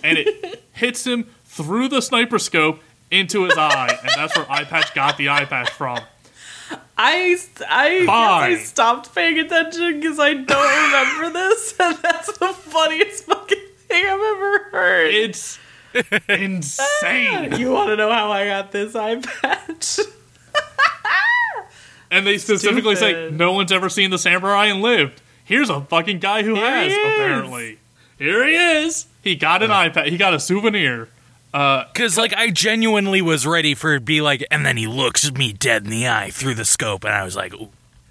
And 0.04 0.18
it 0.18 0.64
hits 0.74 1.06
him 1.06 1.30
through 1.46 1.90
the 1.90 2.02
sniper 2.02 2.40
scope 2.40 2.80
into 3.12 3.44
his 3.46 3.58
eye. 3.58 3.98
And 4.02 4.12
that's 4.16 4.36
where 4.36 4.50
Eye 4.52 4.64
Patch 4.64 4.94
got 4.94 5.18
the 5.18 5.30
eye 5.30 5.46
patch 5.46 5.70
from. 5.70 6.00
I, 6.98 7.38
I, 7.68 8.00
guess 8.06 8.10
I 8.10 8.56
stopped 8.64 9.14
paying 9.14 9.40
attention 9.40 10.00
because 10.00 10.20
I 10.20 10.34
don't 10.34 10.86
remember 10.86 11.40
this, 11.40 11.76
and 11.80 11.98
that's 11.98 12.38
the 12.38 12.48
funniest 12.48 13.26
fucking 13.26 13.58
thing 13.88 14.06
I've 14.06 14.20
ever 14.20 14.60
heard. 14.72 15.14
It's 15.14 15.60
insane. 16.30 17.60
you 17.60 17.72
want 17.72 17.90
to 17.90 17.96
know 17.96 18.12
how 18.12 18.32
I 18.32 18.46
got 18.46 18.72
this 18.72 18.96
eye 18.96 19.20
patch? 19.20 20.00
And 22.12 22.26
they 22.26 22.38
specifically 22.38 22.96
say 22.96 23.30
no 23.32 23.52
one's 23.52 23.72
ever 23.72 23.90
seen 23.90 24.12
the 24.12 24.20
samurai 24.20 24.68
and 24.68 24.82
lived. 24.82 25.22
Here's 25.44 25.70
a 25.70 25.82
fucking 25.82 26.20
guy 26.20 26.44
who 26.44 26.56
Here 26.56 26.66
has, 26.66 26.94
he 26.94 27.00
apparently. 27.02 27.80
Here 28.18 28.48
he 28.48 28.56
is. 28.56 29.08
He 29.22 29.36
got 29.36 29.64
an 29.64 29.72
iPad. 29.72 30.10
He 30.10 30.18
got 30.18 30.34
a 30.34 30.40
souvenir. 30.40 31.10
Because, 31.56 32.18
like, 32.18 32.34
I 32.34 32.50
genuinely 32.50 33.22
was 33.22 33.48
ready 33.48 33.76
for 33.76 33.94
it 33.94 34.00
to 34.00 34.06
be 34.06 34.20
like, 34.20 34.46
and 34.52 34.66
then 34.66 34.76
he 34.76 34.88
looks 34.88 35.32
me 35.32 35.54
dead 35.54 35.86
in 35.86 35.90
the 35.90 36.06
eye 36.06 36.30
through 36.30 36.56
the 36.56 36.66
scope, 36.66 37.06
and 37.06 37.14
I 37.14 37.24
was 37.24 37.38
like, 37.38 37.54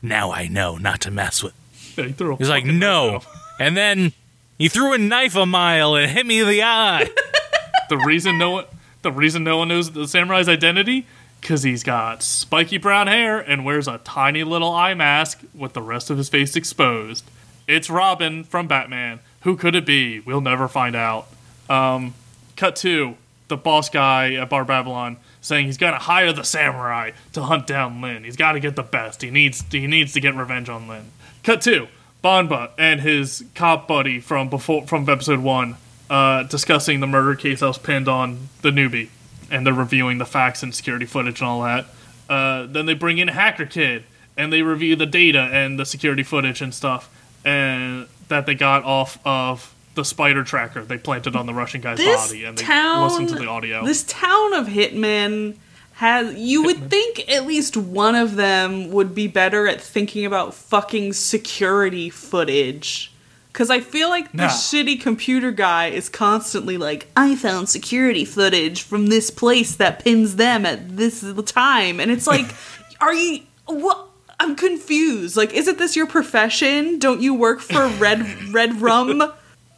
now 0.01 0.33
I 0.33 0.49
know 0.49 0.79
not 0.79 1.03
to 1.03 1.11
mess 1.11 1.43
with. 1.43 1.53
Yeah, 1.95 2.07
he 2.07 2.13
threw 2.13 2.37
He's 2.37 2.49
like, 2.49 2.65
no. 2.65 3.21
And 3.61 3.77
then 3.77 4.13
he 4.59 4.69
threw 4.69 4.95
a 4.95 4.99
knife 4.99 5.37
a 5.37 5.47
mile 5.47 5.95
and 5.95 6.11
hit 6.11 6.27
me 6.27 6.41
in 6.41 6.49
the 6.49 6.63
eye. 6.63 7.09
The 7.91 7.99
reason 7.99 8.39
no 8.39 8.51
one, 8.51 8.65
the 9.03 9.13
reason 9.13 9.45
no 9.45 9.59
one 9.59 9.69
knows 9.69 9.91
the 9.93 10.09
samurai's 10.09 10.49
identity, 10.49 11.07
because 11.39 11.63
he's 11.63 11.83
got 11.83 12.23
spiky 12.23 12.79
brown 12.79 13.09
hair 13.09 13.39
and 13.39 13.63
wears 13.63 13.87
a 13.87 13.99
tiny 13.99 14.43
little 14.43 14.73
eye 14.73 14.95
mask 14.95 15.43
with 15.55 15.75
the 15.75 15.83
rest 15.83 16.09
of 16.09 16.17
his 16.17 16.31
face 16.31 16.57
exposed. 16.57 17.25
It's 17.69 17.91
Robin 17.91 18.43
from 18.43 18.67
Batman. 18.69 19.21
Who 19.43 19.55
could 19.55 19.75
it 19.75 19.85
be? 19.85 20.21
We'll 20.21 20.41
never 20.41 20.67
find 20.67 20.97
out. 20.97 21.29
Um, 21.69 22.15
cut 22.57 22.75
two, 22.75 23.19
the 23.49 23.57
boss 23.57 23.89
guy 23.89 24.35
at 24.35 24.49
Bar 24.49 24.65
Babylon 24.65 25.17
saying 25.41 25.67
he's 25.67 25.77
gonna 25.77 25.99
hire 25.99 26.33
the 26.33 26.45
samurai 26.45 27.11
to 27.33 27.43
hunt 27.43 27.67
down 27.67 28.01
Lin. 28.01 28.25
He's 28.25 28.37
got 28.37 28.53
to 28.53 28.61
get 28.61 28.77
the 28.77 28.83
best. 28.83 29.23
He 29.23 29.31
needs 29.31 29.65
he 29.71 29.87
needs 29.87 30.13
to 30.15 30.21
get 30.21 30.35
revenge 30.35 30.69
on 30.69 30.89
Lin. 30.89 31.11
Cut 31.43 31.61
two, 31.61 31.89
Banba 32.23 32.71
and 32.79 33.01
his 33.01 33.45
cop 33.55 33.87
buddy 33.87 34.21
from 34.21 34.49
before 34.49 34.87
from 34.87 35.09
episode 35.09 35.41
one 35.41 35.77
uh, 36.09 36.45
discussing 36.45 37.01
the 37.01 37.07
murder 37.07 37.35
case 37.35 37.61
that 37.61 37.67
was 37.67 37.79
pinned 37.79 38.09
on 38.09 38.49
the 38.63 38.71
newbie, 38.71 39.09
and 39.51 39.67
they're 39.67 39.75
reviewing 39.75 40.19
the 40.19 40.25
facts 40.25 40.63
and 40.63 40.75
security 40.75 41.07
footage 41.07 41.41
and 41.41 41.49
all 41.49 41.63
that. 41.63 41.87
Uh, 42.29 42.67
then 42.67 42.87
they 42.87 42.95
bring 42.95 43.19
in 43.19 43.29
Hacker 43.29 43.67
Kid 43.67 44.05
and 44.37 44.53
they 44.53 44.63
review 44.63 44.97
the 44.97 45.07
data 45.07 45.51
and 45.53 45.79
the 45.79 45.85
security 45.85 46.23
footage 46.23 46.61
and 46.61 46.75
stuff, 46.75 47.11
and 47.45 48.07
that 48.29 48.47
they 48.47 48.55
got 48.55 48.85
off 48.85 49.19
of 49.25 49.74
the 49.95 50.05
spider 50.05 50.45
tracker 50.45 50.85
they 50.85 50.99
planted 50.99 51.37
on 51.37 51.47
the 51.47 51.55
Russian 51.55 51.81
guy's 51.81 51.99
This 51.99 52.29
body, 52.29 52.45
and 52.45 52.59
they 52.59 52.63
town, 52.63 53.09
listened 53.09 53.29
to 53.31 53.35
the 53.37 53.49
audio. 53.49 53.85
This 53.85 54.03
town 54.05 54.55
of 54.55 54.67
hitmen 54.67 55.57
has. 55.95 56.35
You 56.35 56.63
would 56.65 56.91
think 56.91 57.29
at 57.31 57.47
least 57.47 57.77
one 57.77 58.15
of 58.15 58.37
them 58.37 58.91
would 58.91 59.15
be 59.15 59.27
better 59.29 59.67
at 59.69 59.81
thinking 59.81 60.25
about 60.25 60.55
fucking 60.55 61.13
security 61.13 62.11
footage. 62.11 63.11
Because 63.53 63.71
I 63.71 63.79
feel 63.79 64.09
like 64.09 64.33
the 64.33 64.39
Nah. 64.39 64.49
shitty 64.49 65.01
computer 65.01 65.53
guy 65.53 65.87
is 65.87 66.09
constantly 66.09 66.77
like, 66.77 67.07
I 67.17 67.37
found 67.37 67.69
security 67.69 68.25
footage 68.25 68.83
from 68.83 69.07
this 69.07 69.31
place 69.31 69.77
that 69.77 70.03
pins 70.03 70.35
them 70.35 70.67
at 70.67 70.97
this 70.97 71.25
time. 71.47 72.01
And 72.01 72.11
it's 72.11 72.27
like, 72.27 72.47
are 73.01 73.15
you. 73.15 73.43
What? 73.67 74.09
I'm 74.41 74.57
confused. 74.57 75.37
Like, 75.37 75.53
isn't 75.55 75.79
this 75.79 75.95
your 75.95 76.07
profession? 76.09 76.99
Don't 76.99 77.21
you 77.23 77.33
work 77.35 77.61
for 77.61 77.87
Red 77.99 78.53
Red 78.53 78.83
Rum? 78.83 79.23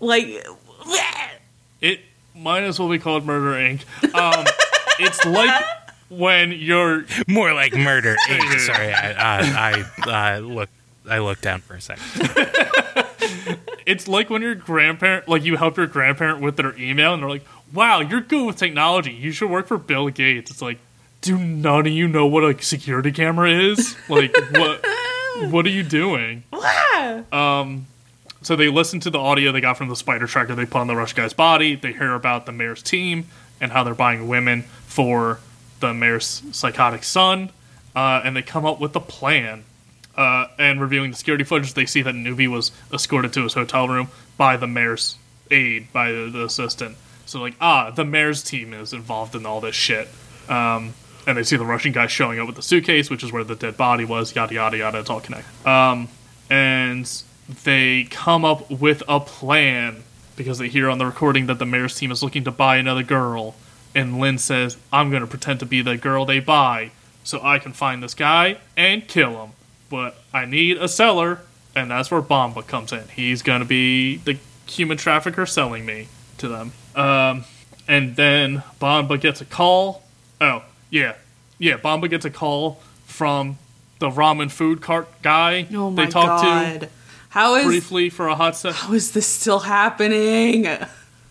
Like, 0.00 0.46
it 1.80 2.00
might 2.34 2.62
as 2.64 2.78
well 2.78 2.88
be 2.88 2.98
called 2.98 3.24
Murder 3.24 3.52
Inc. 3.52 4.14
Um, 4.14 4.46
it's 4.98 5.24
like 5.24 5.64
when 6.08 6.52
you're 6.52 7.04
More 7.26 7.52
like 7.52 7.74
murder. 7.74 8.16
Inc. 8.28 8.60
Sorry, 8.66 8.92
I, 8.92 9.12
uh, 9.12 9.84
I 10.06 10.36
uh, 10.36 10.38
looked. 10.40 10.72
I 11.08 11.18
looked 11.18 11.42
down 11.42 11.60
for 11.60 11.74
a 11.74 11.80
second. 11.80 12.02
it's 13.86 14.08
like 14.08 14.28
when 14.28 14.42
your 14.42 14.54
grandparent 14.54 15.28
like 15.28 15.44
you 15.44 15.56
help 15.56 15.76
your 15.76 15.86
grandparent 15.86 16.40
with 16.40 16.56
their 16.56 16.76
email 16.76 17.14
and 17.14 17.22
they're 17.22 17.30
like 17.30 17.44
wow 17.72 18.00
you're 18.00 18.20
good 18.20 18.44
with 18.44 18.56
technology 18.56 19.12
you 19.12 19.30
should 19.32 19.48
work 19.48 19.66
for 19.66 19.78
bill 19.78 20.08
gates 20.08 20.50
it's 20.50 20.60
like 20.60 20.78
do 21.20 21.38
none 21.38 21.86
of 21.86 21.92
you 21.92 22.08
know 22.08 22.26
what 22.26 22.44
a 22.44 22.60
security 22.62 23.12
camera 23.12 23.50
is 23.50 23.96
like 24.08 24.36
what 24.52 24.84
what 25.50 25.64
are 25.64 25.70
you 25.70 25.82
doing 25.82 26.42
so 28.46 28.54
they 28.54 28.68
listen 28.68 29.00
to 29.00 29.10
the 29.10 29.18
audio 29.18 29.50
they 29.50 29.60
got 29.60 29.76
from 29.76 29.88
the 29.88 29.96
spider 29.96 30.26
tracker 30.26 30.54
they 30.54 30.64
put 30.64 30.78
on 30.78 30.86
the 30.86 30.96
rush 30.96 31.12
guy's 31.12 31.32
body 31.32 31.74
they 31.74 31.92
hear 31.92 32.14
about 32.14 32.46
the 32.46 32.52
mayor's 32.52 32.82
team 32.82 33.26
and 33.60 33.72
how 33.72 33.82
they're 33.82 33.94
buying 33.94 34.28
women 34.28 34.62
for 34.86 35.40
the 35.80 35.92
mayor's 35.92 36.42
psychotic 36.52 37.02
son 37.02 37.50
uh, 37.96 38.20
and 38.24 38.36
they 38.36 38.42
come 38.42 38.64
up 38.64 38.78
with 38.78 38.94
a 38.94 39.00
plan 39.00 39.64
uh, 40.16 40.48
and 40.58 40.80
reviewing 40.80 41.10
the 41.10 41.16
security 41.16 41.44
footage, 41.44 41.74
they 41.74 41.86
see 41.86 42.02
that 42.02 42.14
Newbie 42.14 42.48
was 42.48 42.72
escorted 42.92 43.32
to 43.34 43.42
his 43.42 43.54
hotel 43.54 43.86
room 43.88 44.08
by 44.36 44.56
the 44.56 44.66
mayor's 44.66 45.16
aide, 45.50 45.92
by 45.92 46.10
the, 46.10 46.30
the 46.30 46.44
assistant. 46.44 46.96
So, 47.26 47.40
like, 47.40 47.54
ah, 47.60 47.90
the 47.90 48.04
mayor's 48.04 48.42
team 48.42 48.72
is 48.72 48.92
involved 48.92 49.34
in 49.34 49.44
all 49.44 49.60
this 49.60 49.74
shit. 49.74 50.08
Um, 50.48 50.94
and 51.26 51.36
they 51.36 51.42
see 51.42 51.56
the 51.56 51.66
Russian 51.66 51.92
guy 51.92 52.06
showing 52.06 52.38
up 52.38 52.46
with 52.46 52.56
the 52.56 52.62
suitcase, 52.62 53.10
which 53.10 53.24
is 53.24 53.32
where 53.32 53.44
the 53.44 53.56
dead 53.56 53.76
body 53.76 54.04
was, 54.04 54.34
yada, 54.34 54.54
yada, 54.54 54.78
yada. 54.78 55.00
It's 55.00 55.10
all 55.10 55.20
connected. 55.20 55.68
Um, 55.68 56.08
and 56.48 57.22
they 57.64 58.04
come 58.04 58.44
up 58.44 58.70
with 58.70 59.02
a 59.08 59.20
plan 59.20 60.02
because 60.36 60.58
they 60.58 60.68
hear 60.68 60.90
on 60.90 60.98
the 60.98 61.06
recording 61.06 61.46
that 61.46 61.58
the 61.58 61.66
mayor's 61.66 61.94
team 61.94 62.10
is 62.10 62.22
looking 62.22 62.44
to 62.44 62.50
buy 62.50 62.76
another 62.76 63.02
girl. 63.02 63.54
And 63.94 64.18
Lin 64.20 64.38
says, 64.38 64.76
I'm 64.92 65.10
going 65.10 65.22
to 65.22 65.26
pretend 65.26 65.60
to 65.60 65.66
be 65.66 65.80
the 65.80 65.96
girl 65.96 66.26
they 66.26 66.40
buy 66.40 66.90
so 67.24 67.40
I 67.42 67.58
can 67.58 67.72
find 67.72 68.02
this 68.02 68.14
guy 68.14 68.58
and 68.76 69.06
kill 69.08 69.42
him. 69.44 69.52
But 69.88 70.16
I 70.34 70.44
need 70.44 70.76
a 70.76 70.88
seller, 70.88 71.40
and 71.74 71.90
that's 71.90 72.10
where 72.10 72.20
Banba 72.20 72.66
comes 72.66 72.92
in. 72.92 73.08
He's 73.14 73.42
going 73.42 73.60
to 73.60 73.66
be 73.66 74.16
the 74.18 74.38
human 74.66 74.96
trafficker 74.98 75.46
selling 75.46 75.86
me 75.86 76.08
to 76.38 76.48
them. 76.48 76.72
Um, 76.94 77.44
and 77.88 78.16
then 78.16 78.62
Banba 78.80 79.18
gets 79.20 79.40
a 79.40 79.44
call. 79.44 80.02
Oh, 80.40 80.64
yeah. 80.90 81.14
Yeah, 81.58 81.78
Banba 81.78 82.10
gets 82.10 82.24
a 82.26 82.30
call 82.30 82.80
from 83.06 83.56
the 83.98 84.10
ramen 84.10 84.50
food 84.50 84.82
cart 84.82 85.08
guy 85.22 85.66
Oh 85.72 85.90
they 85.90 86.06
talked 86.06 86.42
god. 86.44 86.80
to 86.82 86.88
How 87.36 87.56
is 87.56 87.66
briefly 87.66 88.08
for 88.08 88.28
a 88.28 88.34
hot 88.34 88.56
second. 88.56 88.78
how 88.78 88.94
is 88.94 89.12
this 89.12 89.26
still 89.26 89.58
happening? 89.58 90.66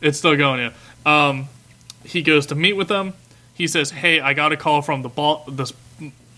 It's 0.02 0.20
still 0.20 0.36
going, 0.36 0.60
yeah. 0.60 0.72
Um, 1.04 1.48
he 2.04 2.22
goes 2.22 2.46
to 2.48 2.56
meet 2.56 2.74
with 2.74 2.90
them. 2.90 3.14
He 3.56 3.68
says, 3.68 3.90
"Hey, 3.90 4.20
I 4.20 4.34
got 4.34 4.52
a 4.52 4.58
call 4.58 4.84
from 4.84 5.02
the 5.02 5.10
boss, 5.10 5.50
this 5.50 5.74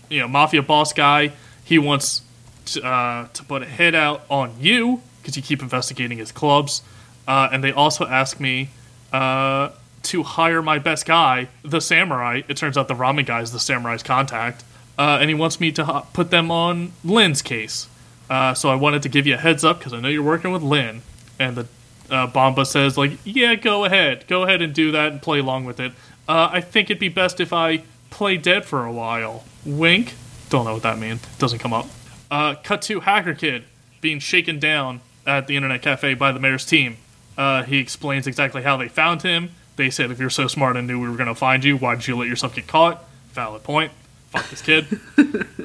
you 0.08 0.20
know 0.20 0.28
mafia 0.28 0.62
boss 0.62 0.94
guy. 0.94 1.32
He 1.64 1.78
wants 1.78 2.22
to, 2.66 2.82
uh, 2.82 3.28
to 3.34 3.44
put 3.44 3.60
a 3.60 3.66
hit 3.66 3.94
out 3.94 4.22
on 4.30 4.54
you 4.58 5.02
because 5.20 5.36
you 5.36 5.42
keep 5.42 5.60
investigating 5.60 6.16
his 6.16 6.32
clubs. 6.32 6.80
Uh, 7.26 7.50
and 7.52 7.62
they 7.62 7.72
also 7.72 8.06
ask 8.06 8.40
me 8.40 8.70
uh, 9.12 9.68
to 10.04 10.22
hire 10.22 10.62
my 10.62 10.78
best 10.78 11.04
guy, 11.04 11.48
the 11.62 11.80
samurai. 11.80 12.40
It 12.48 12.56
turns 12.56 12.78
out 12.78 12.88
the 12.88 12.94
ramen 12.94 13.26
guy 13.26 13.42
is 13.42 13.52
the 13.52 13.60
samurai's 13.60 14.02
contact, 14.02 14.64
uh, 14.96 15.18
and 15.20 15.28
he 15.28 15.34
wants 15.34 15.60
me 15.60 15.72
to 15.72 15.84
uh, 15.84 16.00
put 16.14 16.30
them 16.30 16.50
on 16.50 16.92
Lin's 17.04 17.42
case. 17.42 17.86
Uh, 18.28 18.54
so 18.54 18.68
I 18.68 18.74
wanted 18.74 19.02
to 19.02 19.08
give 19.08 19.26
you 19.26 19.34
a 19.34 19.38
heads 19.38 19.64
up 19.64 19.78
because 19.78 19.92
I 19.92 20.00
know 20.00 20.08
you're 20.08 20.22
working 20.22 20.52
with 20.52 20.62
Lin. 20.62 21.02
And 21.38 21.56
the 21.56 21.66
uh, 22.10 22.26
Banba 22.26 22.66
says, 22.66 22.98
like, 22.98 23.12
yeah, 23.24 23.54
go 23.54 23.84
ahead, 23.84 24.26
go 24.26 24.42
ahead 24.42 24.62
and 24.62 24.74
do 24.74 24.90
that 24.92 25.12
and 25.12 25.22
play 25.22 25.38
along 25.38 25.64
with 25.64 25.80
it. 25.80 25.92
Uh, 26.28 26.48
I 26.52 26.60
think 26.60 26.90
it'd 26.90 27.00
be 27.00 27.08
best 27.08 27.40
if 27.40 27.52
I 27.52 27.82
play 28.10 28.36
dead 28.36 28.64
for 28.64 28.84
a 28.84 28.92
while. 28.92 29.44
Wink. 29.64 30.14
Don't 30.50 30.64
know 30.64 30.74
what 30.74 30.82
that 30.82 30.98
means. 30.98 31.22
Doesn't 31.38 31.58
come 31.58 31.72
up. 31.72 31.86
Uh, 32.30 32.54
cut 32.62 32.82
to 32.82 33.00
Hacker 33.00 33.34
Kid 33.34 33.64
being 34.00 34.18
shaken 34.18 34.58
down 34.58 35.00
at 35.26 35.46
the 35.46 35.56
internet 35.56 35.82
cafe 35.82 36.14
by 36.14 36.32
the 36.32 36.40
mayor's 36.40 36.64
team. 36.64 36.96
Uh, 37.36 37.62
he 37.62 37.78
explains 37.78 38.26
exactly 38.26 38.62
how 38.62 38.76
they 38.76 38.88
found 38.88 39.22
him. 39.22 39.50
They 39.76 39.90
said, 39.90 40.10
if 40.10 40.18
you're 40.18 40.30
so 40.30 40.48
smart 40.48 40.76
and 40.76 40.86
knew 40.86 41.00
we 41.00 41.08
were 41.08 41.16
going 41.16 41.28
to 41.28 41.34
find 41.34 41.62
you, 41.62 41.76
why 41.76 41.94
did 41.94 42.08
you 42.08 42.16
let 42.16 42.28
yourself 42.28 42.54
get 42.54 42.66
caught? 42.66 43.04
Valid 43.32 43.62
point. 43.62 43.92
Fuck 44.30 44.50
this 44.50 44.62
kid. 44.62 44.86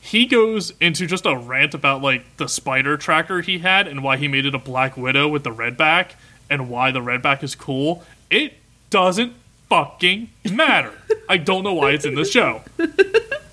he 0.00 0.26
goes 0.26 0.72
into 0.80 1.06
just 1.06 1.26
a 1.26 1.36
rant 1.36 1.74
about 1.74 2.02
like 2.02 2.36
the 2.38 2.48
spider 2.48 2.96
tracker 2.96 3.40
he 3.42 3.58
had 3.58 3.86
and 3.86 4.02
why 4.02 4.16
he 4.16 4.28
made 4.28 4.46
it 4.46 4.54
a 4.54 4.58
black 4.58 4.96
widow 4.96 5.28
with 5.28 5.44
the 5.44 5.52
red 5.52 5.76
back 5.76 6.16
and 6.48 6.68
why 6.70 6.90
the 6.90 7.02
red 7.02 7.22
back 7.22 7.42
is 7.42 7.54
cool. 7.54 8.02
It 8.30 8.54
doesn't 8.90 9.34
fucking 9.68 10.30
matter. 10.52 10.92
I 11.28 11.36
don't 11.36 11.62
know 11.62 11.74
why 11.74 11.90
it's 11.92 12.04
in 12.04 12.14
the 12.14 12.24
show. 12.24 12.62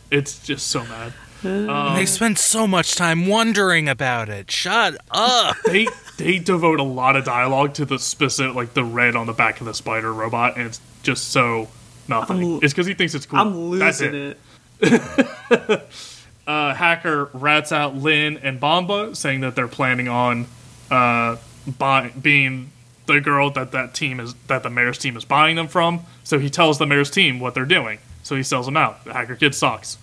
It's 0.09 0.39
just 0.45 0.67
so 0.67 0.83
mad. 0.85 1.13
Um, 1.43 1.95
they 1.95 2.05
spend 2.07 2.39
so 2.39 2.65
much 2.65 2.95
time 2.95 3.27
wondering 3.27 3.87
about 3.87 4.27
it. 4.29 4.49
Shut 4.49 4.95
up. 5.11 5.55
They 5.65 5.87
they 6.17 6.39
devote 6.39 6.79
a 6.79 6.83
lot 6.83 7.15
of 7.15 7.25
dialogue 7.25 7.75
to 7.75 7.85
the 7.85 7.99
specific 7.99 8.55
like 8.55 8.73
the 8.73 8.83
red 8.83 9.15
on 9.15 9.27
the 9.27 9.33
back 9.33 9.59
of 9.59 9.67
the 9.67 9.73
spider 9.75 10.11
robot 10.11 10.57
and 10.57 10.65
it's 10.65 10.81
just 11.03 11.27
so 11.29 11.67
nothing. 12.07 12.37
I'm- 12.37 12.59
it's 12.63 12.73
because 12.73 12.87
he 12.87 12.93
thinks 12.95 13.13
it's 13.13 13.25
cool. 13.27 13.37
I'm 13.39 13.77
That's 13.77 14.01
losing 14.01 14.15
it. 14.15 14.37
it. 14.81 15.81
uh, 16.47 16.73
hacker 16.73 17.29
rats 17.33 17.71
out 17.71 17.95
Lin 17.95 18.37
and 18.37 18.59
Banba, 18.59 19.15
saying 19.15 19.41
that 19.41 19.55
they're 19.55 19.67
planning 19.67 20.07
on 20.07 20.47
uh, 20.89 21.35
buy- 21.77 22.11
being 22.19 22.71
the 23.05 23.21
girl 23.21 23.49
that 23.51 23.71
that 23.71 23.93
team 23.93 24.19
is 24.19 24.33
that 24.47 24.63
the 24.63 24.69
mayor's 24.69 24.97
team 24.97 25.17
is 25.17 25.25
buying 25.25 25.55
them 25.55 25.67
from. 25.67 26.01
So 26.23 26.39
he 26.39 26.49
tells 26.49 26.77
the 26.77 26.85
mayor's 26.85 27.11
team 27.11 27.39
what 27.39 27.53
they're 27.53 27.65
doing. 27.65 27.99
So 28.23 28.35
he 28.35 28.43
sells 28.43 28.65
them 28.65 28.77
out. 28.77 29.03
The 29.05 29.13
hacker 29.13 29.35
kid 29.35 29.55
sucks. 29.55 29.97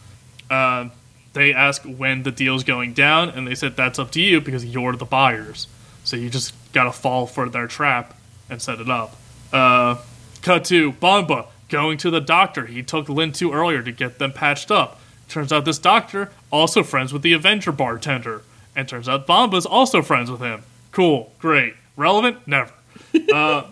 Uh, 0.51 0.89
they 1.33 1.53
ask 1.53 1.83
when 1.83 2.23
the 2.23 2.31
deal's 2.31 2.63
going 2.63 2.93
down, 2.93 3.31
and 3.31 3.47
they 3.47 3.55
said 3.55 3.77
that's 3.77 3.99
up 3.99 4.11
to 4.13 4.21
you 4.21 4.41
because 4.41 4.65
you're 4.65 4.97
the 4.97 5.05
buyers. 5.05 5.67
So 6.05 6.17
you 6.17 6.31
just 6.31 6.55
gotta 6.73 6.93
fall 6.93 7.27
for 7.27 7.49
their 7.49 7.67
trap 7.67 8.15
and 8.49 8.61
set 8.61 8.81
it 8.81 8.91
up. 8.91 9.17
Uh, 9.53 9.97
cut 10.43 10.65
to 10.67 10.93
Banba 10.93 11.47
going 11.69 11.97
to 11.99 12.11
the 12.11 12.21
doctor 12.21 12.67
he 12.67 12.83
took 12.83 13.09
Lin 13.09 13.33
to 13.33 13.53
earlier 13.53 13.83
to 13.83 13.91
get 13.91 14.19
them 14.19 14.33
patched 14.33 14.71
up. 14.71 15.01
Turns 15.35 15.53
out 15.53 15.65
this 15.65 15.81
doctor 15.81 16.31
also 16.53 16.85
friends 16.85 17.13
with 17.13 17.23
the 17.23 17.33
Avenger 17.33 17.73
bartender, 17.73 18.43
and 18.77 18.87
turns 18.87 19.09
out 19.09 19.27
Banba's 19.27 19.67
also 19.67 20.01
friends 20.01 20.31
with 20.31 20.41
him. 20.41 20.63
Cool, 20.93 21.33
great, 21.41 21.75
relevant, 21.97 22.47
never. 22.47 22.71
uh, 23.35 23.65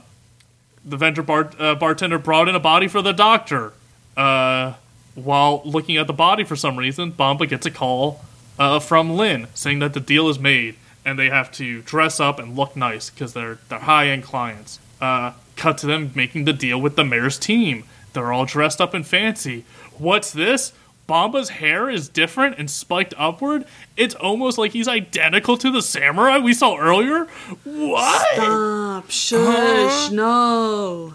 the 0.85 0.97
Avenger 0.97 1.23
bar- 1.23 1.53
uh, 1.61 1.77
bartender 1.77 2.19
brought 2.19 2.49
in 2.49 2.57
a 2.57 2.61
body 2.61 2.89
for 2.89 3.01
the 3.01 3.13
doctor. 3.13 3.75
Uh, 4.17 4.75
while 5.15 5.63
looking 5.65 5.97
at 5.99 6.09
the 6.09 6.13
body 6.13 6.43
for 6.43 6.57
some 6.57 6.77
reason, 6.77 7.13
Banba 7.13 7.49
gets 7.49 7.65
a 7.65 7.71
call 7.71 8.25
uh, 8.59 8.81
from 8.81 9.17
Lin 9.17 9.47
saying 9.55 9.79
that 9.79 9.95
the 9.95 10.01
deal 10.01 10.29
is 10.29 10.41
made 10.41 10.75
and 11.05 11.17
they 11.17 11.29
have 11.29 11.53
to 11.53 11.81
dress 11.83 12.19
up 12.19 12.41
and 12.41 12.57
look 12.57 12.75
nice 12.75 13.09
because 13.09 13.35
they're 13.35 13.61
they're 13.69 13.79
high 13.79 14.09
end 14.09 14.25
clients. 14.25 14.81
Uh, 15.01 15.35
cut 15.55 15.79
to 15.79 15.87
them 15.87 16.11
making 16.17 16.45
the 16.45 16.53
deal 16.53 16.81
with 16.81 16.97
the 16.97 17.05
mayor's 17.05 17.39
team. 17.39 17.85
They're 18.15 18.33
all 18.33 18.47
dressed 18.47 18.81
up 18.81 18.95
and 18.95 19.07
fancy. 19.07 19.65
What's 19.97 20.33
this? 20.33 20.73
Banba's 21.13 21.51
hair 21.51 21.91
is 21.91 22.09
different 22.09 22.59
and 22.59 22.71
spiked 22.71 23.13
upward. 23.19 23.67
It's 23.99 24.15
almost 24.15 24.57
like 24.57 24.73
he's 24.73 24.89
identical 24.89 25.59
to 25.59 25.71
the 25.71 25.83
samurai 25.83 26.39
we 26.39 26.55
saw 26.55 26.79
earlier. 26.79 27.27
What? 27.65 28.29
Stop. 28.35 29.11
Shush. 29.11 30.11
No. 30.11 31.13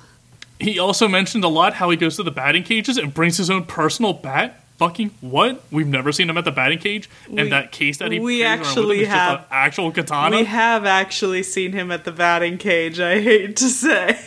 He 0.59 0.77
also 0.77 1.07
mentioned 1.07 1.43
a 1.43 1.47
lot 1.47 1.73
how 1.73 1.89
he 1.89 1.97
goes 1.97 2.15
to 2.17 2.23
the 2.23 2.29
batting 2.29 2.61
cages 2.61 2.97
and 2.97 3.11
brings 3.11 3.37
his 3.37 3.49
own 3.49 3.63
personal 3.65 4.13
bat. 4.13 4.63
Fucking 4.77 5.09
what? 5.21 5.63
We've 5.71 5.87
never 5.87 6.11
seen 6.11 6.29
him 6.29 6.37
at 6.37 6.45
the 6.45 6.51
batting 6.51 6.77
cage, 6.77 7.09
and 7.25 7.35
We- 7.39 7.49
that 7.49 7.71
case 7.71 7.97
that 7.97 8.11
he 8.11 8.19
we 8.19 8.41
carries 8.41 8.43
around 8.43 8.59
with 8.59 8.67
him 8.67 8.69
actually 8.69 8.99
is 9.01 9.07
just 9.07 9.17
have- 9.17 9.39
an 9.39 9.45
actual 9.49 9.91
katana. 9.91 10.37
We 10.37 10.43
have 10.43 10.85
actually 10.85 11.41
seen 11.41 11.71
him 11.73 11.91
at 11.91 12.03
the 12.05 12.11
batting 12.11 12.59
cage, 12.59 12.99
I 12.99 13.19
hate 13.19 13.55
to 13.55 13.67
say. 13.69 14.19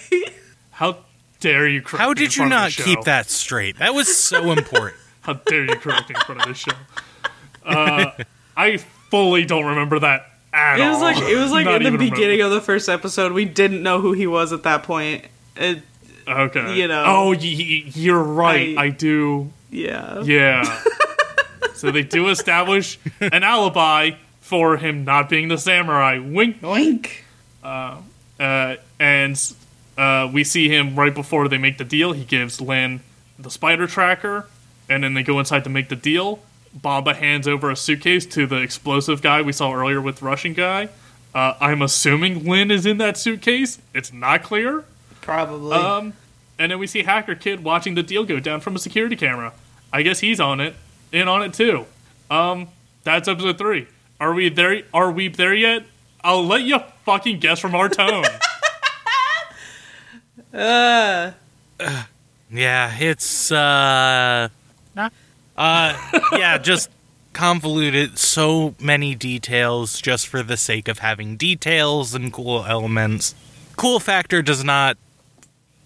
how 0.72 0.96
dare 1.38 1.68
you? 1.68 1.80
Correct 1.80 2.00
How 2.00 2.06
me 2.08 2.10
in 2.10 2.16
did 2.16 2.36
you 2.36 2.46
not 2.46 2.72
keep 2.72 3.02
that 3.02 3.30
straight? 3.30 3.78
That 3.78 3.94
was 3.94 4.18
so 4.18 4.50
important. 4.50 4.96
How 5.22 5.34
dare 5.34 5.64
you 5.64 5.76
correct 5.76 6.08
me 6.08 6.14
in 6.16 6.20
front 6.22 6.40
of 6.42 6.46
this 6.48 6.58
show? 6.58 6.72
Uh, 7.64 8.10
I 8.56 8.78
fully 9.10 9.44
don't 9.44 9.66
remember 9.66 9.98
that 10.00 10.26
at 10.52 10.80
It 10.80 10.84
was 10.88 10.96
all. 10.96 11.02
like 11.02 11.18
it 11.18 11.36
was 11.36 11.50
like 11.52 11.66
in 11.66 11.72
the 11.72 11.80
even 11.80 11.92
remember. 11.94 12.14
beginning 12.16 12.40
of 12.40 12.50
the 12.50 12.60
first 12.60 12.88
episode. 12.88 13.32
We 13.32 13.44
didn't 13.44 13.82
know 13.82 14.00
who 14.00 14.12
he 14.12 14.26
was 14.26 14.52
at 14.52 14.62
that 14.64 14.82
point. 14.82 15.24
It, 15.56 15.82
Okay. 16.28 16.76
you 16.76 16.86
know. 16.88 17.04
Oh, 17.06 17.28
y- 17.30 17.36
y- 17.40 17.82
you're 17.94 18.22
right. 18.22 18.76
I- 18.78 18.84
I 18.84 18.88
do. 18.90 19.50
yeah. 19.70 20.22
Yeah. 20.22 20.80
so 21.74 21.90
they 21.90 22.02
do 22.02 22.28
establish 22.28 22.98
an 23.20 23.42
alibi 23.42 24.12
for 24.40 24.76
him 24.76 25.04
not 25.04 25.28
being 25.28 25.48
the 25.48 25.58
samurai. 25.58 26.18
Wink. 26.18 26.62
wink. 26.62 27.24
Uh, 27.62 27.98
and 28.98 29.52
uh, 29.98 30.30
we 30.32 30.44
see 30.44 30.68
him 30.68 30.94
right 30.96 31.14
before 31.14 31.48
they 31.48 31.58
make 31.58 31.78
the 31.78 31.84
deal. 31.84 32.12
He 32.12 32.24
gives 32.24 32.60
Lin 32.60 33.00
the 33.38 33.50
spider 33.50 33.86
tracker, 33.86 34.46
and 34.90 35.02
then 35.04 35.14
they 35.14 35.22
go 35.22 35.38
inside 35.38 35.64
to 35.64 35.70
make 35.70 35.88
the 35.88 35.96
deal. 35.96 36.40
Banba 36.78 37.14
hands 37.16 37.48
over 37.48 37.70
a 37.70 37.76
suitcase 37.76 38.26
to 38.26 38.46
the 38.46 38.56
explosive 38.56 39.22
guy 39.22 39.40
we 39.40 39.52
saw 39.52 39.72
earlier 39.72 40.00
with 40.00 40.16
the 40.16 40.26
Russian 40.26 40.52
guy. 40.52 40.88
Uh, 41.34 41.54
I'm 41.60 41.80
assuming 41.80 42.44
Lin 42.44 42.70
is 42.70 42.84
in 42.84 42.98
that 42.98 43.16
suitcase. 43.16 43.78
It's 43.94 44.12
not 44.12 44.42
clear. 44.42 44.84
Probably. 45.20 45.76
Um, 45.76 46.12
and 46.58 46.72
then 46.72 46.78
we 46.78 46.86
see 46.86 47.04
Hacker 47.04 47.36
Kid 47.36 47.64
watching 47.64 47.94
the 47.94 48.02
deal 48.02 48.24
go 48.24 48.40
down 48.40 48.60
from 48.60 48.76
a 48.76 48.78
security 48.78 49.16
camera. 49.16 49.52
I 49.92 50.02
guess 50.02 50.20
he's 50.20 50.40
on 50.40 50.60
it, 50.60 50.74
in 51.12 51.28
on 51.28 51.42
it 51.42 51.54
too. 51.54 51.86
Um, 52.30 52.68
that's 53.04 53.28
episode 53.28 53.58
three. 53.58 53.86
Are 54.20 54.34
we 54.34 54.48
there? 54.48 54.82
Are 54.92 55.10
we 55.10 55.28
there 55.28 55.54
yet? 55.54 55.84
I'll 56.22 56.44
let 56.44 56.62
you 56.62 56.78
fucking 57.04 57.38
guess 57.38 57.58
from 57.60 57.74
our 57.74 57.88
tone. 57.88 58.24
uh, 60.52 61.32
Yeah, 62.52 62.94
it's 62.98 63.52
uh, 63.52 64.48
uh, 64.96 65.10
yeah, 66.32 66.58
just 66.58 66.90
convoluted. 67.32 68.18
So 68.18 68.74
many 68.80 69.14
details 69.14 70.00
just 70.00 70.26
for 70.28 70.42
the 70.42 70.56
sake 70.56 70.88
of 70.88 70.98
having 71.00 71.36
details 71.36 72.14
and 72.14 72.32
cool 72.32 72.64
elements. 72.66 73.34
Cool 73.76 74.00
factor 74.00 74.42
does 74.42 74.62
not 74.64 74.96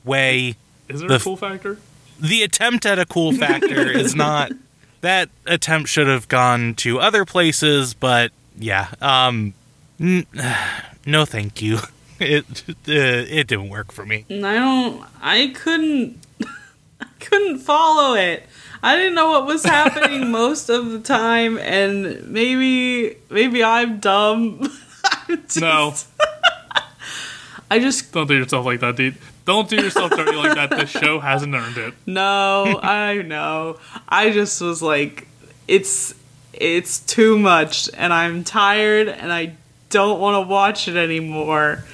weigh 0.04 0.56
Is 0.88 1.00
there 1.00 1.08
The 1.08 1.14
a 1.14 1.16
f- 1.16 1.24
cool 1.24 1.36
factor? 1.36 1.78
the 2.20 2.42
attempt 2.42 2.86
at 2.86 2.98
a 2.98 3.04
cool 3.06 3.32
factor 3.32 3.90
is 3.90 4.14
not 4.14 4.52
that 5.00 5.28
attempt 5.46 5.88
should 5.88 6.06
have 6.06 6.28
gone 6.28 6.74
to 6.74 6.98
other 7.00 7.24
places 7.24 7.92
but 7.94 8.30
yeah 8.58 8.88
um 9.00 9.52
n- 9.98 10.26
no 11.06 11.24
thank 11.24 11.60
you 11.60 11.78
it 12.20 12.44
uh, 12.68 12.72
it 12.86 13.46
didn't 13.48 13.68
work 13.68 13.90
for 13.92 14.06
me 14.06 14.24
I 14.30 14.54
don't. 14.54 15.04
I 15.20 15.52
couldn't. 15.54 16.18
I 17.24 17.26
couldn't 17.26 17.58
follow 17.60 18.14
it. 18.14 18.42
I 18.82 18.96
didn't 18.96 19.14
know 19.14 19.30
what 19.30 19.46
was 19.46 19.64
happening 19.76 20.30
most 20.30 20.68
of 20.68 20.90
the 20.90 20.98
time, 21.00 21.56
and 21.58 22.28
maybe 22.28 23.16
maybe 23.30 23.64
I'm 23.64 23.98
dumb. 23.98 24.60
I'm 25.28 25.42
just- 25.42 25.60
No, 25.60 25.94
I 27.70 27.78
just 27.78 28.12
don't 28.12 28.26
do 28.26 28.34
yourself 28.34 28.66
like 28.66 28.80
that, 28.80 28.96
dude. 28.96 29.16
Don't 29.46 29.68
do 29.68 29.76
yourself 29.76 30.10
dirty 30.10 30.36
like 30.36 30.54
that. 30.54 30.70
This 30.70 30.90
show 30.90 31.18
hasn't 31.20 31.54
earned 31.54 31.76
it. 31.76 31.94
No, 32.06 32.78
I 32.82 33.20
know. 33.22 33.78
I 34.08 34.30
just 34.30 34.60
was 34.60 34.80
like, 34.82 35.26
it's 35.68 36.14
it's 36.52 37.00
too 37.00 37.38
much, 37.38 37.88
and 37.94 38.12
I'm 38.12 38.44
tired, 38.44 39.08
and 39.08 39.32
I 39.32 39.54
don't 39.90 40.20
want 40.20 40.44
to 40.44 40.48
watch 40.48 40.88
it 40.88 40.96
anymore. 40.96 41.84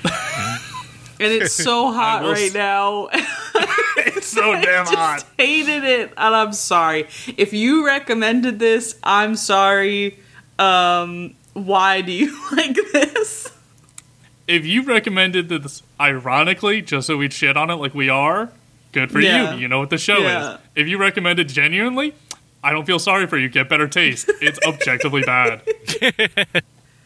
And 1.21 1.33
it's 1.33 1.53
so 1.53 1.93
hot 1.93 2.23
right 2.23 2.47
s- 2.49 2.55
now. 2.55 3.09
It's 4.03 4.27
so 4.29 4.53
damn 4.61 4.87
hot. 4.87 5.25
Hated 5.39 5.85
it, 5.85 6.09
and 6.17 6.35
I'm 6.35 6.53
sorry. 6.53 7.07
If 7.37 7.53
you 7.53 7.87
recommended 7.87 8.59
this, 8.59 8.99
I'm 9.03 9.37
sorry. 9.37 10.19
Um, 10.59 11.35
why 11.55 12.01
do 12.01 12.13
you 12.13 12.37
like 12.53 12.75
this? 12.93 13.53
If 14.49 14.67
you 14.67 14.83
recommended 14.83 15.49
this 15.49 15.83
ironically, 16.01 16.83
just 16.83 17.07
so 17.07 17.17
we'd 17.19 17.33
shit 17.33 17.57
on 17.57 17.71
it 17.71 17.75
like 17.77 17.95
we 17.95 18.09
are, 18.09 18.51
good 18.93 19.11
for 19.11 19.21
Yeah. 19.21 19.55
you. 19.55 19.61
You 19.63 19.69
know 19.69 19.79
what 19.79 19.91
the 19.91 19.99
show 19.99 20.19
Yeah. 20.19 20.55
is. 20.55 20.61
If 20.75 20.89
you 20.89 20.99
recommended 20.99 21.49
genuinely, 21.49 22.15
I 22.65 22.73
don't 22.73 22.85
feel 22.87 22.99
sorry 22.99 23.27
for 23.27 23.39
you. 23.39 23.49
Get 23.49 23.69
better 23.69 23.87
taste. 23.89 24.31
It's 24.41 24.59
objectively 24.67 25.23
bad. 25.23 25.63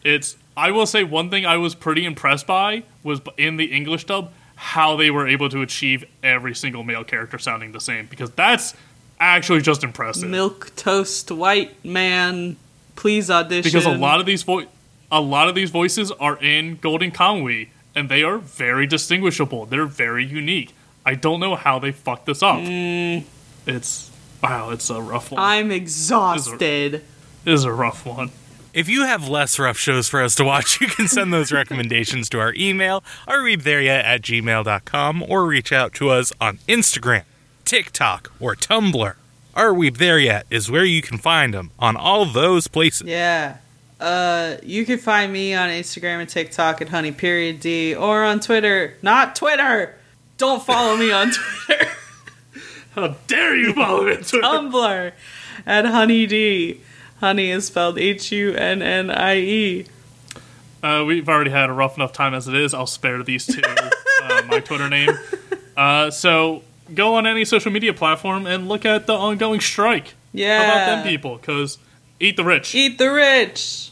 It's. 0.03 0.37
I 0.57 0.71
will 0.71 0.85
say 0.85 1.03
one 1.03 1.29
thing 1.29 1.45
I 1.45 1.57
was 1.57 1.75
pretty 1.75 2.05
impressed 2.05 2.47
by 2.47 2.83
was 3.03 3.21
in 3.37 3.57
the 3.57 3.65
English 3.65 4.05
dub 4.05 4.31
how 4.55 4.95
they 4.95 5.11
were 5.11 5.27
able 5.27 5.49
to 5.49 5.61
achieve 5.61 6.05
every 6.23 6.55
single 6.55 6.83
male 6.83 7.03
character 7.03 7.37
sounding 7.37 7.73
the 7.73 7.81
same 7.81 8.05
because 8.07 8.31
that's 8.31 8.73
actually 9.19 9.61
just 9.61 9.83
impressive. 9.83 10.29
Milk 10.29 10.71
toast 10.75 11.29
white 11.31 11.83
man, 11.83 12.55
please 12.95 13.29
audition. 13.29 13.63
because 13.63 13.85
a 13.85 13.91
lot 13.97 14.19
of 14.21 14.25
these 14.25 14.43
vo- 14.43 14.65
a 15.11 15.21
lot 15.21 15.49
of 15.49 15.55
these 15.55 15.69
voices 15.71 16.11
are 16.11 16.37
in 16.41 16.77
Golden 16.77 17.11
Kamuy, 17.11 17.67
and 17.95 18.07
they 18.09 18.23
are 18.23 18.37
very 18.37 18.87
distinguishable. 18.87 19.65
They're 19.65 19.85
very 19.85 20.25
unique. 20.25 20.73
I 21.05 21.15
don't 21.15 21.39
know 21.39 21.55
how 21.55 21.77
they 21.79 21.91
fucked 21.91 22.25
this 22.25 22.41
up. 22.41 22.57
Mm. 22.59 23.23
It's 23.67 24.09
wow, 24.41 24.69
it's 24.69 24.89
a 24.89 25.01
rough 25.01 25.31
one. 25.31 25.41
I'm 25.41 25.69
exhausted. 25.71 27.03
This 27.43 27.59
is 27.59 27.63
a 27.65 27.71
rough 27.73 28.05
one. 28.05 28.31
If 28.75 28.89
you 28.89 29.05
have 29.05 29.29
less 29.29 29.57
rough 29.57 29.77
shows 29.77 30.09
for 30.09 30.21
us 30.21 30.35
to 30.35 30.43
watch 30.43 30.81
you 30.81 30.87
can 30.87 31.07
send 31.07 31.33
those 31.33 31.51
recommendations 31.51 32.27
to 32.29 32.39
our 32.39 32.53
email 32.55 33.03
Are 33.27 33.39
Weeb 33.39 33.63
There 33.63 33.81
Yet 33.81 34.03
at 34.05 34.21
gmail.com 34.21 35.23
or 35.29 35.45
reach 35.45 35.71
out 35.71 35.93
to 35.95 36.09
us 36.09 36.33
on 36.41 36.57
instagram 36.67 37.23
tiktok 37.63 38.31
or 38.39 38.55
tumblr 38.55 39.15
Are 39.55 39.73
Weeb 39.73 39.97
There 39.97 40.19
Yet 40.19 40.45
is 40.49 40.69
where 40.69 40.83
you 40.85 41.01
can 41.01 41.17
find 41.17 41.53
them 41.53 41.71
on 41.79 41.95
all 41.95 42.25
those 42.25 42.67
places 42.67 43.07
Yeah. 43.07 43.57
Uh, 43.97 44.57
you 44.61 44.85
can 44.85 44.97
find 44.99 45.31
me 45.31 45.53
on 45.53 45.69
Instagram 45.69 46.19
and 46.19 46.27
TikTok 46.29 46.81
at 46.81 46.89
hunnie 46.89 47.13
period 47.13 47.61
d 47.61 47.95
or 47.95 48.25
on 48.25 48.41
Twitter. 48.41 48.95
Not 49.01 49.37
Twitter. 49.37 49.95
Don't 50.37 50.61
follow 50.61 50.97
me 50.97 51.13
on 51.13 51.31
Twitter. 51.65 51.87
How 52.93 53.15
dare 53.27 53.55
you 53.55 53.71
follow 53.71 54.03
me 54.03 54.11
on 54.17 54.23
Twitter? 54.23 54.41
Tumblr 54.41 55.11
at 55.65 55.85
hunnie 55.85 56.27
d. 56.27 56.81
Honey 57.25 57.49
is 57.49 57.65
spelled 57.65 57.97
H 57.97 58.31
U 58.31 58.53
N 58.53 58.83
N 58.83 59.09
I 59.09 59.37
E. 59.37 59.85
Uh, 60.83 61.03
we've 61.07 61.27
already 61.27 61.49
had 61.49 61.71
a 61.71 61.73
rough 61.73 61.97
enough 61.97 62.13
time 62.13 62.35
as 62.35 62.47
it 62.47 62.53
is. 62.53 62.71
I'll 62.71 62.85
spare 62.85 63.23
these 63.23 63.47
two 63.47 63.63
uh, 63.65 64.43
my 64.47 64.59
Twitter 64.59 64.87
name. 64.87 65.09
Uh, 65.75 66.11
so 66.11 66.61
go 66.93 67.15
on 67.15 67.25
any 67.25 67.43
social 67.43 67.71
media 67.71 67.95
platform 67.95 68.45
and 68.45 68.67
look 68.67 68.85
at 68.85 69.07
the 69.07 69.13
ongoing 69.13 69.59
strike. 69.59 70.13
Yeah. 70.33 70.59
How 70.59 70.63
about 70.65 70.85
them 70.85 71.07
people? 71.07 71.37
Because 71.37 71.79
eat 72.19 72.37
the 72.37 72.43
rich. 72.43 72.75
Eat 72.75 72.99
the 72.99 73.11
rich. 73.11 73.91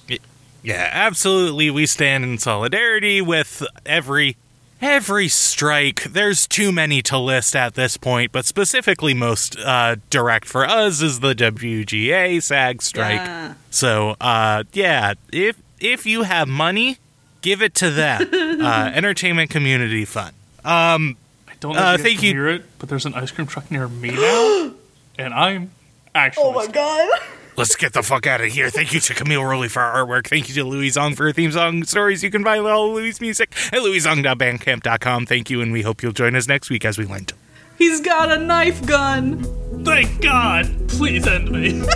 Yeah, 0.61 0.89
absolutely. 0.93 1.71
We 1.71 1.87
stand 1.87 2.23
in 2.23 2.37
solidarity 2.37 3.19
with 3.19 3.63
every 3.83 4.37
every 4.83 5.27
strike. 5.27 6.03
There's 6.03 6.45
too 6.47 6.71
many 6.71 7.01
to 7.03 7.17
list 7.17 7.55
at 7.55 7.73
this 7.75 7.97
point, 7.97 8.31
but 8.31 8.45
specifically 8.45 9.13
most 9.13 9.57
uh, 9.57 9.95
direct 10.09 10.45
for 10.47 10.65
us 10.65 11.01
is 11.01 11.19
the 11.21 11.33
WGA 11.33 12.41
SAG 12.41 12.81
strike. 12.81 13.15
Yeah. 13.15 13.53
So, 13.69 14.15
uh, 14.21 14.63
yeah, 14.73 15.13
if 15.31 15.57
if 15.79 16.05
you 16.05 16.23
have 16.23 16.47
money, 16.47 16.97
give 17.41 17.61
it 17.61 17.73
to 17.75 17.89
them. 17.91 18.29
uh, 18.61 18.91
entertainment 18.93 19.49
community 19.49 20.05
fund. 20.05 20.35
Um, 20.63 21.17
I 21.47 21.53
don't 21.59 21.75
know 21.75 21.81
Uh, 21.89 21.93
if 21.93 21.99
you 21.99 22.03
thank 22.05 22.19
can 22.19 22.25
you. 22.27 22.33
hear 22.33 22.47
it, 22.49 22.63
but 22.79 22.89
there's 22.89 23.05
an 23.05 23.13
ice 23.15 23.31
cream 23.31 23.47
truck 23.47 23.69
near 23.71 23.87
me 23.87 24.11
now, 24.11 24.71
and 25.17 25.33
I'm 25.33 25.71
Actually, 26.15 26.43
Oh 26.45 26.51
my 26.53 26.67
god. 26.67 27.09
Let's 27.55 27.75
get 27.75 27.93
the 27.93 28.01
fuck 28.01 28.25
out 28.25 28.41
of 28.41 28.47
here. 28.47 28.69
Thank 28.71 28.93
you 28.93 28.99
to 28.99 29.13
Camille 29.13 29.41
Ruley 29.41 29.69
for 29.69 29.81
our 29.81 30.03
artwork. 30.05 30.27
Thank 30.27 30.49
you 30.49 30.55
to 30.55 30.63
Louie 30.63 30.89
Zong 30.89 31.15
for 31.15 31.25
her 31.25 31.31
theme 31.31 31.51
song 31.51 31.83
stories. 31.83 32.23
You 32.23 32.31
can 32.31 32.43
find 32.43 32.65
all 32.65 32.89
of 32.89 32.95
Louie's 32.95 33.21
music 33.21 33.53
at 33.71 33.79
louiezong.bandcamp.com. 33.79 35.27
Thank 35.27 35.49
you, 35.51 35.61
and 35.61 35.71
we 35.71 35.83
hope 35.83 36.01
you'll 36.01 36.13
join 36.13 36.35
us 36.35 36.47
next 36.47 36.71
week 36.71 36.83
as 36.83 36.97
we 36.97 37.05
lent. 37.05 37.33
He's 37.77 38.01
got 38.01 38.31
a 38.31 38.39
knife 38.39 38.83
gun. 38.85 39.43
Thank 39.83 40.21
God. 40.21 40.89
Please 40.89 41.27
end 41.27 41.51
me. 41.51 41.81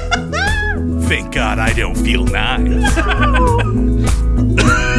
Thank 1.07 1.33
God 1.33 1.57
I 1.59 1.73
don't 1.73 1.95
feel 1.95 2.25
knives. 2.25 2.93